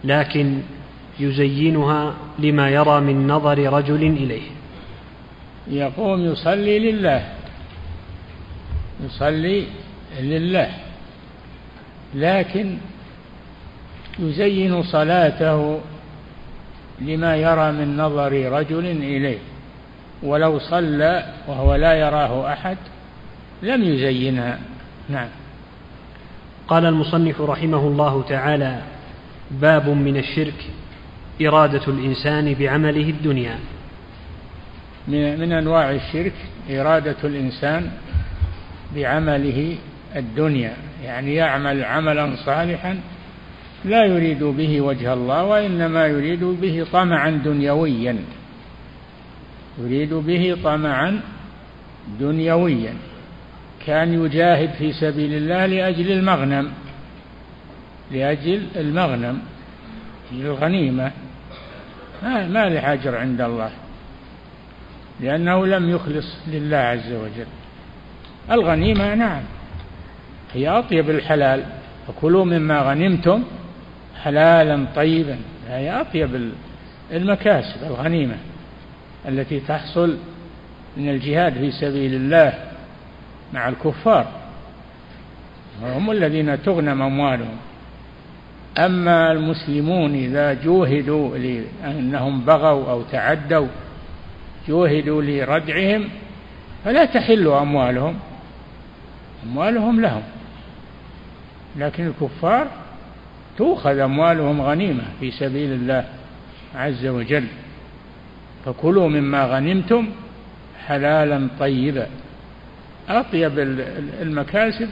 لكن 0.03 0.61
يزينها 1.19 2.13
لما 2.39 2.69
يرى 2.69 3.01
من 3.01 3.27
نظر 3.27 3.73
رجل 3.73 4.03
إليه. 4.03 4.49
يقوم 5.67 6.25
يصلي 6.25 6.91
لله. 6.91 7.23
يصلي 9.05 9.65
لله. 10.21 10.69
لكن 12.15 12.77
يزين 14.19 14.83
صلاته 14.83 15.79
لما 17.01 17.35
يرى 17.35 17.71
من 17.71 17.97
نظر 17.97 18.51
رجل 18.51 18.85
إليه 18.85 19.37
ولو 20.23 20.59
صلى 20.59 21.25
وهو 21.47 21.75
لا 21.75 21.93
يراه 21.93 22.53
أحد 22.53 22.77
لم 23.61 23.83
يزينها. 23.83 24.59
نعم. 25.09 25.27
قال 26.67 26.85
المصنف 26.85 27.41
رحمه 27.41 27.87
الله 27.87 28.23
تعالى 28.29 28.81
باب 29.51 29.89
من 29.89 30.17
الشرك 30.17 30.65
إرادة 31.41 31.87
الإنسان 31.87 32.53
بعمله 32.53 33.09
الدنيا. 33.09 33.59
من, 35.07 35.39
من 35.39 35.51
أنواع 35.51 35.91
الشرك 35.91 36.33
إرادة 36.69 37.17
الإنسان 37.23 37.91
بعمله 38.95 39.75
الدنيا 40.15 40.73
يعني 41.03 41.35
يعمل 41.35 41.83
عملا 41.83 42.35
صالحا 42.45 42.99
لا 43.85 44.05
يريد 44.05 44.43
به 44.43 44.81
وجه 44.81 45.13
الله 45.13 45.43
وإنما 45.43 46.07
يريد 46.07 46.43
به 46.43 46.85
طمعا 46.91 47.29
دنيويا. 47.29 48.17
يريد 49.79 50.13
به 50.13 50.57
طمعا 50.63 51.21
دنيويا. 52.19 52.93
كان 53.85 54.25
يجاهد 54.25 54.69
في 54.69 54.93
سبيل 54.93 55.33
الله 55.33 55.65
لأجل 55.65 56.11
المغنم 56.11 56.71
لأجل 58.11 58.67
المغنم 58.75 59.41
الغنيمة 60.31 61.11
ما, 62.23 62.47
ما 62.47 62.69
له 62.69 62.93
أجر 62.93 63.17
عند 63.17 63.41
الله 63.41 63.71
لأنه 65.19 65.65
لم 65.65 65.89
يخلص 65.89 66.37
لله 66.47 66.77
عز 66.77 67.11
وجل. 67.11 67.47
الغنيمة 68.51 69.15
نعم 69.15 69.41
هي 70.53 70.69
أطيب 70.69 71.09
الحلال. 71.09 71.63
فكلوا 72.07 72.45
مما 72.45 72.81
غنمتم 72.81 73.43
حلالا 74.23 74.85
طيبا. 74.95 75.37
هي 75.69 76.01
أطيب 76.01 76.51
المكاسب 77.11 77.83
الغنيمة 77.83 78.35
التي 79.27 79.59
تحصل 79.59 80.17
من 80.97 81.09
الجهاد 81.09 81.53
في 81.53 81.71
سبيل 81.71 82.13
الله 82.13 82.53
مع 83.53 83.69
الكفار. 83.69 84.27
هم 85.83 86.11
الذين 86.11 86.63
تغنم 86.63 87.01
أموالهم. 87.01 87.57
أما 88.77 89.31
المسلمون 89.31 90.15
إذا 90.15 90.53
جوهدوا 90.53 91.37
لأنهم 91.37 92.41
بغوا 92.41 92.91
أو 92.91 93.01
تعدوا 93.01 93.67
جوهدوا 94.67 95.21
لردعهم 95.21 96.09
فلا 96.85 97.05
تحل 97.05 97.47
أموالهم. 97.47 98.19
أموالهم 99.43 100.01
لهم. 100.01 100.23
لكن 101.77 102.07
الكفار 102.07 102.67
تؤخذ 103.61 103.99
أموالهم 103.99 104.61
غنيمة 104.61 105.03
في 105.19 105.31
سبيل 105.31 105.71
الله 105.71 106.05
عز 106.75 107.05
وجل. 107.05 107.45
فكلوا 108.65 109.09
مما 109.09 109.45
غنمتم 109.45 110.09
حلالا 110.87 111.47
طيبا. 111.59 112.07
أطيب 113.09 113.59
المكاسب 114.21 114.89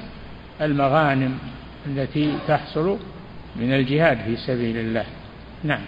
المغانم 0.61 1.38
التي 1.86 2.34
تحصل 2.47 2.97
من 3.55 3.74
الجهاد 3.74 4.17
في 4.17 4.36
سبيل 4.36 4.78
الله. 4.78 5.05
نعم. 5.63 5.82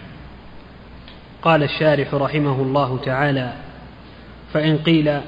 قال 1.42 1.62
الشارح 1.62 2.14
رحمه 2.14 2.62
الله 2.62 2.98
تعالى 3.04 3.52
فإن 4.52 4.78
قيل 4.78 5.20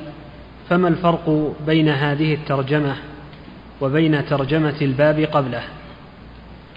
فما 0.69 0.89
الفرق 0.89 1.55
بين 1.67 1.89
هذه 1.89 2.35
الترجمة 2.35 2.97
وبين 3.81 4.27
ترجمة 4.27 4.77
الباب 4.83 5.21
قبله؟ 5.21 5.63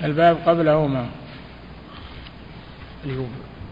الباب 0.04 0.38
قبله 0.45 0.88
ما 0.88 1.06
اللي 3.04 3.20
هو 3.20 3.26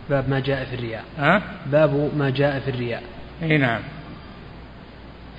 باب 0.10 0.30
ما 0.30 0.40
جاء 0.40 0.66
في 0.66 0.76
الرياء. 0.76 1.04
ها؟ 1.18 1.42
باب 1.72 2.12
ما 2.18 2.30
جاء 2.30 2.60
في 2.60 2.70
الرياء. 2.70 3.04
إي 3.44 3.58
نعم. 3.58 3.82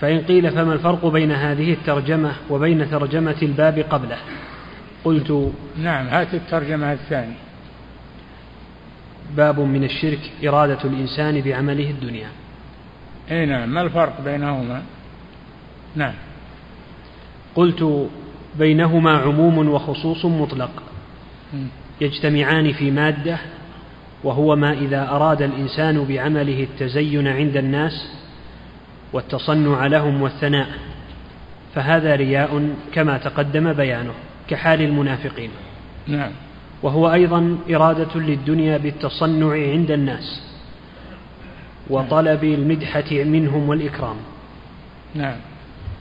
فإن 0.00 0.20
قيل 0.20 0.50
فما 0.50 0.72
الفرق 0.72 1.06
بين 1.06 1.32
هذه 1.32 1.72
الترجمة 1.72 2.32
وبين 2.50 2.90
ترجمة 2.90 3.36
الباب 3.42 3.78
قبله؟ 3.78 4.18
قلت 5.04 5.52
نعم 5.76 6.06
هات 6.06 6.34
الترجمة 6.34 6.92
الثانية. 6.92 7.36
باب 9.36 9.60
من 9.60 9.84
الشرك 9.84 10.30
إرادة 10.44 10.84
الإنسان 10.84 11.40
بعمله 11.40 11.90
الدنيا. 11.90 12.28
إي 13.30 13.46
نعم 13.46 13.68
ما 13.68 13.82
الفرق 13.82 14.20
بينهما؟ 14.24 14.82
نعم. 15.96 16.14
قلت 17.54 18.08
بينهما 18.58 19.18
عموم 19.18 19.68
وخصوص 19.68 20.24
مطلق. 20.24 20.70
يجتمعان 22.00 22.72
في 22.72 22.90
مادة 22.90 23.38
وهو 24.24 24.56
ما 24.56 24.72
إذا 24.72 25.08
أراد 25.08 25.42
الإنسان 25.42 26.04
بعمله 26.04 26.62
التزين 26.62 27.28
عند 27.28 27.56
الناس 27.56 28.08
والتصنع 29.12 29.86
لهم 29.86 30.22
والثناء. 30.22 30.68
فهذا 31.74 32.16
رياء 32.16 32.68
كما 32.92 33.18
تقدم 33.18 33.72
بيانه 33.72 34.12
كحال 34.48 34.82
المنافقين. 34.82 35.50
نعم. 36.06 36.30
وهو 36.82 37.12
أيضا 37.12 37.58
إرادة 37.70 38.20
للدنيا 38.20 38.78
بالتصنع 38.78 39.52
عند 39.52 39.90
الناس 39.90 40.42
وطلب 41.90 42.44
المدحة 42.44 43.12
منهم 43.12 43.68
والإكرام. 43.68 44.16
نعم. 45.14 45.36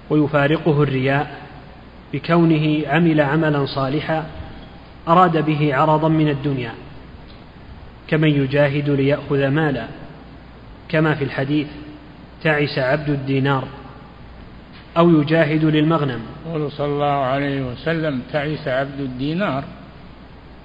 ويفارقه 0.09 0.83
الرياء 0.83 1.44
بكونه 2.15 2.87
عمل 2.87 3.21
عملا 3.21 3.65
صالحا 3.65 4.25
أراد 5.07 5.45
به 5.45 5.75
عرضا 5.75 6.07
من 6.07 6.29
الدنيا. 6.29 6.71
كمن 8.07 8.29
يجاهد 8.29 8.89
ليأخذ 8.89 9.47
مالا. 9.47 9.87
كما 10.89 11.15
في 11.15 11.23
الحديث 11.23 11.67
تعس 12.43 12.79
عبد 12.79 13.09
الدينار. 13.09 13.67
أو 14.97 15.21
يجاهد 15.21 15.65
للمغنم. 15.65 16.19
قول 16.45 16.71
صلى 16.71 16.85
الله 16.85 17.05
عليه 17.05 17.61
وسلم 17.61 18.21
تعس 18.33 18.67
عبد 18.67 18.99
الدينار. 18.99 19.63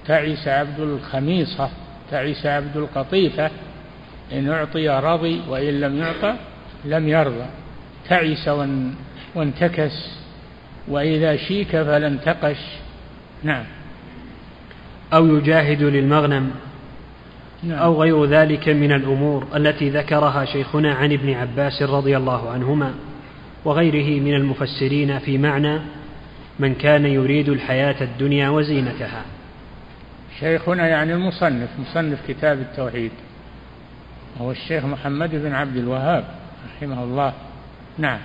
تعس 0.06 0.48
عبد 0.48 0.80
الخميصة. 0.80 1.70
تعس 2.10 2.46
عبد 2.46 2.76
القطيفة. 2.76 3.50
إن 4.32 4.50
أعطي 4.50 4.88
رضي 4.88 5.40
وإن 5.48 5.80
لم 5.80 5.98
يعطى 5.98 6.34
لم 6.84 7.08
يرضى. 7.08 7.46
تعس 8.08 8.50
وانتكس. 9.34 10.19
وإذا 10.90 11.36
شيك 11.36 11.70
فلا 11.70 12.06
انتقش 12.06 12.58
نعم. 13.42 13.64
أو 15.12 15.26
يجاهد 15.26 15.82
للمغنم. 15.82 16.50
نعم. 17.62 17.78
أو 17.78 18.02
غير 18.02 18.24
ذلك 18.24 18.68
من 18.68 18.92
الأمور 18.92 19.46
التي 19.56 19.90
ذكرها 19.90 20.44
شيخنا 20.44 20.94
عن 20.94 21.12
ابن 21.12 21.32
عباس 21.32 21.82
رضي 21.82 22.16
الله 22.16 22.50
عنهما 22.50 22.94
وغيره 23.64 24.20
من 24.20 24.34
المفسرين 24.34 25.18
في 25.18 25.38
معنى 25.38 25.78
من 26.58 26.74
كان 26.74 27.06
يريد 27.06 27.48
الحياة 27.48 28.02
الدنيا 28.02 28.48
وزينتها. 28.48 29.22
شيخنا 30.40 30.88
يعني 30.88 31.14
المصنف 31.14 31.68
مصنف 31.78 32.18
كتاب 32.28 32.58
التوحيد. 32.58 33.10
هو 34.40 34.50
الشيخ 34.50 34.84
محمد 34.84 35.30
بن 35.30 35.52
عبد 35.52 35.76
الوهاب 35.76 36.24
رحمه 36.76 37.04
الله. 37.04 37.32
نعم. 37.98 38.18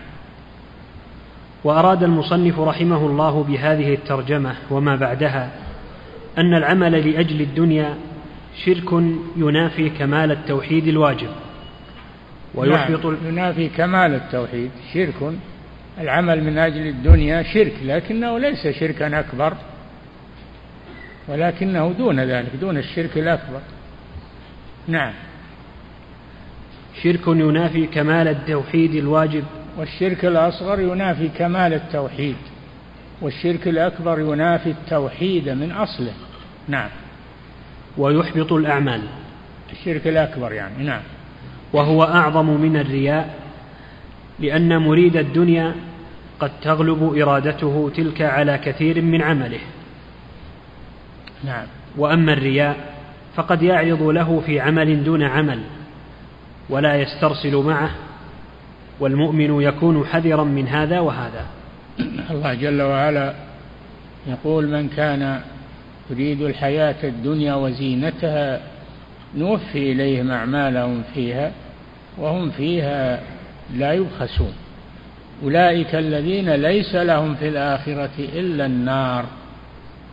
وأراد 1.66 2.04
المصنف 2.04 2.60
رحمه 2.60 3.06
الله 3.06 3.44
بهذه 3.44 3.94
الترجمة 3.94 4.56
وما 4.72 4.96
بعدها 4.96 5.52
أن 6.38 6.54
العمل 6.54 7.12
لأجل 7.12 7.42
الدنيا 7.42 7.98
شرك 8.66 9.04
ينافي 9.38 9.90
كمال 9.90 10.32
التوحيد 10.32 10.88
الواجب. 10.88 11.30
ويحبط 12.56 13.06
نعم 13.06 13.18
ينافي 13.28 13.70
كمال 13.70 14.14
التوحيد 14.14 14.72
شرك. 14.94 15.34
العمل 16.00 16.44
من 16.44 16.58
أجل 16.58 16.88
الدنيا 16.88 17.44
شرك 17.44 17.74
لكنه 17.84 18.40
ليس 18.40 18.68
شركا 18.68 19.20
أكبر 19.20 19.54
ولكنه 21.28 21.94
دون 21.98 22.20
ذلك 22.20 22.52
دون 22.62 22.78
الشرك 22.78 23.18
الأكبر. 23.18 23.62
نعم. 24.88 25.14
شرك 27.04 27.28
ينافي 27.28 27.88
كمال 27.88 28.28
التوحيد 28.28 28.96
الواجب 28.96 29.44
والشرك 29.78 30.26
الأصغر 30.26 30.80
ينافي 30.80 31.28
كمال 31.28 31.74
التوحيد 31.74 32.36
والشرك 33.22 33.68
الأكبر 33.68 34.20
ينافي 34.20 34.70
التوحيد 34.70 35.50
من 35.50 35.72
أصله. 35.72 36.14
نعم. 36.68 36.90
ويحبط 37.98 38.54
الأعمال. 38.54 39.02
الشرك 39.72 40.08
الأكبر 40.08 40.52
يعني 40.52 40.84
نعم. 40.84 41.02
وهو 41.74 42.04
أعظم 42.04 42.46
من 42.46 42.78
الرياء 42.78 43.36
لأن 44.40 44.78
مريد 44.78 45.18
الدنيا 45.18 45.76
قد 46.40 46.52
تغلب 46.62 47.18
إرادته 47.22 47.92
تلك 47.96 48.22
على 48.22 48.58
كثير 48.58 49.02
من 49.02 49.22
عمله. 49.22 49.60
نعم. 51.44 51.66
وأما 51.98 52.34
الرياء 52.34 52.96
فقد 53.36 53.64
يعرض 53.64 54.04
له 54.04 54.44
في 54.46 54.60
عمل 54.60 55.04
دون 55.04 55.24
عمل 55.24 55.60
ولا 56.70 56.96
يسترسل 57.02 57.56
معه 57.56 57.90
والمؤمن 59.00 59.62
يكون 59.62 60.06
حذرا 60.06 60.44
من 60.44 60.68
هذا 60.68 61.00
وهذا. 61.00 61.46
الله 62.32 62.54
جل 62.54 62.82
وعلا 62.82 63.34
يقول 64.28 64.68
من 64.68 64.90
كان 64.90 65.42
يريد 66.10 66.42
الحياة 66.42 66.96
الدنيا 67.04 67.54
وزينتها 67.56 68.62
نوفي 69.38 69.92
إليهم 69.92 70.32
أعمالهم 70.32 71.04
فيها 71.14 71.52
وهم 72.18 72.50
فيها 72.50 73.22
لا 73.76 73.94
يبخسون. 73.94 74.54
أولئك 75.44 75.96
الذين 75.96 76.50
ليس 76.50 76.96
لهم 76.96 77.36
في 77.36 77.48
الآخرة 77.48 78.12
إلا 78.20 78.66
النار 78.66 79.26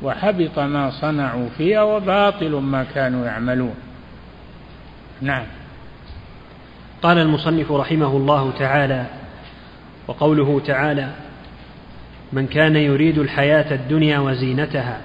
وحبط 0.03 0.59
ما 0.59 0.91
صنعوا 0.91 1.49
فيها 1.59 1.83
وباطل 1.83 2.51
ما 2.51 2.85
كانوا 2.95 3.27
يعملون. 3.27 3.75
نعم. 5.21 5.47
قال 7.03 7.19
المصنف 7.19 7.73
رحمه 7.73 8.17
الله 8.17 8.53
تعالى 8.59 9.07
وقوله 10.09 10.61
تعالى 10.67 11.09
من 12.33 12.47
كان 12.47 12.77
يريد 12.77 13.19
الحياة 13.19 13.75
الدنيا 13.75 14.19
وزينتها 14.19 15.01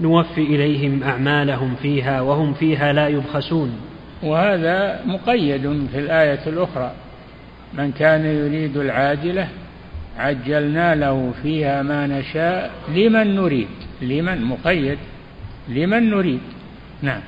نوفي 0.00 0.40
إليهم 0.40 1.02
أعمالهم 1.02 1.74
فيها 1.82 2.20
وهم 2.20 2.54
فيها 2.54 2.92
لا 2.92 3.08
يبخسون. 3.08 3.72
وهذا 4.22 5.00
مقيد 5.06 5.86
في 5.92 5.98
الآية 5.98 6.40
الأخرى 6.46 6.92
من 7.74 7.92
كان 7.92 8.24
يريد 8.24 8.76
العاجلة 8.76 9.48
عجلنا 10.18 10.94
له 10.94 11.32
فيها 11.42 11.82
ما 11.82 12.06
نشاء 12.06 12.70
لمن 12.88 13.36
نريد؟ 13.36 13.68
لمن؟ 14.02 14.44
مقيد. 14.44 14.98
لمن 15.68 16.10
نريد؟ 16.10 16.40
نعم. 17.02 17.20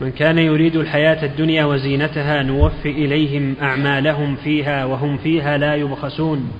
من 0.00 0.10
كان 0.10 0.38
يريد 0.38 0.76
الحياة 0.76 1.24
الدنيا 1.24 1.64
وزينتها 1.64 2.42
نوفي 2.42 2.90
إليهم 2.90 3.54
أعمالهم 3.62 4.36
فيها 4.36 4.84
وهم 4.84 5.16
فيها 5.16 5.58
لا 5.58 5.74
يبخسون. 5.74 6.52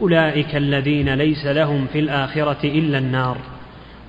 أولئك 0.00 0.56
الذين 0.56 1.14
ليس 1.14 1.46
لهم 1.46 1.86
في 1.92 1.98
الآخرة 1.98 2.58
إلا 2.64 2.98
النار 2.98 3.38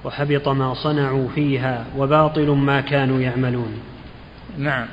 وحبط 0.04 0.47
ما 0.47 0.74
صنعوا 0.74 1.28
فيها 1.36 1.86
وباطل 1.97 2.49
ما 2.49 2.82
كانوا 2.82 3.22
يعملون. 3.22 3.80
نعم. 4.58 4.86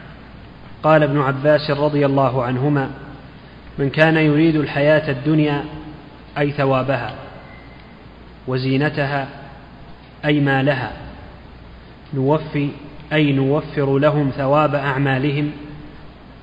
قال 0.83 1.03
ابن 1.03 1.21
عباس 1.21 1.71
رضي 1.71 2.07
الله 2.07 2.45
عنهما 2.45 2.91
من 3.79 3.91
كان 3.91 4.17
يريد 4.17 4.57
الحياة 4.57 5.11
الدنيا 5.11 5.65
أي 6.39 6.51
ثوابها 6.51 7.15
وزينتها 8.47 9.29
أي 10.25 10.41
مالها 10.41 10.93
نوفي 12.15 12.69
أي 13.13 13.33
نوفر 13.33 13.99
لهم 13.99 14.31
ثواب 14.31 14.75
أعمالهم 14.75 15.51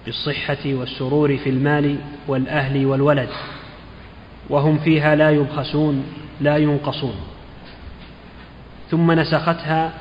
بالصحة 0.05 0.57
والسرور 0.65 1.37
في 1.37 1.49
المال 1.49 1.97
والأهل 2.27 2.85
والولد. 2.85 3.29
وهم 4.49 4.77
فيها 4.77 5.15
لا 5.15 5.31
يبخسون 5.31 6.05
لا 6.41 6.57
ينقصون. 6.57 7.15
ثم 8.91 9.11
نسختها 9.11 9.93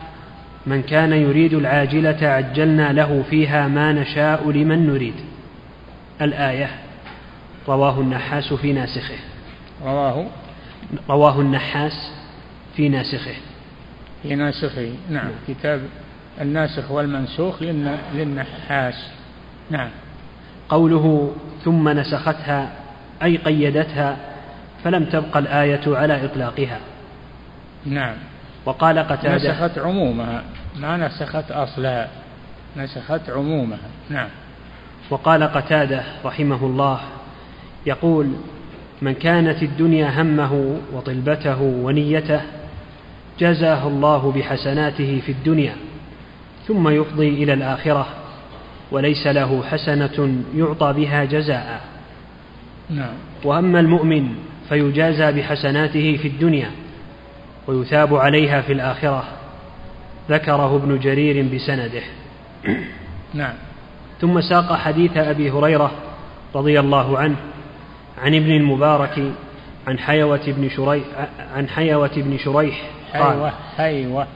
من 0.66 0.82
كان 0.82 1.12
يريد 1.12 1.54
العاجلة 1.54 2.28
عجلنا 2.28 2.92
له 2.92 3.24
فيها 3.30 3.68
ما 3.68 3.92
نشاء 3.92 4.50
لمن 4.50 4.86
نريد. 4.86 5.14
الآية 6.22 6.70
رواه 7.68 8.00
النحاس 8.00 8.52
في 8.52 8.72
ناسخه. 8.72 9.18
رواه؟ 9.84 10.26
رواه 11.10 11.40
النحاس 11.40 12.12
في 12.76 12.88
ناسخه. 12.88 13.34
في 14.22 14.34
ناسخه 14.34 14.92
نعم 15.10 15.30
كتاب 15.48 15.80
الناسخ 16.40 16.90
والمنسوخ 16.90 17.62
للنحاس. 18.14 19.08
نعم. 19.70 19.88
قوله 20.68 21.32
ثم 21.64 21.88
نسختها 21.88 22.70
أي 23.22 23.36
قيدتها 23.36 24.16
فلم 24.84 25.04
تبق 25.04 25.36
الآية 25.36 25.80
على 25.86 26.24
إطلاقها. 26.24 26.80
نعم. 27.86 28.14
وقال 28.66 28.98
قتادة 28.98 29.36
نسخت 29.36 29.78
عمومها 29.78 30.42
ما 30.76 30.96
نسخت 30.96 31.50
أصلها 31.50 32.08
نسخت 32.76 33.30
عمومها. 33.30 33.88
نعم. 34.10 34.28
وقال 35.10 35.44
قتادة 35.44 36.02
رحمه 36.24 36.66
الله 36.66 37.00
يقول 37.86 38.32
من 39.02 39.14
كانت 39.14 39.62
الدنيا 39.62 40.22
همه 40.22 40.80
وطلبته 40.92 41.62
ونيته 41.62 42.40
جزاه 43.38 43.88
الله 43.88 44.32
بحسناته 44.36 45.22
في 45.26 45.32
الدنيا. 45.32 45.72
ثم 46.68 46.88
يفضي 46.88 47.28
إلى 47.28 47.52
الآخرة 47.52 48.06
وليس 48.90 49.26
له 49.26 49.62
حسنة 49.62 50.42
يعطى 50.56 50.92
بها 50.92 51.24
جزاء. 51.24 51.80
نعم. 52.90 53.14
وأما 53.44 53.80
المؤمن 53.80 54.34
فيجازى 54.68 55.32
بحسناته 55.32 56.16
في 56.16 56.28
الدنيا 56.28 56.70
ويثاب 57.66 58.14
عليها 58.14 58.60
في 58.60 58.72
الآخرة. 58.72 59.24
ذكره 60.30 60.76
ابن 60.76 60.98
جرير 60.98 61.54
بسنده. 61.54 62.02
نعم. 63.34 63.54
ثم 64.20 64.40
ساق 64.40 64.76
حديث 64.76 65.16
أبي 65.16 65.50
هريرة 65.50 65.92
رضي 66.54 66.80
الله 66.80 67.18
عنه 67.18 67.36
عن 68.22 68.34
ابن 68.34 68.50
المبارك 68.50 69.32
عن 69.86 69.98
حيوة 69.98 70.40
بن 70.46 70.68
شريح 70.68 71.04
عن 71.56 71.68
حيوة 71.68 72.10
بن 72.16 72.38
شريح 72.38 72.82
حيوة 73.12 73.52
حيوة. 73.76 74.26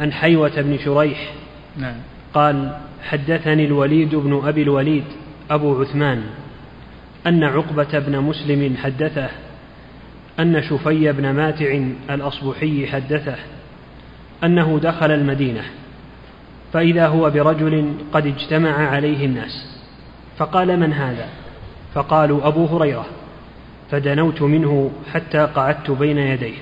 عن 0.00 0.12
حيوة 0.12 0.60
بن 0.62 0.78
شريح. 0.78 1.32
نعم. 1.76 1.96
قال 2.34 2.76
حدثني 3.02 3.64
الوليد 3.64 4.14
بن 4.14 4.40
أبي 4.44 4.62
الوليد 4.62 5.04
أبو 5.50 5.80
عثمان 5.80 6.22
أن 7.26 7.44
عقبة 7.44 7.98
بن 7.98 8.20
مسلم 8.20 8.76
حدثه 8.76 9.28
أن 10.40 10.62
شفي 10.62 11.12
بن 11.12 11.30
ماتع 11.30 11.78
الأصبحي 12.10 12.86
حدثه 12.86 13.36
أنه 14.44 14.80
دخل 14.82 15.10
المدينة 15.10 15.62
فإذا 16.72 17.06
هو 17.06 17.30
برجل 17.30 17.92
قد 18.12 18.26
اجتمع 18.26 18.88
عليه 18.88 19.26
الناس. 19.26 19.80
فقال 20.38 20.80
من 20.80 20.92
هذا؟ 20.92 21.28
فقالوا 21.94 22.48
أبو 22.48 22.66
هريرة. 22.66 23.06
فدنوت 23.90 24.42
منه 24.42 24.90
حتى 25.12 25.38
قعدت 25.38 25.90
بين 25.90 26.18
يديه 26.18 26.56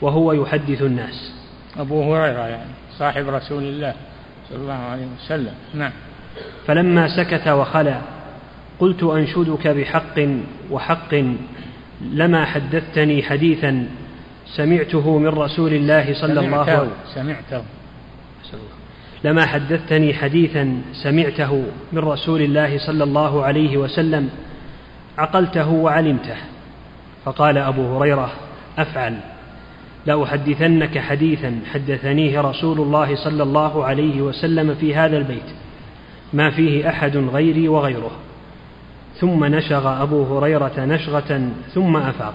وهو 0.00 0.32
يحدث 0.32 0.82
الناس. 0.82 1.41
أبو 1.78 2.14
هريرة 2.14 2.48
يعني 2.48 2.70
صاحب 2.98 3.28
رسول 3.28 3.62
الله 3.62 3.94
صلى 4.48 4.58
الله 4.58 4.74
عليه 4.74 5.06
وسلم. 5.18 5.54
نعم. 5.74 5.92
فلما 6.66 7.16
سكت 7.16 7.48
وخلا 7.48 7.98
قلت 8.78 9.02
أنشدك 9.02 9.68
بحق 9.68 10.20
وحق 10.70 11.14
لما 12.00 12.44
حدثتني 12.44 13.22
حديثا 13.22 13.86
سمعته 14.46 15.18
من 15.18 15.28
رسول 15.28 15.72
الله 15.72 16.14
صلى 16.14 16.40
الله 16.40 16.60
عليه 16.60 16.78
وسلم. 16.78 16.92
سمعته 17.14 17.62
لما 19.24 19.46
حدثتني 19.46 20.14
حديثا 20.14 20.82
سمعته 20.92 21.64
من 21.92 21.98
رسول 21.98 22.42
الله 22.42 22.78
صلى 22.86 23.04
الله 23.04 23.44
عليه 23.44 23.76
وسلم 23.76 24.30
عقلته 25.18 25.68
وعلمته. 25.68 26.36
فقال 27.24 27.58
أبو 27.58 27.98
هريرة 27.98 28.32
أفعل. 28.78 29.31
لأحدثنك 30.06 30.98
حديثا 30.98 31.60
حدثنيه 31.72 32.40
رسول 32.40 32.80
الله 32.80 33.16
صلى 33.24 33.42
الله 33.42 33.84
عليه 33.84 34.22
وسلم 34.22 34.74
في 34.74 34.94
هذا 34.94 35.16
البيت 35.16 35.62
ما 36.32 36.50
فيه 36.50 36.88
أحد 36.88 37.16
غيري 37.16 37.68
وغيره. 37.68 38.10
ثم 39.20 39.44
نشغ 39.44 40.02
أبو 40.02 40.38
هريرة 40.38 40.72
نشغة 40.78 41.50
ثم 41.74 41.96
أفاق. 41.96 42.34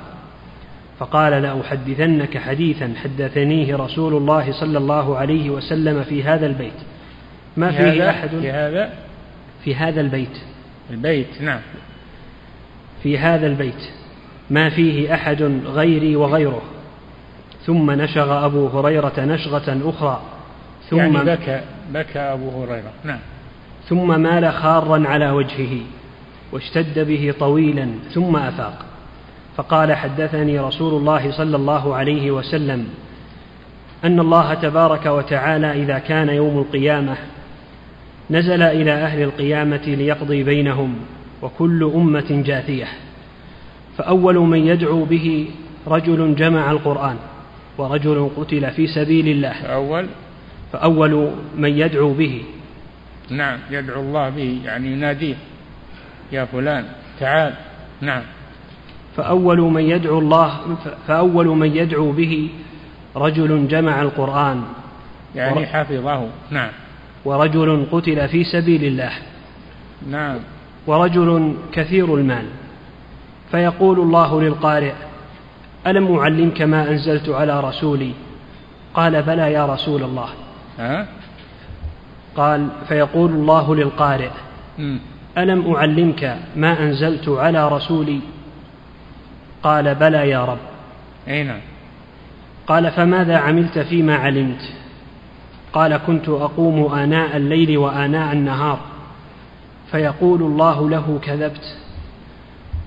فقال 1.00 1.42
لأحدثنك 1.42 2.38
حديثا 2.38 2.94
حدثنيه 3.04 3.76
رسول 3.76 4.14
الله 4.14 4.52
صلى 4.52 4.78
الله 4.78 5.18
عليه 5.18 5.50
وسلم 5.50 6.04
في 6.04 6.24
هذا 6.24 6.46
البيت. 6.46 6.74
ما 7.58 7.72
في 7.72 7.92
فيه 7.92 8.10
أحد؟ 8.10 8.30
في 8.30 8.52
هذا؟ 8.52 8.94
في 9.64 9.76
هذا 9.76 10.02
البيت. 10.02 10.38
البيت 10.92 11.42
نعم. 11.42 11.60
في 13.04 13.18
هذا 13.18 13.48
البيت. 13.48 13.90
ما 14.50 14.70
فيه 14.70 15.14
أحد 15.14 15.42
غيري 15.66 16.16
وغيره. 16.16 16.62
ثم 17.68 17.92
نشغ 17.92 18.46
أبو 18.46 18.68
هريرة 18.68 19.14
نشغة 19.18 19.90
أخرى. 19.90 20.22
ثم 20.90 20.98
يعني 20.98 21.18
بكى 21.18 21.62
بكى 21.94 22.20
أبو 22.20 22.50
هريرة. 22.50 22.92
نعم. 23.04 23.20
ثم 23.90 24.20
مال 24.22 24.54
خارا 24.54 25.08
على 25.08 25.30
وجهه 25.30 25.80
واشتد 26.52 27.00
به 27.00 27.34
طويلا 27.40 27.88
ثم 28.14 28.36
أفاق. 28.36 28.86
فقال 29.58 29.94
حدثني 29.94 30.60
رسول 30.60 30.94
الله 30.94 31.32
صلى 31.32 31.56
الله 31.56 31.96
عليه 31.96 32.32
وسلم 32.32 32.88
أن 34.04 34.20
الله 34.20 34.54
تبارك 34.54 35.06
وتعالى 35.06 35.84
إذا 35.84 36.00
كان 36.00 36.30
يوم 36.30 36.58
القيامة 36.58 37.16
نزل 38.32 38.62
إلى 38.62 38.92
أهل 38.92 39.22
القيامة 39.24 39.82
ليقضي 39.86 40.44
بينهم 40.44 40.96
وكل 41.42 41.92
أمة 41.96 42.44
جاثية. 42.46 42.88
فأول 43.98 44.36
من 44.36 44.68
يدعو 44.68 45.06
به 45.06 45.48
رجل 45.88 46.36
جمع 46.36 46.72
القرآن. 46.72 47.18
ورجل 47.78 48.30
قتل 48.38 48.72
في 48.72 48.88
سبيل 48.88 49.28
الله. 49.28 49.54
فأول؟ 49.62 50.06
فأول 50.74 51.32
من 51.58 51.78
يدعو 51.78 52.14
به. 52.14 52.44
نعم 53.30 53.60
يدعو 53.72 54.02
الله 54.02 54.30
به 54.30 54.62
يعني 54.66 54.92
يناديه. 54.92 55.36
يا 56.32 56.46
فلان 56.46 56.86
تعال. 57.20 57.54
نعم. 58.02 58.22
فأول 59.18 59.62
من 59.62 59.82
يدعو 59.82 60.20
الله 60.20 60.78
فأول 61.08 61.48
من 61.48 61.76
يدعو 61.76 62.12
به 62.12 62.50
رجل 63.16 63.68
جمع 63.68 64.02
القرآن. 64.02 64.64
يعني 65.36 65.66
حفظه. 65.66 66.28
نعم. 66.52 66.72
ورجل 67.26 67.86
قتل 67.92 68.28
في 68.28 68.44
سبيل 68.44 68.84
الله. 68.84 69.12
نعم. 70.10 70.40
ورجل 70.88 71.56
كثير 71.72 72.16
المال. 72.16 72.46
فيقول 73.52 74.00
الله 74.00 74.42
للقارئ 74.42 74.94
ألم 75.88 76.20
أعلمك 76.20 76.62
ما 76.62 76.92
أنزلت 76.92 77.30
على 77.30 77.60
رسولي؟ 77.60 78.12
قال 78.94 79.24
بلى 79.24 79.54
يا 79.54 79.66
رسول 79.66 80.04
الله. 80.04 80.30
ها؟ 80.80 81.08
قال 82.36 82.68
فيقول 82.88 83.32
الله 83.32 83.76
للقارئ 83.76 84.30
م. 84.80 84.98
ألم 85.38 85.76
أعلمك 85.76 86.38
ما 86.56 86.84
أنزلت 86.84 87.30
على 87.30 87.70
رسولي؟ 87.70 88.20
قال 89.64 89.96
بلى 89.96 90.30
يا 90.30 90.46
رب. 90.46 90.58
أي 91.28 91.44
نعم. 91.44 91.60
قال 92.68 92.92
فماذا 92.92 93.38
عملت 93.38 93.80
فيما 93.80 94.16
علمت؟ 94.16 94.62
قال 95.74 95.98
كنت 95.98 96.30
أقوم 96.30 96.94
آناء 96.94 97.38
الليل 97.38 97.78
وآناء 97.78 98.34
النهار. 98.34 98.80
فيقول 99.92 100.42
الله 100.42 100.90
له 100.90 101.20
كذبت. 101.22 101.78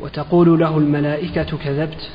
وتقول 0.01 0.61
له 0.61 0.78
الملائكة 0.78 1.57
كذبت. 1.64 2.11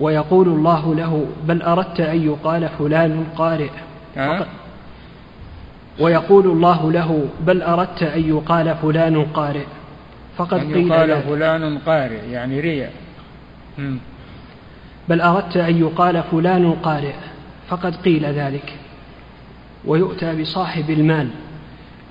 ويقول 0.00 0.48
الله 0.48 0.94
له 0.94 1.26
بل 1.44 1.62
أردت 1.62 2.00
أن 2.00 2.26
يقال 2.26 2.68
فلان 2.78 3.24
قارئ؟ 3.36 3.70
ويقول 6.00 6.46
الله 6.46 6.92
له 6.92 7.28
بل 7.40 7.62
أردت 7.62 8.02
أن 8.02 8.28
يقال 8.28 8.74
فلان 8.82 9.24
قارئ؟ 9.24 9.66
فقد 10.36 10.58
أن 10.58 10.74
قيل 10.74 10.90
يقال 10.90 11.22
فلان 11.22 11.78
قارئ 11.78 12.30
يعني 12.30 12.60
ريا 12.60 12.90
بل 15.08 15.20
أردت 15.20 15.56
أن 15.56 15.80
يقال 15.80 16.22
فلان 16.22 16.72
قارئ؟ 16.72 17.14
فقد 17.68 17.96
قيل 17.96 18.26
ذلك. 18.26 18.72
ويؤتى 19.84 20.42
بصاحب 20.42 20.90
المال. 20.90 21.28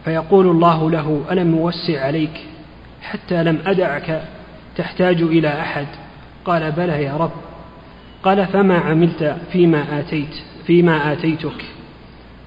فيقول 0.05 0.47
الله 0.47 0.91
له 0.91 1.21
ألم 1.31 1.57
أوسع 1.57 2.05
عليك 2.05 2.45
حتى 3.01 3.43
لم 3.43 3.59
أدعك 3.65 4.23
تحتاج 4.77 5.21
إلى 5.21 5.47
أحد. 5.47 5.87
قال 6.45 6.71
بلى 6.71 7.03
يا 7.03 7.17
رب. 7.17 7.31
قال 8.23 8.45
فما 8.45 8.77
عملت 8.77 9.37
فيما 9.51 9.99
آتيت 9.99 10.35
فيما 10.67 11.13
آتيتك؟ 11.13 11.65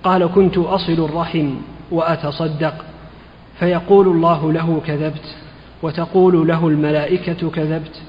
قال 0.04 0.26
كنت 0.26 0.58
أصل 0.58 0.92
الرحم 0.92 1.50
وأتصدق. 1.90 2.84
فيقول 3.58 4.08
الله 4.08 4.52
له 4.52 4.80
كذبت. 4.86 5.36
وتقول 5.82 6.48
له 6.48 6.68
الملائكة 6.68 7.50
كذبت. 7.50 8.02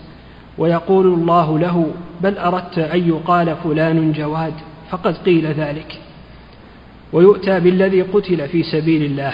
ويقول 0.57 1.07
الله 1.07 1.59
له 1.59 1.91
بل 2.21 2.37
أردت 2.37 2.79
أن 2.79 3.09
يقال 3.09 3.55
فلان 3.63 4.11
جواد 4.11 4.53
فقد 4.89 5.17
قيل 5.17 5.47
ذلك. 5.47 5.99
ويؤتى 7.13 7.59
بالذي 7.59 8.01
قتل 8.01 8.47
في 8.47 8.63
سبيل 8.63 9.03
الله. 9.03 9.33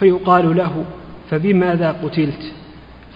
فيقال 0.00 0.56
له 0.56 0.84
فبماذا 1.30 1.92
قتلت؟ 2.02 2.52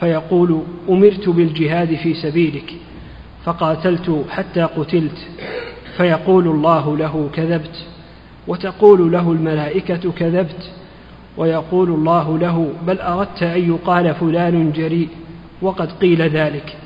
فيقول 0.01 0.63
أمرت 0.89 1.29
بالجهاد 1.29 1.95
في 1.95 2.15
سبيلك. 2.15 2.75
فقاتلت 3.45 4.25
حتى 4.31 4.63
قتلت 4.63 5.29
فيقول 5.97 6.49
الله 6.49 6.97
له 6.97 7.29
كذبت 7.33 7.87
وتقول 8.47 9.13
له 9.13 9.33
الملائكة 9.33 10.13
كذبت 10.13 10.71
ويقول 11.37 11.91
الله 11.91 12.39
له 12.39 12.73
بل 12.87 13.01
أردت 13.01 13.43
أن 13.43 13.71
يقال 13.71 14.15
فلان 14.15 14.73
جريء 14.73 15.09
وقد 15.63 15.93
قيل 15.93 16.23
ذلك. 16.23 16.77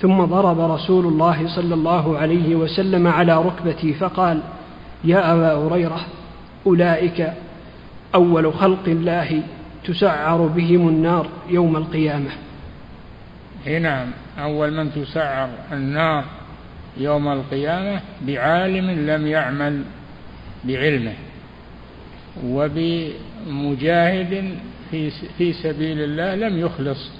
ثم 0.00 0.24
ضرب 0.24 0.60
رسول 0.60 1.06
الله 1.06 1.48
صلى 1.56 1.74
الله 1.74 2.18
عليه 2.18 2.54
وسلم 2.54 3.06
على 3.06 3.42
ركبتي 3.42 3.94
فقال 3.94 4.40
يا 5.04 5.32
أبا 5.32 5.54
هريره 5.54 6.00
أولئك 6.66 7.32
أول 8.14 8.54
خلق 8.54 8.84
الله 8.86 9.42
تسعر 9.84 10.46
بهم 10.46 10.88
النار 10.88 11.26
يوم 11.48 11.76
القيامة. 11.76 12.30
نعم. 13.66 14.10
أول 14.38 14.70
من 14.70 14.92
تسعر 14.92 15.48
النار 15.72 16.24
يوم 16.96 17.28
القيامة 17.28 18.00
بعالم 18.22 19.10
لم 19.10 19.26
يعمل 19.26 19.84
بعلمه 20.64 21.14
وبمجاهد 22.44 24.54
في 24.90 25.10
في 25.10 25.52
سبيل 25.52 26.00
الله 26.00 26.34
لم 26.34 26.58
يخلص 26.58 27.10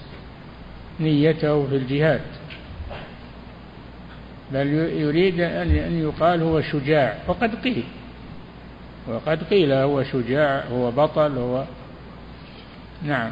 نيته 0.99 1.67
في 1.67 1.75
الجهاد. 1.75 2.21
بل 4.53 4.67
يريد 4.73 5.41
أن 5.41 5.99
يقال 5.99 6.41
هو 6.41 6.61
شجاع 6.61 7.17
وقد 7.27 7.55
قيل 7.55 7.83
وقد 9.07 9.43
قيل 9.43 9.71
هو 9.71 10.03
شجاع 10.03 10.63
هو 10.71 10.91
بطل 10.91 11.37
هو 11.37 11.65
نعم. 13.03 13.31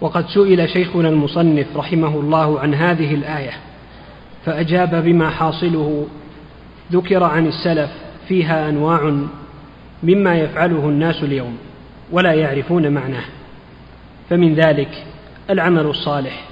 وقد 0.00 0.26
سئل 0.28 0.68
شيخنا 0.68 1.08
المصنف 1.08 1.66
رحمه 1.76 2.20
الله 2.20 2.60
عن 2.60 2.74
هذه 2.74 3.14
الآية 3.14 3.52
فأجاب 4.44 5.04
بما 5.04 5.30
حاصله. 5.30 6.06
ذكر 6.92 7.24
عن 7.24 7.46
السلف 7.46 7.90
فيها 8.28 8.68
أنواع 8.68 9.14
مما 10.02 10.34
يفعله 10.34 10.88
الناس 10.88 11.22
اليوم 11.22 11.56
ولا 12.12 12.32
يعرفون 12.32 12.92
معناه 12.92 13.24
فمن 14.30 14.54
ذلك 14.54 15.04
العمل 15.50 15.86
الصالح 15.86 16.44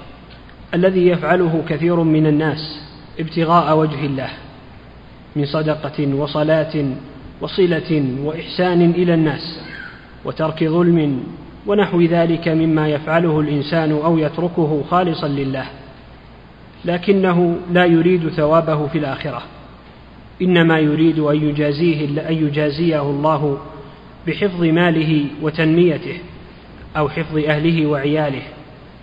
الذي 0.73 1.07
يفعله 1.07 1.63
كثير 1.69 1.95
من 1.95 2.27
الناس 2.27 2.79
ابتغاء 3.19 3.77
وجه 3.77 4.05
الله 4.05 4.29
من 5.35 5.45
صدقة 5.45 6.15
وصلاة 6.15 6.85
وصلة 7.41 8.05
وإحسان 8.23 8.81
إلى 8.91 9.13
الناس 9.13 9.59
وترك 10.25 10.63
ظلم 10.63 11.23
ونحو 11.67 12.01
ذلك 12.01 12.47
مما 12.47 12.87
يفعله 12.87 13.39
الإنسان 13.39 13.91
أو 13.91 14.17
يتركه 14.17 14.83
خالصا 14.89 15.27
لله 15.27 15.65
لكنه 16.85 17.57
لا 17.71 17.85
يريد 17.85 18.29
ثوابه 18.29 18.87
في 18.87 18.97
الآخرة. 18.97 19.41
إنما 20.41 20.79
يريد 20.79 21.19
أن 21.19 21.49
يجازيه 21.49 22.29
أن 22.29 22.33
يجازيه 22.33 23.01
الله 23.01 23.57
بحفظ 24.27 24.63
ماله 24.63 25.25
وتنميته 25.41 26.17
أو 26.97 27.09
حفظ 27.09 27.37
أهله 27.37 27.85
وعياله 27.85 28.41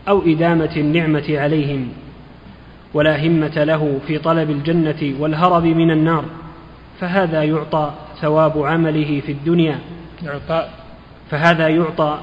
أو 0.08 0.22
إدامة 0.26 0.70
النعمة 0.76 1.24
عليهم. 1.28 1.88
ولا 2.94 3.26
همة 3.26 3.64
له 3.64 3.98
في 4.06 4.18
طلب 4.18 4.50
الجنة 4.50 5.14
والهرب 5.18 5.64
من 5.64 5.90
النار. 5.90 6.24
فهذا 7.00 7.42
يعطى 7.44 7.92
ثواب 8.20 8.62
عمله 8.62 9.20
في 9.26 9.32
الدنيا. 9.32 9.78
فهذا 11.30 11.68
يعطى 11.68 12.18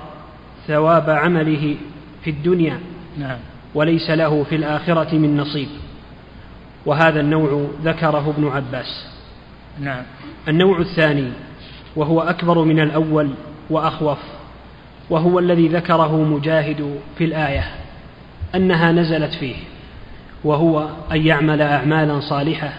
ثواب 0.69 1.09
عمله 1.09 1.75
في 2.23 2.29
الدنيا 2.29 2.79
نعم. 3.19 3.37
وليس 3.75 4.09
له 4.09 4.43
في 4.43 4.55
الآخرة 4.55 5.15
من 5.15 5.37
نصيب. 5.37 5.67
وهذا 6.85 7.19
النوع 7.19 7.67
ذكره 7.83 8.33
ابن 8.37 8.47
عباس. 8.47 9.07
نعم. 9.79 10.03
النوع 10.47 10.79
الثاني 10.79 11.31
وهو 11.95 12.21
أكبر 12.21 12.63
من 12.63 12.79
الأول 12.79 13.29
وأخوف 13.69 14.17
وهو 15.09 15.39
الذي 15.39 15.67
ذكره 15.67 16.23
مجاهد 16.23 16.99
في 17.17 17.23
الآية 17.23 17.71
أنها 18.55 18.91
نزلت 18.91 19.33
فيه 19.33 19.55
وهو 20.43 20.87
أن 21.11 21.27
يعمل 21.27 21.61
أعمالا 21.61 22.19
صالحة 22.19 22.73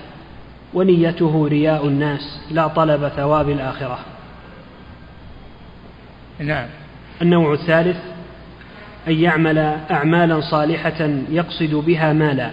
ونيته 0.75 1.49
رياء 1.49 1.87
الناس 1.87 2.41
لا 2.51 2.67
طلب 2.67 3.09
ثواب 3.09 3.51
الآخرة. 3.51 3.99
نعم. 6.39 6.69
النوع 7.23 7.53
الثالث 7.53 7.97
أن 9.09 9.15
يعمل 9.15 9.59
أعمالا 9.91 10.41
صالحة 10.41 11.11
يقصد 11.31 11.75
بها 11.75 12.13
مالا 12.13 12.51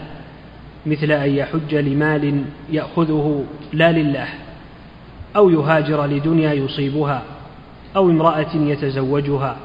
مثل 0.85 1.11
أن 1.11 1.29
يحج 1.29 1.75
لمال 1.75 2.43
يأخذه 2.71 3.45
لا 3.73 3.91
لله 3.91 4.27
أو 5.35 5.49
يهاجر 5.49 6.05
لدنيا 6.05 6.53
يصيبها 6.53 7.23
أو 7.95 8.09
امرأة 8.09 8.55
يتزوجها 8.55 9.57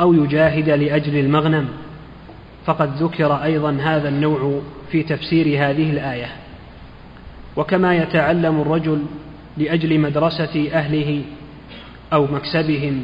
أو 0.00 0.12
يجاهد 0.12 0.70
لأجل 0.70 1.16
المغنم. 1.16 1.68
فقد 2.66 3.02
ذكر 3.02 3.34
أيضا 3.34 3.78
هذا 3.82 4.08
النوع 4.08 4.60
في 4.92 5.02
تفسير 5.02 5.46
هذه 5.46 5.90
الآية. 5.90 6.26
وكما 7.56 7.96
يتعلم 7.96 8.60
الرجل 8.60 9.02
لأجل 9.56 10.00
مدرسة 10.00 10.68
أهله 10.72 11.22
أو 12.12 12.26
مكسبهم 12.26 13.02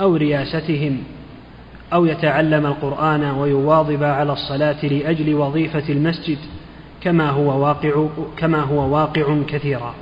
أو 0.00 0.16
رياستهم 0.16 1.02
أو 1.92 2.06
يتعلم 2.06 2.66
القرآن 2.66 3.24
ويواظب 3.24 4.02
على 4.04 4.32
الصلاة 4.32 4.86
لأجل 4.86 5.34
وظيفة 5.34 5.92
المسجد 5.92 6.38
كما 7.00 7.30
هو 7.30 7.66
واقع 7.66 8.06
كما 8.36 8.60
هو 8.60 8.94
واقع 8.94 9.36
كثيرا. 9.48 9.94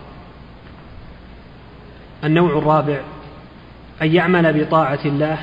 النوع 2.24 2.58
الرابع 2.58 3.00
أن 4.02 4.14
يعمل 4.14 4.64
بطاعة 4.64 5.00
الله 5.04 5.38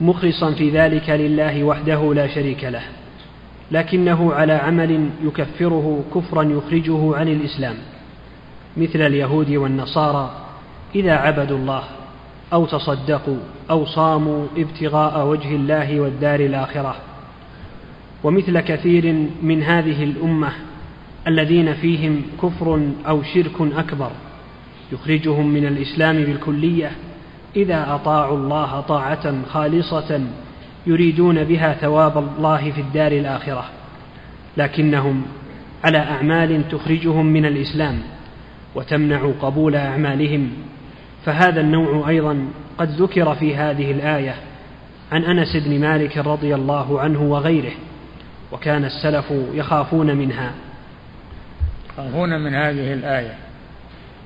مخلصا 0.00 0.52
في 0.52 0.70
ذلك 0.70 1.10
لله 1.10 1.64
وحده 1.64 2.14
لا 2.14 2.26
شريك 2.26 2.64
له 2.64 2.82
لكنه 3.70 4.32
على 4.32 4.52
عمل 4.52 5.10
يكفره 5.24 6.04
كفرا 6.14 6.42
يخرجه 6.42 7.16
عن 7.16 7.28
الإسلام 7.28 7.74
مثل 8.76 9.00
اليهود 9.00 9.50
والنصارى 9.50 10.30
إذا 10.94 11.12
عبدوا 11.12 11.58
الله 11.58 11.82
أو 12.52 12.66
تصدقوا 12.66 13.38
أو 13.70 13.86
صاموا 13.86 14.46
ابتغاء 14.56 15.26
وجه 15.26 15.56
الله 15.56 16.00
والدار 16.00 16.40
الآخرة. 16.40 16.96
ومثل 18.24 18.60
كثير 18.60 19.26
من 19.42 19.62
هذه 19.62 20.04
الأمة 20.04 20.52
الذين 21.26 21.74
فيهم 21.74 22.22
كفر 22.42 22.80
أو 23.08 23.22
شرك 23.22 23.60
أكبر 23.60 24.10
يخرجهم 24.92 25.46
من 25.46 25.66
الإسلام 25.66 26.16
بالكلية 26.16 26.90
إذا 27.56 27.94
أطاعوا 27.94 28.36
الله 28.36 28.80
طاعة 28.80 29.34
خالصة 29.48 30.20
يريدون 30.86 31.44
بها 31.44 31.72
ثواب 31.74 32.18
الله 32.18 32.70
في 32.70 32.80
الدار 32.80 33.12
الآخرة. 33.12 33.64
لكنهم 34.56 35.22
على 35.84 35.98
أعمال 35.98 36.68
تخرجهم 36.68 37.26
من 37.26 37.46
الإسلام 37.46 37.98
وتمنع 38.74 39.32
قبول 39.40 39.76
أعمالهم 39.76 40.50
فهذا 41.26 41.60
النوع 41.60 42.08
أيضا 42.08 42.48
قد 42.78 42.88
ذكر 42.90 43.34
في 43.34 43.56
هذه 43.56 43.90
الآية 43.90 44.34
عن 45.12 45.24
أنس 45.24 45.56
بن 45.56 45.80
مالك 45.80 46.18
رضي 46.18 46.54
الله 46.54 47.00
عنه 47.00 47.22
وغيره 47.22 47.72
وكان 48.52 48.84
السلف 48.84 49.32
يخافون 49.54 50.16
منها. 50.16 50.52
يخافون 51.90 52.40
من 52.40 52.54
هذه 52.54 52.92
الآية. 52.92 53.34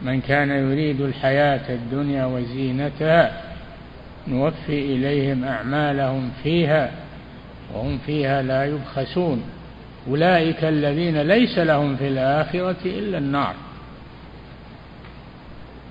من 0.02 0.20
كان 0.20 0.50
يريد 0.50 1.00
الحياة 1.00 1.74
الدنيا 1.74 2.24
وزينتها 2.24 3.42
نوفي 4.28 4.94
إليهم 4.94 5.44
أعمالهم 5.44 6.30
فيها 6.42 6.90
وهم 7.74 7.98
فيها 8.06 8.42
لا 8.42 8.64
يبخسون. 8.64 9.42
أولئك 10.08 10.64
الذين 10.64 11.22
ليس 11.22 11.58
لهم 11.58 11.96
في 11.96 12.08
الآخرة 12.08 12.76
إلا 12.84 13.18
النار. 13.18 13.54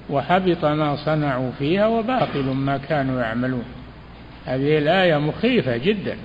وحبط 0.10 0.66
ما 0.66 0.96
صنعوا 1.06 1.52
فيها 1.60 1.88
وباطل 1.88 2.46
ما 2.46 2.78
كانوا 2.78 3.22
يعملون. 3.22 3.64
هذه 4.46 4.78
الآية 4.78 5.18
مخيفة 5.18 5.78
جدا. 5.78 6.18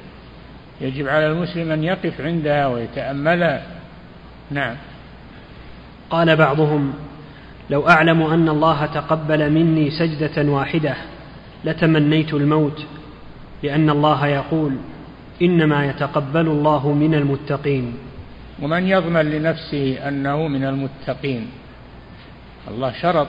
يجب 0.80 1.09
على 1.09 1.26
المسلم 1.26 1.70
أن 1.70 1.85
يقف 1.85 2.20
عندها 2.20 2.66
ويتأملها 2.66 3.62
نعم. 4.51 4.76
قال 6.11 6.37
بعضهم 6.37 6.93
لو 7.70 7.89
أعلم 7.89 8.22
أن 8.22 8.49
الله 8.49 8.87
تقبل 8.87 9.51
مني 9.51 9.91
سجدة 9.91 10.51
واحدة 10.51 10.95
لتمنيت 11.64 12.35
الموت 12.35 12.87
لأن 13.62 13.91
الله 13.91 14.26
يقول 14.26 14.76
إنما 15.43 15.87
يتقبل 15.87 16.47
الله 16.47 16.93
من 16.93 17.14
المتقين. 17.14 17.95
ومن 18.62 18.87
يضمن 18.87 19.30
لنفسه 19.30 20.09
أنه 20.09 20.49
من 20.49 20.64
المتقين؟ 20.64 21.47
الله 22.68 22.93
شرط. 22.93 23.28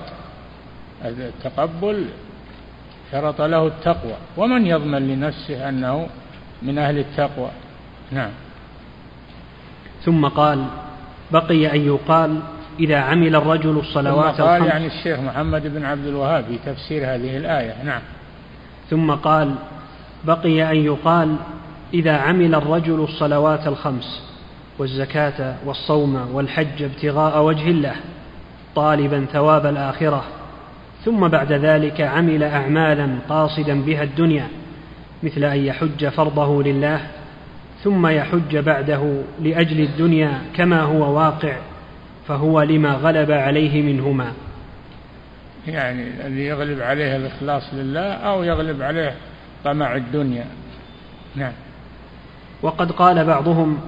التقبل 1.05 2.05
شرط 3.11 3.41
له 3.41 3.67
التقوى. 3.67 4.13
ومن 4.37 4.65
يضمن 4.65 5.07
لنفسه 5.07 5.69
أنه 5.69 6.07
من 6.61 6.77
أهل 6.77 6.97
التقوى. 6.97 7.49
نعم. 8.11 8.31
ثم 10.03 10.27
قال 10.27 10.65
بقي 11.31 11.75
أن 11.75 11.85
يقال 11.85 12.39
إذا 12.79 12.97
عمل 12.97 13.35
الرجل 13.35 13.77
الصلوات 13.77 14.35
ثم 14.35 14.43
قال 14.43 14.55
الخمس 14.55 14.71
يعني 14.71 14.87
الشيخ 14.87 15.19
محمد 15.19 15.67
بن 15.67 15.85
عبد 15.85 16.05
الوهاب 16.05 16.45
في 16.45 16.57
تفسير 16.65 17.15
هذه 17.15 17.37
الآية. 17.37 17.83
نعم. 17.83 18.01
ثم 18.89 19.11
قال 19.11 19.55
بقي 20.23 20.71
أن 20.71 20.75
يقال 20.75 21.35
إذا 21.93 22.17
عمل 22.17 22.55
الرجل 22.55 23.03
الصلوات 23.03 23.67
الخمس 23.67 24.23
والزكاة 24.79 25.55
والصوم 25.65 26.29
والحج 26.33 26.83
ابتغاء 26.83 27.43
وجه 27.43 27.69
الله 27.69 27.95
طالبا 28.75 29.25
ثواب 29.33 29.65
الآخرة 29.65 30.23
ثم 31.05 31.27
بعد 31.27 31.53
ذلك 31.53 32.01
عمل 32.01 32.43
أعمالا 32.43 33.09
قاصدا 33.29 33.81
بها 33.81 34.03
الدنيا 34.03 34.47
مثل 35.23 35.43
أن 35.43 35.57
يحج 35.57 36.07
فرضه 36.07 36.63
لله 36.63 37.01
ثم 37.83 38.07
يحج 38.07 38.57
بعده 38.57 39.21
لأجل 39.41 39.81
الدنيا 39.81 40.41
كما 40.55 40.81
هو 40.81 41.17
واقع 41.17 41.57
فهو 42.27 42.61
لما 42.61 42.93
غلب 42.93 43.31
عليه 43.31 43.81
منهما. 43.81 44.31
يعني 45.67 46.27
الذي 46.27 46.45
يغلب 46.45 46.81
عليه 46.81 47.15
الإخلاص 47.15 47.63
لله 47.73 48.13
أو 48.13 48.43
يغلب 48.43 48.81
عليه 48.81 49.15
طمع 49.63 49.95
الدنيا. 49.95 50.45
نعم. 51.35 51.53
وقد 52.61 52.91
قال 52.91 53.25
بعضهم 53.25 53.79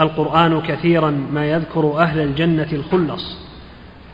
القرآن 0.00 0.60
كثيرا 0.60 1.10
ما 1.10 1.50
يذكر 1.50 1.98
أهل 1.98 2.20
الجنة 2.20 2.68
الخلص 2.72 3.36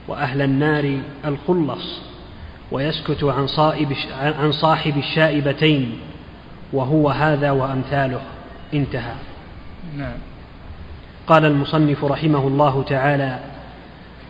وأهل 0.08 0.42
النار 0.42 0.98
الخلص. 1.24 2.09
ويسكت 2.72 3.24
عن, 3.24 3.46
صائب 3.46 3.92
عن 4.20 4.52
صاحب 4.52 4.96
الشائبتين 4.96 6.00
وهو 6.72 7.10
هذا 7.10 7.50
وأمثاله. 7.50 8.20
انتهى. 8.74 9.14
نعم. 9.96 10.18
قال 11.26 11.44
المصنف 11.44 12.04
رحمه 12.04 12.46
الله 12.46 12.82
تعالى 12.82 13.38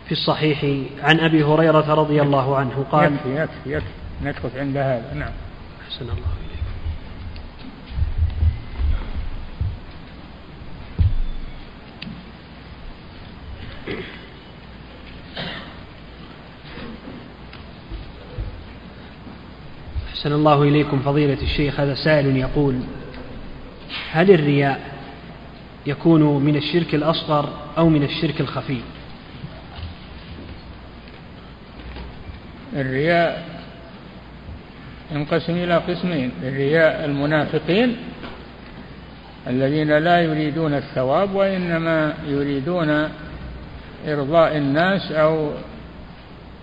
في 0.05 0.11
الصحيح 0.11 0.85
عن 1.03 1.19
أبي 1.19 1.43
هريرة 1.43 1.93
رضي 1.93 2.21
الله 2.21 2.55
عنه 2.57 2.85
قال 2.91 3.13
يكفي 3.13 3.35
يكفي 3.35 3.73
يكفي. 3.73 3.85
نكف 4.23 4.57
عند 4.57 4.77
هذا. 4.77 5.13
نعم. 5.13 5.31
أحسن 5.87 6.05
الله 6.05 6.41
أحسن 20.11 20.31
الله 20.31 20.63
إليكم 20.63 20.99
فضيلة 20.99 21.37
الشيخ 21.41 21.79
هذا 21.79 21.95
سائل 21.95 22.37
يقول 22.37 22.79
هل 24.11 24.31
الرياء 24.31 24.79
يكون 25.85 26.43
من 26.43 26.55
الشرك 26.55 26.95
الأصغر 26.95 27.49
أو 27.77 27.89
من 27.89 28.03
الشرك 28.03 28.41
الخفي؟ 28.41 28.77
الرياء 32.73 33.45
ينقسم 35.11 35.53
إلى 35.53 35.77
قسمين 35.77 36.31
الرياء 36.43 37.05
المنافقين 37.05 37.97
الذين 39.47 39.97
لا 39.97 40.21
يريدون 40.21 40.73
الثواب 40.73 41.35
وإنما 41.35 42.13
يريدون 42.27 43.09
إرضاء 44.07 44.57
الناس 44.57 45.11
أو 45.11 45.51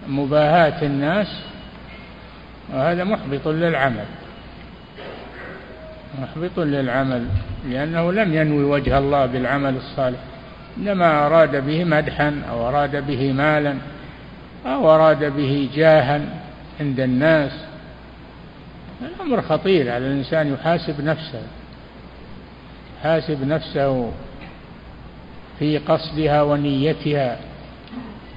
مباهاة 0.09 0.83
الناس. 0.83 1.27
وهذا 2.75 3.05
محبط 3.05 3.49
للعمل. 3.49 4.05
محبط 6.23 6.59
للعمل 6.59 7.27
لأنه 7.69 8.13
لم 8.13 8.35
ينوي 8.35 8.65
وجه 8.65 8.99
الله 8.99 9.27
بالعمل 9.27 9.77
الصالح. 9.77 10.19
إنما 10.79 11.27
أراد 11.27 11.67
به 11.67 11.85
مدحا 11.85 12.43
أو 12.51 12.69
أراد 12.69 13.07
به 13.07 13.33
مالا 13.33 13.75
أو 14.67 14.95
أراد 14.95 15.25
به 15.37 15.69
جاها 15.75 16.21
عند 16.81 17.01
الناس. 17.01 17.53
الأمر 19.03 19.43
خطير 19.43 19.93
على 19.93 20.07
الإنسان 20.07 20.53
يحاسب 20.53 21.01
نفسه. 21.05 21.43
يحاسب 23.01 23.47
نفسه 23.47 24.13
في 25.59 25.79
قصدها 25.79 26.43
ونيتها. 26.43 27.37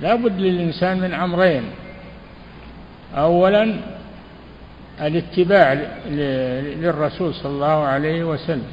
لا 0.01 0.15
بد 0.15 0.39
للإنسان 0.39 0.99
من 0.99 1.13
أمرين. 1.13 1.63
أولا 3.17 3.73
الاتباع 5.01 5.73
للرسول 6.81 7.33
صلى 7.33 7.51
الله 7.51 7.83
عليه 7.83 8.23
وسلم. 8.23 8.67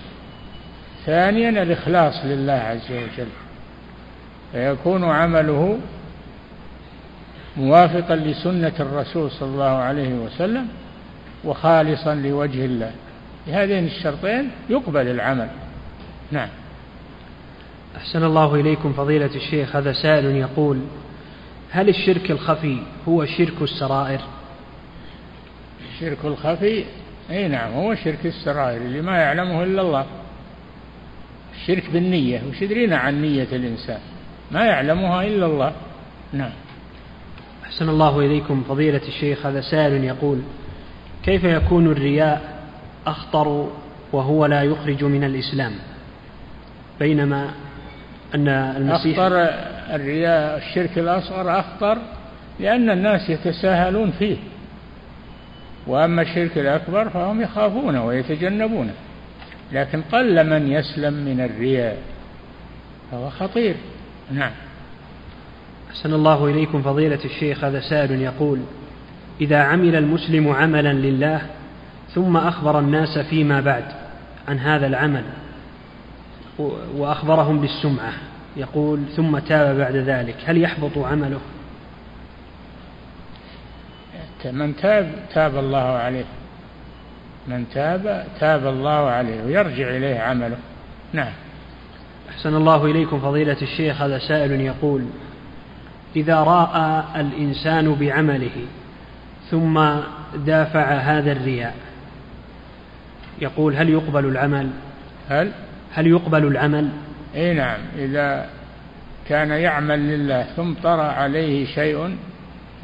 ثانيا 1.07 1.63
الإخلاص 1.63 2.15
لله 2.25 2.53
عز 2.53 2.93
وجل. 2.93 3.29
فيكون 4.53 5.05
عمله 5.05 5.79
موافقا 7.57 8.17
لسنة 8.17 8.73
الرسول 8.81 9.31
صلى 9.31 9.49
الله 9.49 9.65
عليه 9.65 10.15
وسلم 10.15 10.69
وخالصا 11.45 12.15
لوجه 12.15 12.65
الله. 12.65 12.93
بهذين 13.47 13.87
الشرطين 13.87 14.51
يقبل 14.71 15.09
العمل. 15.09 15.49
نعم. 16.31 16.49
أحسن 17.97 18.25
الله 18.25 18.55
إليكم 18.55 18.93
فضيلة 18.93 19.31
الشيخ. 19.35 19.77
هذا 19.77 19.93
سائل 19.93 20.25
يقول 20.25 20.81
هل 21.71 21.89
الشرك 21.89 22.31
الخفي 22.31 22.77
هو 23.09 23.25
شرك 23.25 23.63
السرائر؟ 23.63 24.21
الشرك 25.99 26.25
الخفي. 26.25 26.85
إي 27.31 27.49
نعم 27.49 27.73
هو 27.73 27.95
شرك 27.95 28.27
السرائر 28.27 28.77
اللي 28.77 29.01
ما 29.01 29.19
يعلمه 29.19 29.63
إلا 29.63 29.83
الله. 29.83 30.07
الشرك 31.55 31.91
بالنية 31.91 32.43
وش 32.51 32.63
يدرينا 32.63 32.97
عن 32.97 33.23
نية 33.23 33.49
الإنسان؟ 33.53 33.99
ما 34.51 34.65
يعلمها 34.65 35.23
إلا 35.23 35.47
الله. 35.47 35.73
نعم. 36.33 36.51
أحسن 37.65 37.89
الله 37.89 38.21
إليكم. 38.21 38.65
فضيلة 38.69 39.01
الشيخ 39.09 39.47
هذا 39.47 39.61
سائل 39.61 40.05
يقول 40.05 40.39
كيف 41.25 41.45
يكون 41.45 41.87
الرياء 41.87 42.63
أخطر 43.07 43.69
وهو 44.13 44.47
لا 44.47 44.63
يخرج 44.63 45.05
من 45.05 45.25
الإسلام؟ 45.25 45.73
بينما 47.01 47.51
أن 48.35 48.49
المسيح 48.49 49.19
أخطر 49.19 49.37
الرياء 49.95 50.59
الشرك 50.59 50.99
الأصغر 50.99 51.61
أخطر 51.61 51.99
لأن 52.61 52.91
الناس 52.91 53.31
يتساهلون 53.31 54.11
فيه. 54.11 54.37
وأما 55.89 56.23
الشرك 56.23 56.59
الأكبر 56.59 57.09
فهم 57.09 57.41
يخافونه 57.41 58.07
ويتجنبونه. 58.07 58.95
لكن 59.73 60.03
قل 60.03 60.51
من 60.51 60.73
يسلم 60.73 61.15
من 61.15 61.41
الرياء 61.41 61.99
فهو 63.11 63.31
خطير. 63.31 63.75
نعم. 64.33 64.53
أحسن 65.91 66.15
الله 66.15 66.47
إليكم 66.47 66.83
فضيلة 66.83 67.19
الشيخ 67.25 67.65
هذا 67.65 67.81
سائل 67.81 68.23
يقول 68.23 68.59
إذا 69.41 69.59
عمل 69.63 69.97
المسلم 69.97 70.49
عملا 70.49 70.93
لله 70.93 71.41
ثم 72.15 72.37
أخبر 72.37 72.79
الناس 72.79 73.19
فيما 73.19 73.61
بعد 73.61 73.85
عن 74.49 74.59
هذا 74.59 74.87
العمل 74.87 75.25
وأخبرهم 76.97 77.61
بالسمعة 77.61 78.13
يقول 78.57 79.01
ثم 79.17 79.39
تاب 79.39 79.79
بعد 79.79 79.97
ذلك 79.97 80.37
هل 80.47 80.63
يحبط 80.63 80.99
عمله؟ 80.99 81.41
من 84.47 84.77
تاب 84.77 85.13
تاب 85.35 85.59
الله 85.59 85.79
عليه. 85.79 86.25
من 87.49 87.65
تاب 87.75 88.27
تاب 88.41 88.67
الله 88.67 89.11
عليه 89.11 89.45
ويرجع 89.45 89.89
إليه 89.89 90.19
عمله. 90.19 90.57
نعم. 91.13 91.33
أحسن 92.31 92.55
الله 92.55 92.85
إليكم 92.85 93.21
فضيلة 93.21 93.57
الشيخ 93.63 94.03
هذا 94.03 94.19
سائل 94.19 94.61
يقول 94.61 95.05
إذا 96.17 96.41
رأى 96.41 97.05
الإنسان 97.21 97.95
بعمله 97.95 98.67
ثم 99.51 99.85
دافع 100.47 100.95
هذا 100.95 101.33
الرياء 101.33 101.75
يقول 103.41 103.77
هل 103.77 103.89
يقبل 103.91 104.25
العمل؟ 104.27 104.71
هل؟ 105.29 105.53
هل 105.93 106.07
يقبل 106.07 106.47
العمل؟ 106.47 106.89
إي 107.35 107.55
نعم. 107.55 107.81
إذا 107.99 108.47
كان 109.29 109.51
يعمل 109.51 109.99
لله 109.99 110.43
ثم 110.43 110.75
طرأ 110.83 111.03
عليه 111.03 111.67
شيء 111.67 112.17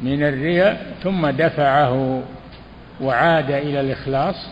من 0.03 0.23
الرياء 0.23 0.95
ثم 1.03 1.27
دفعه 1.27 2.23
وعاد 3.01 3.51
إلى 3.51 3.81
الإخلاص 3.81 4.47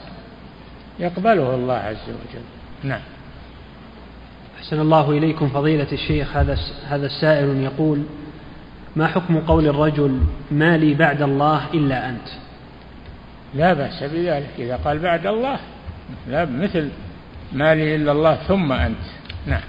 يقبله 0.99 1.55
الله 1.55 1.75
عز 1.75 2.09
وجل. 2.09 2.45
نعم. 2.85 3.01
أحسن 4.59 4.81
الله 4.81 5.11
إليكم 5.11 5.49
فضيلة 5.49 5.87
الشيخ 5.93 6.37
هذا 6.37 6.59
هذا 6.89 7.07
السائل 7.07 7.63
يقول 7.63 8.03
ما 8.97 9.07
حكم 9.07 9.41
قول 9.41 9.67
الرجل 9.67 10.21
ما 10.51 10.77
لي 10.77 10.95
بعد 10.95 11.23
الله 11.23 11.63
إلا 11.75 12.09
أنت 12.09 12.29
لا 13.55 13.73
بأس 13.73 14.03
بذلك 14.03 14.51
إذا 14.59 14.77
قال 14.77 14.99
بعد 14.99 15.27
الله 15.27 15.59
لا 16.29 16.45
مثل 16.45 16.89
ما 17.53 17.75
لي 17.75 17.97
إلا 17.97 18.13
الله 18.13 18.35
ثم 18.35 18.73
أنت 18.73 18.97
نعم. 19.47 19.61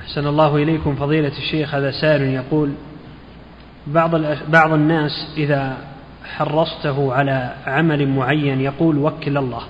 أحسن 0.00 0.26
الله 0.26 0.56
إليكم 0.56 0.96
فضيلة 0.96 1.32
الشيخ 1.38 1.74
هذا 1.74 1.90
سائل 1.90 2.22
يقول 2.22 2.72
بعض 3.86 4.10
بعض 4.48 4.72
الناس 4.72 5.34
إذا 5.36 5.76
حرصته 6.24 7.14
على 7.14 7.54
عمل 7.66 8.08
معين 8.08 8.60
يقول 8.60 8.98
وكل 8.98 9.38
الله. 9.38 9.62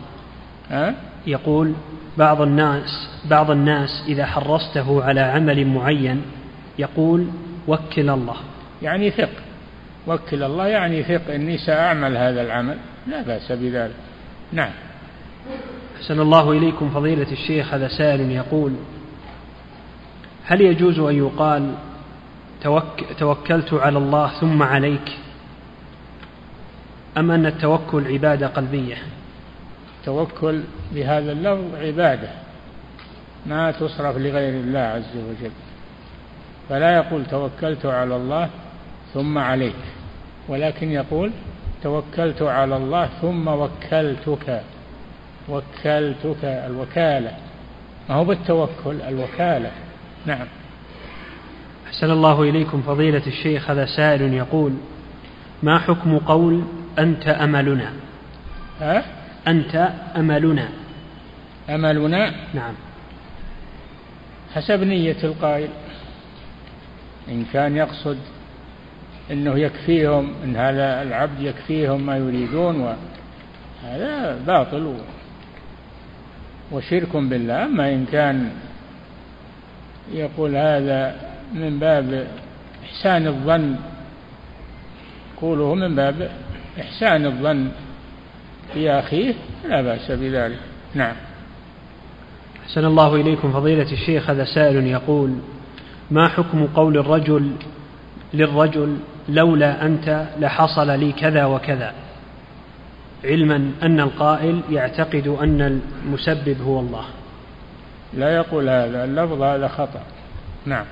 أه؟ 0.70 0.94
يقول 1.26 1.72
بعض 2.16 2.42
الناس 2.42 3.08
بعض 3.30 3.50
الناس 3.50 4.04
إذا 4.08 4.26
حرصته 4.26 5.04
على 5.04 5.20
عمل 5.20 5.66
معين 5.66 6.22
يقول 6.78 7.26
وكل 7.68 8.10
الله. 8.10 8.36
يعني 8.82 9.10
ثق. 9.10 9.30
وكل 10.06 10.42
الله 10.42 10.66
يعني 10.66 11.02
ثق 11.02 11.30
إني 11.34 11.58
سأعمل 11.58 12.16
هذا 12.16 12.42
العمل. 12.42 12.76
لا 13.06 13.22
بأس 13.22 13.52
بذلك. 13.52 13.94
نعم. 14.52 14.70
أحسن 15.96 16.20
الله 16.20 16.52
إليكم 16.52 16.90
فضيلة 16.90 17.32
الشيخ. 17.32 17.74
هذا 17.74 17.88
سائل 17.88 18.30
يقول 18.30 18.72
هل 20.44 20.60
يجوز 20.60 20.98
أن 20.98 21.16
يقال 21.16 21.74
توك 22.62 23.04
توكلت 23.18 23.74
على 23.74 23.98
الله 23.98 24.40
ثم 24.40 24.62
عليك. 24.62 25.18
أم 27.18 27.30
أن 27.30 27.46
التوكل 27.46 28.12
عبادة 28.12 28.46
قلبية؟ 28.46 28.96
التوكل 30.00 30.62
بهذا 30.92 31.32
اللفظ 31.32 31.74
عبادة 31.74 32.28
ما 33.46 33.70
تصرف 33.70 34.16
لغير 34.16 34.60
الله 34.60 34.78
عز 34.78 35.16
وجل. 35.16 35.50
فلا 36.68 36.96
يقول 36.96 37.26
توكلت 37.26 37.86
على 37.86 38.16
الله 38.16 38.50
ثم 39.14 39.38
عليك 39.38 39.76
ولكن 40.48 40.90
يقول 40.90 41.30
توكلت 41.82 42.42
على 42.42 42.76
الله 42.76 43.08
ثم 43.22 43.48
وكلتك. 43.48 44.62
وكلتك 45.48 46.44
الوكالة. 46.44 47.32
ما 48.08 48.14
هو 48.14 48.24
بالتوكل؟ 48.24 49.00
الوكالة. 49.08 49.70
نعم. 50.26 50.46
أحسن 51.86 52.10
الله 52.10 52.42
إليكم 52.42 52.82
فضيلة 52.82 53.22
الشيخ 53.26 53.70
هذا 53.70 53.86
سائل 53.86 54.34
يقول 54.34 54.72
ما 55.62 55.78
حكم 55.78 56.18
قول 56.18 56.64
أنت 56.98 57.28
أملنا؟ 57.28 57.92
ها؟ 58.80 59.04
أنت 59.48 59.92
أملنا. 60.16 60.68
أملنا؟ 61.70 62.32
نعم. 62.54 62.74
حسب 64.54 64.82
نية 64.82 65.16
القائل. 65.24 65.68
إن 67.28 67.44
كان 67.52 67.76
يقصد 67.76 68.18
أنه 69.30 69.58
يكفيهم 69.58 70.32
أن 70.44 70.56
هذا 70.56 71.02
العبد 71.02 71.40
يكفيهم 71.40 72.06
ما 72.06 72.16
يريدون 72.16 72.96
هذا 73.84 74.38
باطل 74.46 74.94
وشرك 76.72 77.16
بالله. 77.16 77.64
أما 77.64 77.92
إن 77.92 78.06
كان 78.12 78.50
يقول 80.12 80.56
هذا 80.56 81.35
من 81.54 81.78
باب 81.78 82.26
إحسان 82.84 83.26
الظن. 83.26 83.76
قوله 85.40 85.74
من 85.74 85.94
باب 85.94 86.30
إحسان 86.80 87.26
الظن 87.26 87.68
في 88.74 88.90
أخيه 88.90 89.34
لا 89.68 89.82
بأس 89.82 90.10
بذلك. 90.10 90.58
نعم. 90.94 91.16
أحسن 92.66 92.84
الله 92.84 93.14
إليكم 93.14 93.52
فضيلة 93.52 93.92
الشيخ 93.92 94.30
هذا 94.30 94.44
سائل 94.44 94.86
يقول 94.86 95.38
ما 96.10 96.28
حكم 96.28 96.66
قول 96.66 96.98
الرجل 96.98 97.52
للرجل 98.34 98.96
لولا 99.28 99.86
أنت 99.86 100.26
لحصل 100.40 100.98
لي 100.98 101.12
كذا 101.12 101.44
وكذا؟ 101.44 101.92
علما 103.24 103.70
أن 103.82 104.00
القائل 104.00 104.60
يعتقد 104.70 105.28
أن 105.28 105.80
المسبب 106.04 106.56
هو 106.62 106.80
الله. 106.80 107.04
لا 108.14 108.36
يقول 108.36 108.68
هذا 108.68 109.04
اللفظ 109.04 109.42
هذا 109.42 109.68
خطأ. 109.68 110.02
نعم. 110.66 110.84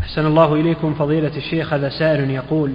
أحسن 0.00 0.26
الله 0.26 0.54
إليكم 0.54 0.94
فضيلة 0.94 1.36
الشيخ 1.36 1.72
هذا 1.72 1.88
سائل 1.88 2.30
يقول 2.30 2.72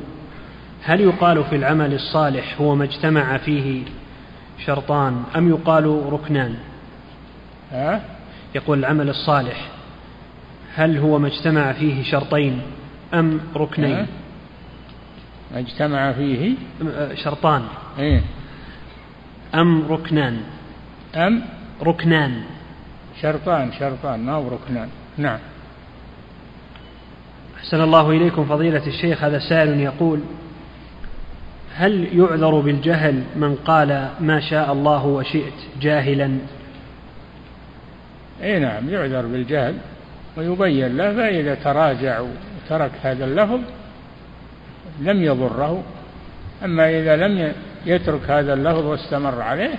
هل 0.84 1.02
يقال 1.02 1.44
في 1.44 1.56
العمل 1.56 1.94
الصالح 1.94 2.62
هو 2.62 2.76
ما 2.76 2.84
اجتمع 2.84 3.38
فيه 3.38 3.84
شرطان 4.66 5.24
أم 5.36 5.50
يقال 5.50 6.14
ركنان؟ 6.14 6.56
ها؟ 7.72 8.02
يقول 8.56 8.80
العمل 8.80 9.10
الصالح. 9.10 9.68
هل 10.76 10.98
هو 10.98 11.20
ما 11.20 11.28
اجتمع 11.28 11.72
فيه 11.72 12.04
شرطين 12.04 12.62
أم 13.14 13.42
ركنين؟ 13.56 14.08
ما 15.54 15.60
اجتمع 15.60 16.12
فيه؟ 16.12 16.54
شرطان. 17.16 17.64
إيه؟ 18.00 18.22
أم 19.56 19.86
ركنان. 19.90 20.42
أم؟ 21.16 21.42
ركنان. 21.82 22.44
شرطان 23.22 23.72
شرطان 23.80 24.26
ما 24.26 24.34
هو 24.34 24.48
ركنان؟ 24.48 24.90
نعم. 25.18 25.40
أحسن 27.64 27.82
الله 27.82 28.10
إليكم 28.10 28.46
فضيلة 28.46 28.88
الشيخ 28.88 29.24
هذا 29.24 29.40
سائل 29.40 29.80
يقول 29.80 30.20
هل 31.76 32.08
يعذر 32.20 32.60
بالجهل 32.60 33.24
من 33.36 33.56
قال 33.56 34.10
ما 34.20 34.40
شاء 34.40 34.74
الله 34.74 35.06
وشئت 35.06 35.54
جاهلا؟ 35.82 36.38
إي 38.44 38.60
نعم 38.60 38.90
يعذر 38.90 39.22
بالجهل 39.22 39.76
ويبين 40.38 40.98
له 40.98 41.14
فإذا 41.14 41.56
تراجع 41.56 42.22
وترك 42.22 42.92
هذا 43.04 43.26
اللفظ 43.26 43.60
لم 45.02 45.24
يضره 45.24 45.84
أما 46.66 46.90
إذا 46.90 47.16
لم 47.16 47.54
يترك 47.86 48.30
هذا 48.30 48.54
اللفظ 48.54 48.86
واستمر 48.86 49.42
عليه 49.42 49.74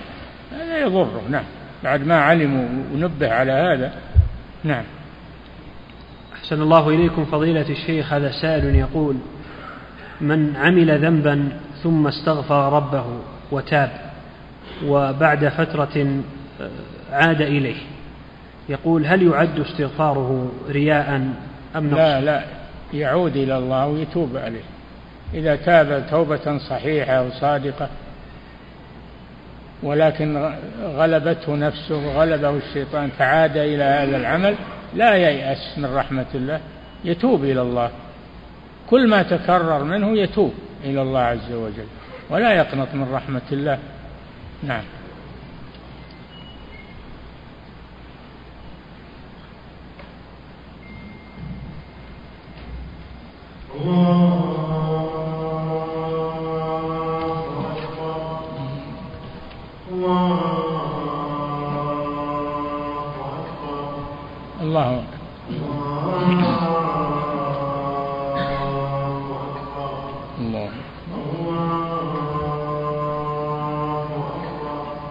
هذا 0.51 0.79
يضره 0.79 1.21
نعم 1.29 1.45
بعد 1.83 2.07
ما 2.07 2.15
علم 2.15 2.83
ونبه 2.93 3.33
على 3.33 3.51
هذا 3.51 3.93
نعم. 4.63 4.83
أحسن 6.45 6.61
الله 6.61 6.89
إليكم 6.89 7.25
فضيلة 7.25 7.69
الشيخ 7.69 8.13
هذا 8.13 8.31
سائل 8.31 8.75
يقول 8.75 9.15
من 10.21 10.55
عمل 10.55 10.99
ذنبا 10.99 11.49
ثم 11.83 12.07
استغفر 12.07 12.73
ربه 12.73 13.05
وتاب 13.51 13.91
وبعد 14.85 15.47
فترة 15.47 16.21
آه، 16.61 16.69
عاد 17.11 17.41
إليه. 17.41 17.75
يقول 18.69 19.05
هل 19.05 19.27
يعد 19.27 19.59
استغفاره 19.59 20.51
رياء 20.69 21.15
أم 21.75 21.87
نقص؟ 21.87 21.97
لا 21.97 22.21
لا 22.21 22.43
يعود 22.93 23.37
إلى 23.37 23.57
الله 23.57 23.87
ويتوب 23.87 24.37
عليه. 24.37 24.63
إذا 25.33 25.55
تاب 25.55 26.07
توبة 26.09 26.57
صحيحة 26.69 27.23
وصادقة 27.23 27.89
ولكن 29.83 30.51
غلبته 30.83 31.55
نفسه 31.55 31.95
وغلبه 31.95 32.49
الشيطان 32.49 33.09
فعاد 33.09 33.57
إلى 33.57 33.83
هذا 33.83 34.17
العمل 34.17 34.55
لا 34.95 35.15
ييأس 35.15 35.77
من 35.77 35.95
رحمة 35.95 36.25
الله 36.35 36.59
يتوب 37.05 37.43
إلى 37.43 37.61
الله. 37.61 37.91
كل 38.89 39.07
ما 39.07 39.23
تكرر 39.23 39.83
منه 39.83 40.17
يتوب 40.17 40.53
إلى 40.83 41.01
الله 41.01 41.19
عز 41.19 41.51
وجل 41.51 41.87
ولا 42.29 42.53
يقنط 42.53 42.93
من 42.93 43.13
رحمة 43.13 43.41
الله. 43.51 43.79
نعم. 44.63 44.83
الله 59.91 60.74
الله. 64.65 65.03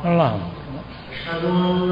الله. 0.05 0.39
أشهد 1.13 1.45
أن 1.45 1.84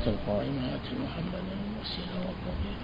الصلاة 0.00 0.14
القائمة. 0.14 0.74
آت 0.74 0.86
محمدا 0.92 1.38
الوسيلة 1.38 2.16
والفضيلة 2.16 2.80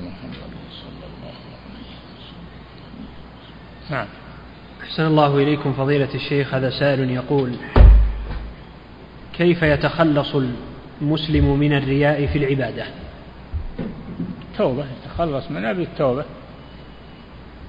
محمد 0.00 0.52
صلى 0.70 1.06
الله 1.06 1.34
عليه 1.46 1.90
وسلم. 2.18 2.46
نعم. 3.90 4.06
أحسن 4.82 5.06
الله 5.06 5.36
إليكم 5.38 5.72
فضيلة 5.72 6.14
الشيخ 6.14 6.54
هذا 6.54 6.70
سائل 6.70 7.10
يقول 7.10 7.56
كيف 9.32 9.62
يتخلص 9.62 10.34
المسلم 11.02 11.58
من 11.58 11.72
الرياء 11.72 12.26
في 12.26 12.38
العبادة؟ 12.38 12.86
توبة 14.58 14.84
يتخلص 14.84 15.50
منها 15.50 15.72
بالتوبة. 15.72 16.24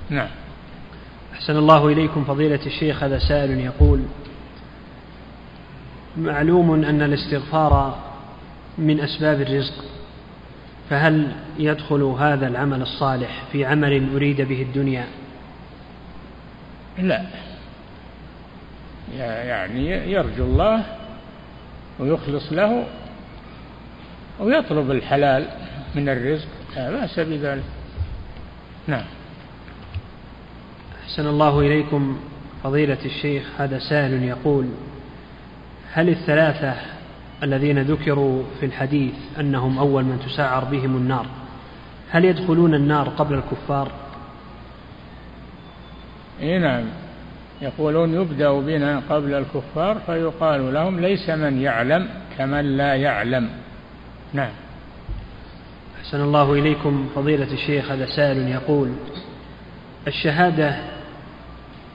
نعم. 0.09 0.40
أحسن 1.41 1.57
الله 1.57 1.87
إليكم 1.87 2.23
فضيلة 2.23 2.59
الشيخ 2.65 3.03
هذا 3.03 3.19
سائل 3.19 3.59
يقول 3.59 4.03
معلوم 6.17 6.83
أن 6.83 7.01
الاستغفار 7.01 7.99
من 8.77 8.99
أسباب 8.99 9.41
الرزق 9.41 9.73
فهل 10.89 11.31
يدخل 11.59 12.03
هذا 12.03 12.47
العمل 12.47 12.81
الصالح 12.81 13.43
في 13.51 13.65
عمل 13.65 14.15
أريد 14.15 14.41
به 14.41 14.61
الدنيا؟ 14.61 15.07
لا. 16.97 17.25
يعني 19.17 20.11
يرجو 20.11 20.43
الله 20.43 20.83
ويخلص 21.99 22.53
له 22.53 22.85
ويطلب 24.39 24.91
الحلال 24.91 25.47
من 25.95 26.09
الرزق 26.09 26.47
لا 26.75 26.91
بأس 26.91 27.19
بذلك. 27.19 27.63
نعم. 28.87 29.05
أحسن 31.11 31.27
الله 31.27 31.59
إليكم 31.59 32.17
فضيلة 32.63 32.97
الشيخ 33.05 33.43
هذا 33.57 33.79
سائل 33.79 34.23
يقول 34.23 34.65
هل 35.93 36.09
الثلاثة 36.09 36.75
الذين 37.43 37.81
ذكروا 37.81 38.43
في 38.59 38.65
الحديث 38.65 39.13
أنهم 39.39 39.79
أول 39.79 40.03
من 40.03 40.19
تسعر 40.25 40.63
بهم 40.63 40.97
النار 40.97 41.25
هل 42.09 42.25
يدخلون 42.25 42.75
النار 42.75 43.09
قبل 43.09 43.33
الكفار؟ 43.35 43.91
إيه 46.39 46.59
نعم. 46.59 46.85
يقولون 47.61 48.13
يبدأ 48.13 48.59
بنا 48.59 49.01
قبل 49.09 49.33
الكفار 49.33 49.99
فيقال 50.05 50.73
لهم 50.73 50.99
ليس 50.99 51.29
من 51.29 51.61
يعلم 51.61 52.09
كمن 52.37 52.77
لا 52.77 52.95
يعلم. 52.95 53.49
نعم. 54.33 54.51
أحسن 55.99 56.21
الله 56.21 56.53
إليكم 56.53 57.09
فضيلة 57.15 57.53
الشيخ 57.53 57.91
هذا 57.91 58.05
سائل 58.05 58.47
يقول 58.47 58.91
الشهادة 60.07 60.90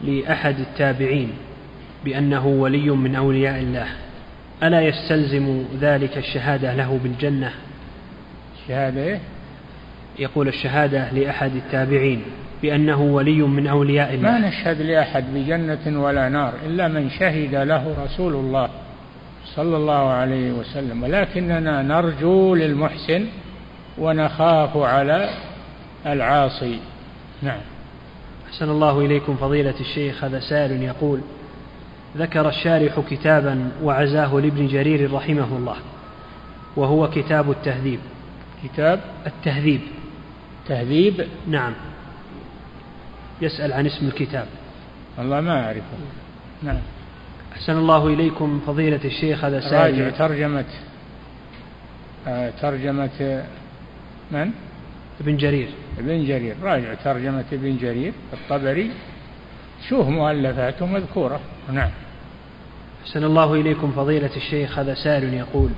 لأحد 0.05 0.59
التابعين 0.59 1.33
بأنه 2.05 2.47
ولي 2.47 2.91
من 2.91 3.15
أولياء 3.15 3.59
الله. 3.59 3.87
ألا 4.63 4.81
يستلزم 4.81 5.65
ذلك 5.81 6.19
الشهادة 6.19 6.75
له 6.75 7.01
بالجنة؟ 7.03 7.51
شهادة 8.69 9.03
إيه؟ 9.03 9.21
يقول 10.19 10.49
الشهادة 10.49 11.13
لأحد 11.13 11.57
التابعين 11.57 12.23
بأنه 12.63 13.03
ولي 13.03 13.43
من 13.43 13.67
أولياء 13.67 14.15
الله. 14.15 14.31
ما 14.31 14.49
نشهد 14.49 14.83
لأحد 14.83 15.25
بجنة 15.35 16.03
ولا 16.03 16.29
نار 16.29 16.53
إلا 16.67 16.89
من 16.89 17.11
شهد 17.11 17.55
له 17.55 17.95
رسول 18.05 18.33
الله 18.35 18.69
صلى 19.45 19.77
الله 19.77 20.09
عليه 20.09 20.53
وسلم. 20.53 21.03
ولكننا 21.03 21.83
نرجو 21.83 22.55
للمحسن 22.55 23.27
ونخاف 23.99 24.77
على 24.77 25.31
العاصي. 26.07 26.79
نعم. 27.43 27.61
أحسن 28.47 28.71
الله 28.71 29.01
إليكم 29.01 29.37
فضيلة 29.37 29.75
الشيخ 29.81 30.25
هذا 30.25 30.41
سائل 30.41 30.83
يقول 30.83 31.21
ذكر 32.17 32.49
الشارح 32.49 33.01
كتابا 33.11 33.71
وعزاه 33.83 34.35
لابن 34.35 34.67
جرير 34.67 35.13
رحمه 35.13 35.57
الله 35.57 35.77
وهو 36.77 37.11
كتاب 37.11 37.51
التهذيب. 37.51 38.01
كتاب 38.65 39.01
التهذيب. 39.27 39.81
تهذيب؟ 40.69 41.27
نعم. 41.49 41.73
يسأل 43.43 43.73
عن 43.73 43.87
اسم 43.87 44.07
الكتاب. 44.07 44.47
والله 45.19 45.41
ما 45.41 45.67
أعرفه. 45.67 45.97
نعم. 46.63 46.79
أحسن 47.53 47.79
الله 47.79 48.07
إليكم 48.07 48.61
فضيلة 48.67 49.01
الشيخ 49.05 49.45
هذا 49.45 49.61
سائل 49.61 50.05
راجع 50.05 50.17
ترجمة 50.17 50.65
آه 52.27 52.53
ترجمة 52.61 53.45
من؟ 54.31 54.51
ابن 55.21 55.37
جرير. 55.37 55.69
ابن 55.99 56.25
جرير 56.25 56.57
راجع 56.63 56.95
ترجمة 56.95 57.45
ابن 57.53 57.77
جرير 57.77 58.13
الطبري. 58.33 58.91
شوف 59.89 60.09
مؤلفاته 60.09 60.87
مذكورة. 60.87 61.41
نعم. 61.73 61.91
أحسن 63.05 63.25
الله 63.25 63.55
إليكم 63.55 63.93
فضيلة 63.93 64.37
الشيخ 64.37 64.79
هذا 64.79 64.95
سائل 64.95 65.35
يقول 65.35 65.71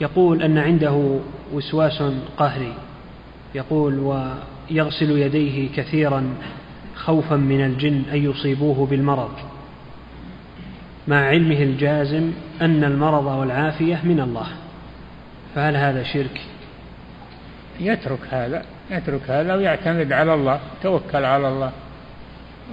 يقول 0.00 0.42
أن 0.42 0.58
عنده 0.58 1.20
وسواس 1.52 2.02
قهري. 2.36 2.72
يقول 3.54 3.98
ويغسل 3.98 5.10
يديه 5.10 5.68
كثيرا 5.76 6.34
خوفا 6.96 7.36
من 7.36 7.64
الجن 7.64 8.02
أن 8.12 8.24
يصيبوه 8.24 8.86
بالمرض. 8.86 9.30
مع 11.08 11.16
علمه 11.16 11.62
الجازم 11.62 12.30
أن 12.60 12.84
المرض 12.84 13.24
والعافية 13.24 14.00
من 14.04 14.20
الله. 14.20 14.46
فهل 15.54 15.76
هذا 15.76 16.02
شرك؟ 16.02 16.40
يترك 17.80 18.18
هذا 18.30 18.62
يترك 18.90 19.30
هذا 19.30 19.54
ويعتمد 19.54 20.12
على 20.12 20.34
الله 20.34 20.60
توكل 20.82 21.24
على 21.24 21.48
الله. 21.48 21.72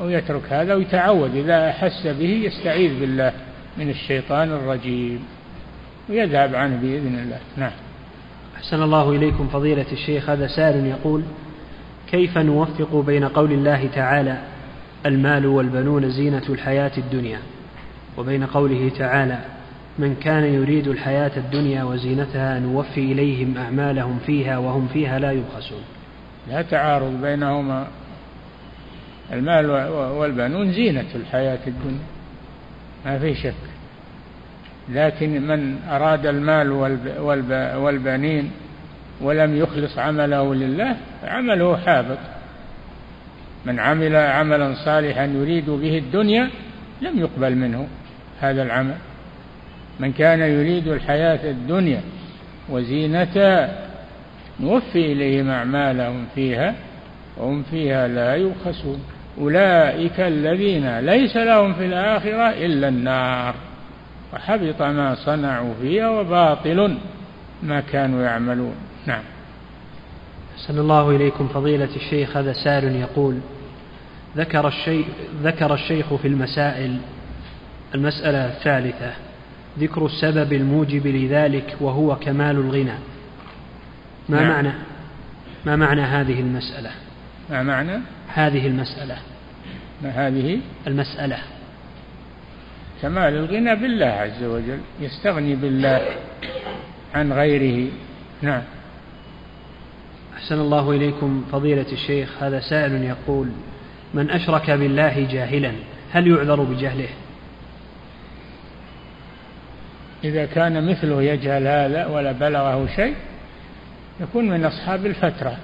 ويترك 0.01 0.53
هذا 0.53 0.75
ويتعود 0.75 1.35
إذا 1.35 1.69
أحس 1.69 2.07
به 2.07 2.29
يستعيذ 2.29 2.99
بالله 2.99 3.33
من 3.77 3.89
الشيطان 3.89 4.51
الرجيم. 4.51 5.25
ويذهب 6.09 6.55
عنه 6.55 6.77
بإذن 6.81 7.19
الله. 7.23 7.39
نعم. 7.57 7.71
أحسن 8.57 8.83
الله 8.83 9.11
إليكم 9.11 9.47
فضيلة 9.47 9.85
الشيخ. 9.91 10.29
هذا 10.29 10.47
سائل 10.47 10.85
يقول 10.85 11.23
كيف 12.11 12.37
نوفق 12.37 12.95
بين 12.95 13.23
قول 13.23 13.51
الله 13.51 13.89
تعالى 13.95 14.37
المال 15.05 15.45
والبنون 15.45 16.09
زينة 16.09 16.43
الحياة 16.49 16.91
الدنيا 16.97 17.39
وبين 18.17 18.45
قوله 18.45 18.91
تعالى 18.97 19.39
من 19.99 20.15
كان 20.15 20.43
يريد 20.43 20.87
الحياة 20.87 21.31
الدنيا 21.37 21.83
وزينتها 21.83 22.59
نوفي 22.59 23.11
إليهم 23.11 23.57
أعمالهم 23.57 24.19
فيها 24.25 24.57
وهم 24.57 24.87
فيها 24.87 25.19
لا 25.19 25.31
يبخسون. 25.31 25.81
لا 26.49 26.61
تعارض 26.61 27.21
بينهما. 27.21 27.87
المال 29.33 29.69
والبنون 29.91 30.71
زينة 30.71 31.05
الحياة 31.15 31.59
الدنيا 31.67 32.05
ما 33.05 33.19
في 33.19 33.35
شك. 33.35 33.53
لكن 34.89 35.47
من 35.47 35.79
أراد 35.89 36.25
المال 36.25 36.71
والبنين 37.77 38.51
ولم 39.21 39.57
يخلص 39.57 39.97
عمله 39.97 40.55
لله 40.55 40.97
عمله 41.23 41.77
حابط. 41.77 42.17
من 43.65 43.79
عمل 43.79 44.15
عملا 44.15 44.73
صالحا 44.85 45.25
يريد 45.25 45.69
به 45.69 45.97
الدنيا 45.97 46.49
لم 47.01 47.19
يقبل 47.19 47.55
منه 47.55 47.87
هذا 48.41 48.63
العمل. 48.63 48.95
من 49.99 50.11
كان 50.11 50.39
يريد 50.39 50.87
الحياة 50.87 51.51
الدنيا 51.51 52.01
وزينتها 52.69 53.87
نوفي 54.59 55.11
إليهم 55.11 55.49
أعمالهم 55.49 56.25
فيها 56.35 56.75
وهم 57.37 57.63
فيها 57.63 58.07
لا 58.07 58.35
يبخسون. 58.35 59.03
أولئك 59.37 60.19
الذين 60.19 60.99
ليس 60.99 61.37
لهم 61.37 61.73
في 61.73 61.85
الآخرة 61.85 62.49
إلا 62.65 62.87
النار. 62.87 63.55
وحبط 64.33 64.81
ما 64.81 65.15
صنعوا 65.15 65.73
فيها 65.81 66.09
وباطل 66.09 66.97
ما 67.63 67.79
كانوا 67.79 68.23
يعملون. 68.23 68.75
نعم. 69.05 69.23
أحسن 70.57 70.79
الله 70.79 71.15
إليكم 71.15 71.47
فضيلة 71.47 71.89
الشيخ 71.95 72.37
هذا 72.37 72.53
سائل 72.53 72.95
يقول 72.95 73.39
ذكر 74.37 74.67
الشيخ 74.67 75.05
ذكر 75.43 75.73
الشيخ 75.73 76.13
في 76.13 76.27
المسائل 76.27 76.97
المسألة 77.95 78.47
الثالثة 78.47 79.13
ذكر 79.79 80.05
السبب 80.05 80.53
الموجب 80.53 81.07
لذلك 81.07 81.77
وهو 81.81 82.15
كمال 82.15 82.55
الغنى. 82.55 82.97
ما 84.29 84.41
نعم. 84.41 84.47
معنى؟ 84.47 84.71
ما 85.65 85.75
معنى 85.75 86.01
هذه 86.01 86.39
المسألة؟ 86.39 86.91
ما 87.49 87.63
معنى؟ 87.63 87.99
هذه 88.27 88.67
المسألة. 88.67 89.17
ما 90.03 90.09
هذه؟ 90.09 90.59
المسألة. 90.87 91.37
كمال 93.01 93.33
الغنى 93.33 93.75
بالله 93.75 94.05
عز 94.05 94.43
وجل 94.43 94.79
يستغني 95.01 95.55
بالله 95.55 96.01
عن 97.15 97.33
غيره. 97.33 97.91
نعم. 98.41 98.61
أحسن 100.37 100.59
الله 100.59 100.91
إليكم 100.91 101.43
فضيلة 101.51 101.85
الشيخ 101.91 102.43
هذا 102.43 102.59
سائل 102.59 103.03
يقول 103.03 103.47
من 104.13 104.29
أشرك 104.29 104.71
بالله 104.71 105.27
جاهلا 105.31 105.71
هل 106.11 106.27
يعذر 106.27 106.63
بجهله؟ 106.63 107.09
إذا 110.23 110.45
كان 110.45 110.89
مثله 110.89 111.21
يجهل 111.21 111.67
هذا 111.67 112.05
ولا 112.05 112.31
بلغه 112.31 112.87
شيء 112.95 113.15
يكون 114.19 114.49
من 114.49 114.65
أصحاب 114.65 115.05
الفترة. 115.05 115.57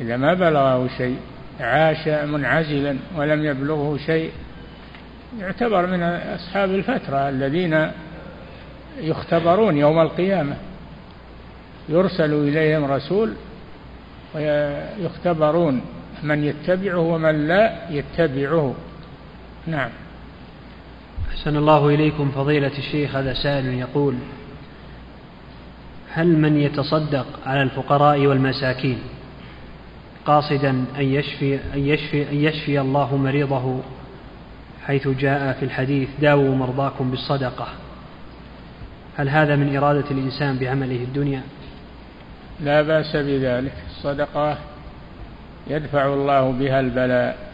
إذا 0.00 0.16
ما 0.16 0.34
بلغه 0.34 0.88
شيء 0.98 1.16
عاش 1.60 2.08
منعزلا 2.08 2.96
ولم 3.16 3.44
يبلغه 3.44 3.96
شيء 4.06 4.30
يعتبر 5.40 5.86
من 5.86 6.02
أصحاب 6.02 6.70
الفترة 6.70 7.28
الذين 7.28 7.90
يختبرون 9.00 9.76
يوم 9.76 10.00
القيامة. 10.00 10.56
يرسل 11.88 12.34
إليهم 12.34 12.84
رسول 12.84 13.34
ويختبرون 14.34 15.80
من 16.22 16.44
يتبعه 16.44 16.98
ومن 16.98 17.48
لا 17.48 17.90
يتبعه. 17.90 18.74
نعم. 19.66 19.90
أحسن 21.32 21.56
الله 21.56 21.88
إليكم 21.88 22.30
فضيلة 22.30 22.78
الشيخ 22.78 23.16
هذا 23.16 23.34
سائل 23.34 23.66
يقول 23.66 24.14
هل 26.12 26.38
من 26.38 26.60
يتصدق 26.60 27.26
على 27.46 27.62
الفقراء 27.62 28.26
والمساكين 28.26 28.98
قاصدا 30.26 30.70
أن 30.70 31.04
يشفي 31.04 31.58
أن 31.74 31.78
يشفي 31.86 32.30
أن 32.30 32.36
يشفي 32.36 32.80
الله 32.80 33.16
مريضه 33.16 33.80
حيث 34.86 35.08
جاء 35.08 35.52
في 35.52 35.64
الحديث 35.64 36.08
داووا 36.20 36.54
مرضاكم 36.54 37.10
بالصدقة؟ 37.10 37.68
هل 39.16 39.28
هذا 39.28 39.56
من 39.56 39.76
إرادة 39.76 40.10
الإنسان 40.10 40.58
بعمله 40.58 40.96
الدنيا؟ 40.96 41.42
لا 42.60 42.82
بأس 42.82 43.16
بذلك. 43.16 43.72
الصدقة 43.90 44.58
يدفع 45.66 46.06
الله 46.06 46.52
بها 46.52 46.80
البلاء. 46.80 47.52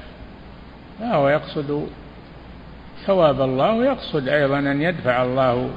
فهو 1.01 1.29
يقصد 1.29 1.89
ثواب 3.07 3.41
الله 3.41 3.73
ويقصد 3.73 4.29
أيضا 4.29 4.59
أن 4.59 4.83
يدفع 4.83 5.23
الله 5.23 5.71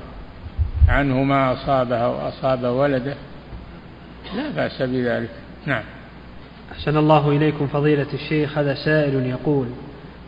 عنه 0.87 1.23
ما 1.23 1.53
أصابه 1.53 2.07
وأصاب 2.07 2.63
ولده. 2.63 3.15
لا 4.35 4.49
بأس 4.49 4.81
بذلك. 4.81 5.29
نعم. 5.65 5.83
أحسن 6.71 6.97
الله 6.97 7.29
إليكم 7.29 7.67
فضيلة 7.67 8.07
الشيخ 8.13 8.57
هذا 8.57 8.73
سائل 8.73 9.25
يقول 9.25 9.67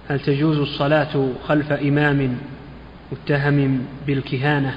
هل 0.10 0.20
تجوز 0.20 0.58
الصلاة 0.58 1.30
خلف 1.48 1.72
إمام 1.72 2.38
متهم 3.12 3.86
بالكهانة؟ 4.08 4.76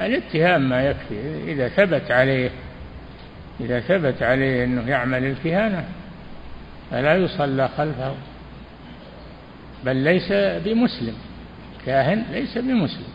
الاتهام 0.00 0.68
ما 0.68 0.82
يكفي. 0.82 1.52
إذا 1.52 1.68
ثبت 1.68 2.10
عليه 2.10 2.50
إذا 3.60 3.80
ثبت 3.80 4.22
عليه 4.22 4.64
أنه 4.64 4.88
يعمل 4.88 5.24
الكهانة 5.24 5.84
فلا 6.90 7.16
يصلى 7.16 7.68
خلفه. 7.76 8.14
بل 9.84 9.96
ليس 9.96 10.32
بمسلم. 10.64 11.14
كاهن 11.86 12.24
ليس 12.32 12.58
بمسلم. 12.58 13.08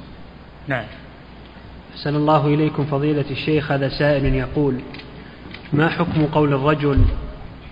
نعم. 0.68 0.86
أحسن 1.94 2.16
الله 2.16 2.48
إليكم 2.48 2.86
فضيلة 2.86 3.26
الشيخ 3.32 3.72
هذا 3.72 3.90
سائل 3.90 4.36
يقول 4.36 4.80
ما 5.74 5.90
حكم 5.90 6.26
قول 6.26 6.54
الرجل 6.54 7.06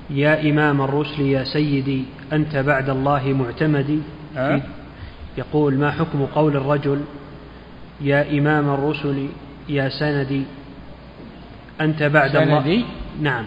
يا 0.09 0.49
إمام 0.49 0.81
الرسل 0.81 1.21
يا 1.21 1.43
سيدي 1.43 2.05
أنت 2.33 2.55
بعد 2.55 2.89
الله 2.89 3.33
معتمدي 3.33 3.99
أه؟ 4.37 4.61
يقول 5.37 5.75
ما 5.75 5.91
حكم 5.91 6.25
قول 6.25 6.57
الرجل 6.57 7.01
يا 8.01 8.39
إمام 8.39 8.69
الرسل 8.69 9.27
يا 9.69 9.89
سندي 9.89 10.43
أنت 11.81 12.03
بعد 12.03 12.31
سندي؟ 12.31 12.45
الله 12.45 12.85
نعم. 13.21 13.45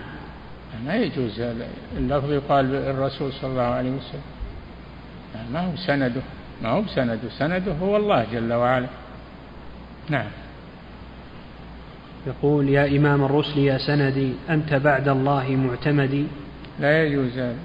ما 0.87 0.95
يجوز 0.95 1.41
هذا. 1.41 1.67
اللفظ 1.99 2.33
يقال 2.33 2.75
الرسول 2.75 3.33
صلى 3.33 3.51
الله 3.51 3.63
عليه 3.63 3.91
وسلم. 3.91 4.34
ما 5.53 5.61
هو 5.61 5.77
سنده؟ 5.77 6.21
ما 6.63 6.69
هو 6.69 6.83
بسنده. 6.83 7.19
سنده 7.39 7.73
هو 7.73 7.97
الله 7.97 8.27
جل 8.33 8.53
وعلا. 8.53 8.87
نعم. 10.09 10.27
يقول 12.27 12.69
يا 12.69 12.97
إمام 12.97 13.25
الرسل 13.25 13.59
يا 13.59 13.79
سندي 13.79 14.33
أنت 14.51 14.75
بعد 14.75 15.09
الله 15.09 15.51
معتمدي؟ 15.51 16.27
لا 16.81 17.05
يجوز. 17.05 17.39
هذا 17.39 17.57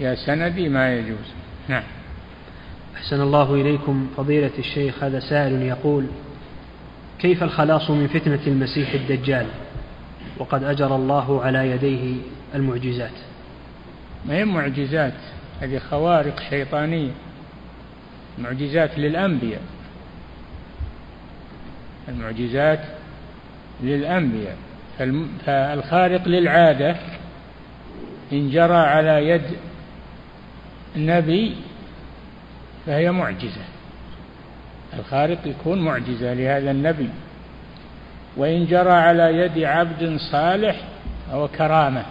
يا 0.00 0.14
سندي 0.14 0.68
ما 0.68 0.94
يجوز. 0.94 1.28
نعم. 1.68 1.82
أحسن 2.96 3.20
الله 3.20 3.54
إليكم. 3.54 4.08
فضيلة 4.16 4.50
الشيخ 4.58 5.04
هذا 5.04 5.20
سائل 5.20 5.62
يقول 5.62 6.06
كيف 7.18 7.42
الخلاص 7.42 7.90
من 7.90 8.06
فتنة 8.06 8.40
المسيح 8.46 8.92
الدجال؟ 8.92 9.46
وقد 10.38 10.64
أجرى 10.64 10.94
الله 10.94 11.42
على 11.42 11.70
يديه 11.70 12.14
المعجزات. 12.54 13.18
ما 14.26 14.34
هي 14.34 14.44
معجزات؟ 14.44 15.14
هذه 15.60 15.78
خوارق 15.78 16.40
شيطانية 16.50 17.10
معجزات 18.38 18.98
للأنبياء. 18.98 19.60
المعجزات 22.08 22.80
للأنبياء. 23.82 24.56
فالخارق 25.46 26.28
للعادة 26.28 26.96
إن 28.32 28.50
جرى 28.50 28.76
على 28.76 29.28
يد 29.28 29.56
نبي 30.96 31.56
فهي 32.86 33.10
معجزة. 33.10 33.64
الخارق 34.98 35.38
يكون 35.46 35.84
معجزة 35.84 36.34
لهذا 36.34 36.70
النبي. 36.70 37.08
وإن 38.36 38.66
جرى 38.66 38.92
على 38.92 39.22
يد 39.22 39.58
عبد 39.58 40.16
صالح 40.32 40.76
فهو 41.30 41.48
كرامة 41.48 42.04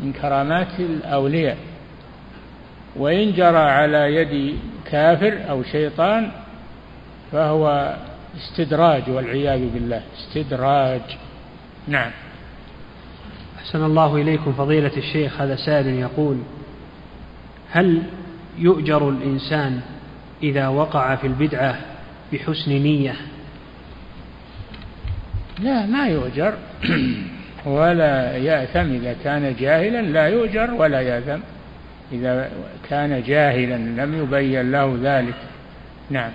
من 0.00 0.12
كرامات 0.12 0.80
الأولياء. 0.80 1.56
وإن 2.96 3.32
جرى 3.32 3.58
على 3.58 4.14
يد 4.16 4.56
كافر 4.90 5.50
أو 5.50 5.62
شيطان 5.62 6.30
فهو 7.32 7.96
استدراج 8.36 9.02
والعياذ 9.10 9.68
بالله 9.74 10.02
استدراج. 10.18 11.00
نعم. 11.88 12.10
أحسن 13.58 13.84
الله 13.84 14.16
إليكم 14.16 14.52
فضيلة 14.52 14.96
الشيخ 14.96 15.40
هذا 15.40 15.56
سائل 15.56 15.86
يقول 15.86 16.38
هل 17.70 18.02
يؤجر 18.58 19.08
الإنسان 19.08 19.80
إذا 20.42 20.68
وقع 20.68 21.16
في 21.16 21.26
البدعة 21.26 21.78
بحسن 22.32 22.70
نية؟ 22.70 23.16
لا 25.58 25.86
ما 25.86 26.08
يؤجر. 26.08 26.54
ولا 27.66 28.36
يأثم 28.36 28.92
إذا 28.92 29.16
كان 29.24 29.56
جاهلا 29.60 30.02
لا 30.02 30.28
يؤجر 30.28 30.74
ولا 30.74 31.00
يأثم. 31.00 31.40
إذا 32.12 32.50
كان 32.88 33.22
جاهلا 33.22 34.04
لم 34.04 34.22
يبين 34.22 34.72
له 34.72 34.98
ذلك. 35.02 35.34
نعم. 36.10 36.30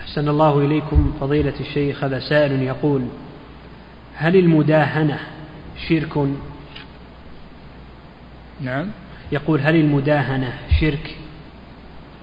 أحسن 0.00 0.28
الله 0.28 0.58
إليكم 0.58 1.14
فضيلة 1.20 1.54
الشيخ 1.60 2.04
هذا 2.04 2.18
سائل 2.18 2.62
يقول 2.62 3.08
هل 4.14 4.36
المداهنة 4.36 5.18
شرك؟ 5.88 6.28
نعم. 8.60 8.86
يقول 9.32 9.60
هل 9.60 9.76
المداهنة 9.76 10.52
شرك؟ 10.80 11.16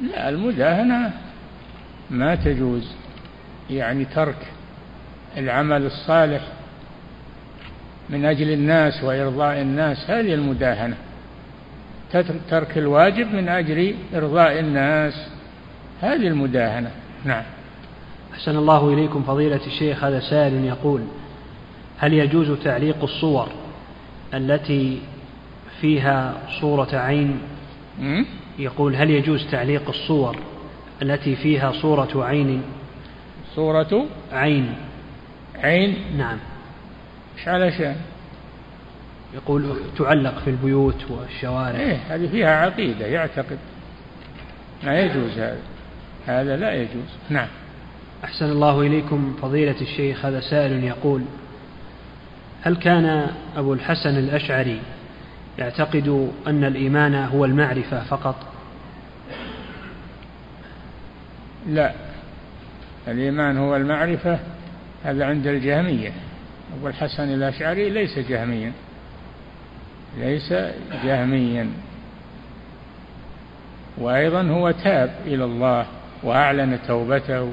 لا 0.01 0.29
المداهنة 0.29 1.11
ما 2.09 2.35
تجوز 2.35 2.91
يعني 3.69 4.05
ترك 4.05 4.47
العمل 5.37 5.85
الصالح 5.85 6.41
من 8.09 8.25
أجل 8.25 8.51
الناس 8.51 9.03
وإرضاء 9.03 9.61
الناس 9.61 10.09
هذه 10.09 10.33
المداهنة. 10.33 10.95
ترك 12.49 12.77
الواجب 12.77 13.33
من 13.33 13.49
أجل 13.49 13.95
إرضاء 14.15 14.59
الناس. 14.59 15.27
هذه 16.01 16.27
المداهنة. 16.27 16.91
نعم. 17.25 17.43
أحسن 18.33 18.57
الله 18.57 18.93
إليكم 18.93 19.23
فضيلة 19.23 19.59
الشيخ 19.67 20.03
هذا 20.03 20.19
سائل 20.19 20.65
يقول 20.65 21.01
هل 21.97 22.13
يجوز 22.13 22.51
تعليق 22.63 23.03
الصور 23.03 23.47
التي 24.33 25.01
فيها 25.81 26.33
صورة 26.61 26.95
عين؟ 26.95 27.39
يقول 28.59 28.95
هل 28.95 29.09
يجوز 29.09 29.47
تعليق 29.51 29.89
الصور 29.89 30.37
التي 31.01 31.35
فيها 31.35 31.71
صورة 31.71 32.25
عين؟ 32.25 32.61
صورة 33.55 34.05
عين. 34.31 34.75
عين؟ 35.55 35.95
نعم. 36.17 36.37
إيش 37.37 37.47
علشان 37.47 37.95
يقول 39.35 39.75
تعلق 39.97 40.39
في 40.39 40.49
البيوت 40.49 41.05
والشوارع. 41.09 41.79
إيه 41.79 41.97
هذه 42.09 42.27
فيها 42.27 42.65
عقيدة 42.65 43.05
يعتقد. 43.05 43.57
ما 44.83 44.99
يجوز 44.99 45.31
هذا. 45.31 45.59
هذا 46.25 46.57
لا 46.57 46.73
يجوز. 46.73 47.09
نعم. 47.29 47.47
أحسن 48.23 48.45
الله 48.45 48.81
إليكم 48.81 49.35
فضيلة 49.41 49.81
الشيخ 49.81 50.25
هذا 50.25 50.39
سائل 50.39 50.83
يقول 50.83 51.21
هل 52.61 52.75
كان 52.75 53.27
أبو 53.57 53.73
الحسن 53.73 54.17
الأشعري 54.17 54.79
يعتقد 55.59 56.31
أن 56.47 56.63
الإيمان 56.63 57.15
هو 57.15 57.45
المعرفة 57.45 58.03
فقط؟ 58.03 58.35
لا. 61.67 61.93
الإيمان 63.07 63.57
هو 63.57 63.75
المعرفة 63.75 64.39
هذا 65.03 65.25
عند 65.25 65.47
الجهمية. 65.47 66.11
أبو 66.77 66.87
الحسن 66.87 67.33
الأشعري 67.33 67.89
ليس 67.89 68.19
جهميا. 68.19 68.71
ليس 70.19 70.53
جهميا. 71.03 71.69
وأيضا 73.97 74.41
هو 74.41 74.71
تاب 74.71 75.15
إلى 75.25 75.43
الله 75.43 75.85
وأعلن 76.23 76.79
توبته 76.87 77.51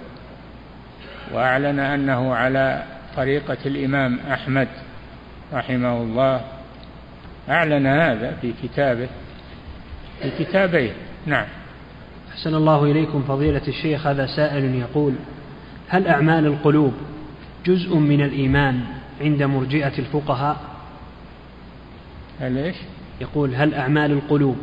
وأعلن 1.32 1.78
أنه 1.78 2.34
على 2.34 2.82
طريقة 3.16 3.58
الإمام 3.66 4.18
أحمد 4.32 4.68
رحمه 5.52 6.02
الله. 6.02 6.40
أعلن 7.48 7.86
هذا 7.86 8.36
في 8.40 8.52
كتابه 8.62 9.08
في 10.22 10.44
كتابيه. 10.44 10.92
نعم. 11.26 11.46
أحسن 12.32 12.54
الله 12.54 12.84
إليكم 12.84 13.22
فضيلة 13.22 13.62
الشيخ 13.68 14.06
هذا 14.06 14.26
سائل 14.26 14.74
يقول 14.74 15.14
هل 15.88 16.06
أعمال 16.06 16.46
القلوب 16.46 16.92
جزء 17.66 17.96
من 17.96 18.20
الإيمان 18.20 18.80
عند 19.20 19.42
مرجئة 19.42 19.98
الفقهاء؟ 19.98 20.71
هل 22.42 22.58
إيش؟ 22.58 22.76
يقول 23.20 23.54
هل 23.54 23.74
أعمال 23.74 24.12
القلوب 24.12 24.56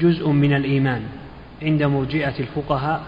جزء 0.00 0.28
من 0.28 0.56
الإيمان 0.56 1.02
عند 1.62 1.82
مرجئة 1.82 2.38
الفقهاء؟ 2.40 3.02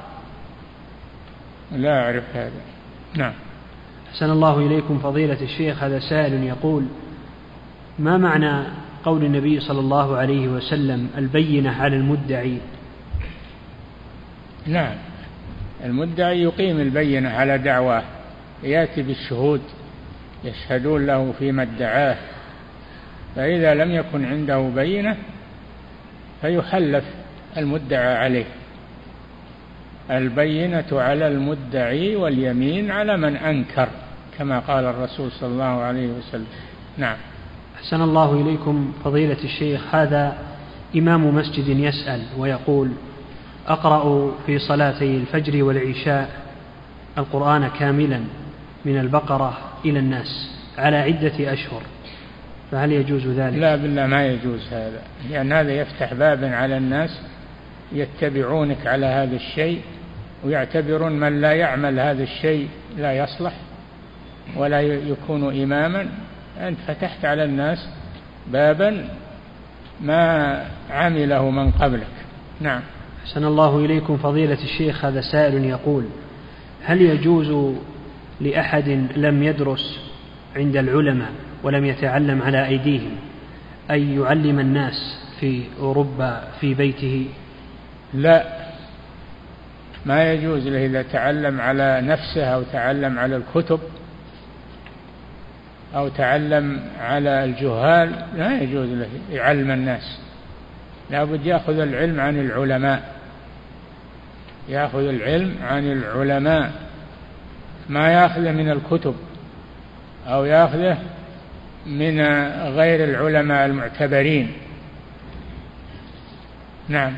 لا 1.72 2.04
أعرف 2.04 2.24
هذا. 2.34 2.60
نعم. 3.16 3.32
أحسن 4.10 4.30
الله 4.30 4.58
إليكم 4.58 4.98
فضيلة 4.98 5.42
الشيخ 5.42 5.82
هذا 5.82 5.98
سائل 5.98 6.42
يقول 6.42 6.84
ما 7.98 8.18
معنى 8.18 8.66
قول 9.04 9.24
النبي 9.24 9.60
صلى 9.60 9.80
الله 9.80 10.16
عليه 10.16 10.48
وسلم 10.48 11.08
البينة 11.18 11.70
على 11.70 11.96
المدعي؟ 11.96 12.58
نعم 14.66 14.94
المدعي 15.84 16.42
يقيم 16.42 16.80
البينة 16.80 17.28
على 17.28 17.58
دعواه 17.58 18.02
يأتي 18.62 19.02
بالشهود 19.02 19.60
يشهدون 20.44 21.06
له 21.06 21.34
فيما 21.38 21.62
ادعاه. 21.62 22.16
فإذا 23.36 23.74
لم 23.74 23.92
يكن 23.92 24.24
عنده 24.24 24.70
بينة 24.74 25.16
فيحلف 26.40 27.04
المدعى 27.56 28.16
عليه. 28.16 28.44
البينة 30.10 30.86
على 30.92 31.28
المدعي 31.28 32.16
واليمين 32.16 32.90
على 32.90 33.16
من 33.16 33.36
أنكر 33.36 33.88
كما 34.38 34.58
قال 34.58 34.84
الرسول 34.84 35.30
صلى 35.30 35.48
الله 35.48 35.64
عليه 35.64 36.08
وسلم. 36.08 36.46
نعم. 36.98 37.16
أحسن 37.76 38.02
الله 38.02 38.40
إليكم 38.40 38.92
فضيلة 39.04 39.44
الشيخ. 39.44 39.94
هذا 39.94 40.38
إمام 40.96 41.34
مسجد 41.34 41.68
يسأل 41.68 42.22
ويقول 42.38 42.90
أقرأ 43.68 44.32
في 44.46 44.58
صلاتي 44.58 45.16
الفجر 45.16 45.64
والعشاء 45.64 46.30
القرآن 47.18 47.68
كاملا 47.68 48.20
من 48.84 48.98
البقرة 48.98 49.58
إلى 49.84 49.98
الناس 49.98 50.50
على 50.78 50.96
عدة 50.96 51.52
أشهر. 51.52 51.82
فهل 52.70 52.92
يجوز 52.92 53.26
ذلك؟ 53.26 53.58
لا 53.58 53.76
بالله 53.76 54.06
ما 54.06 54.26
يجوز 54.26 54.68
هذا. 54.72 55.02
لأن 55.30 55.52
هذا 55.52 55.72
يفتح 55.72 56.14
بابا 56.14 56.56
على 56.56 56.76
الناس 56.76 57.20
يتبعونك 57.92 58.86
على 58.86 59.06
هذا 59.06 59.36
الشيء 59.36 59.80
ويعتبرون 60.44 61.12
من 61.12 61.40
لا 61.40 61.52
يعمل 61.52 62.00
هذا 62.00 62.22
الشيء 62.22 62.68
لا 62.98 63.12
يصلح 63.12 63.52
ولا 64.56 64.80
يكون 64.80 65.62
إماما. 65.62 66.08
أنت 66.60 66.78
فتحت 66.86 67.24
على 67.24 67.44
الناس 67.44 67.88
بابا 68.46 69.08
ما 70.00 70.62
عمله 70.90 71.50
من 71.50 71.70
قبلك. 71.70 72.06
نعم. 72.60 72.80
أحسن 73.26 73.44
الله 73.44 73.78
إليكم 73.78 74.16
فضيلة 74.16 74.58
الشيخ 74.64 75.04
هذا 75.04 75.20
سائل 75.20 75.64
يقول 75.64 76.04
هل 76.84 77.02
يجوز 77.02 77.74
لأحد 78.40 78.88
لم 79.16 79.42
يدرس 79.42 80.00
عند 80.56 80.76
العلماء 80.76 81.30
ولم 81.62 81.84
يتعلم 81.84 82.42
على 82.42 82.66
أيديهم 82.66 83.16
أن 83.90 84.20
يعلم 84.20 84.60
الناس 84.60 85.18
في 85.40 85.62
أوروبا 85.80 86.42
في 86.60 86.74
بيته. 86.74 87.26
لا 88.14 88.44
ما 90.06 90.32
يجوز 90.32 90.66
له 90.66 90.86
إذا 90.86 91.02
تعلم 91.02 91.60
على 91.60 92.00
نفسه 92.00 92.44
أو 92.44 92.62
تعلم 92.62 93.18
على 93.18 93.36
الكتب 93.36 93.80
أو 95.94 96.08
تعلم 96.08 96.80
على 97.00 97.44
الجهال 97.44 98.12
لا 98.36 98.62
يجوز 98.62 98.88
له 98.88 99.08
يعلم 99.30 99.70
الناس. 99.70 100.18
لابد 101.10 101.46
يأخذ 101.46 101.78
العلم 101.78 102.20
عن 102.20 102.40
العلماء. 102.40 103.16
يأخذ 104.68 105.08
العلم 105.08 105.54
عن 105.62 105.92
العلماء. 105.92 106.72
ما 107.88 108.08
يأخذه 108.12 108.52
من 108.52 108.70
الكتب 108.70 109.14
أو 110.26 110.44
يأخذه 110.44 110.98
من 111.86 112.20
غير 112.76 113.04
العلماء 113.04 113.66
المعتبرين. 113.66 114.52
نعم. 116.88 117.12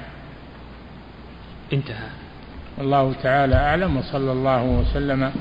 انتهى. 1.73 2.09
والله 2.78 3.12
تعالى 3.23 3.55
أعلم 3.55 3.97
وصلى 3.97 4.32
الله 4.32 4.62
وسلم 4.62 5.32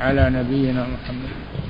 على 0.00 0.30
نبينا 0.30 0.86
محمد. 0.86 1.63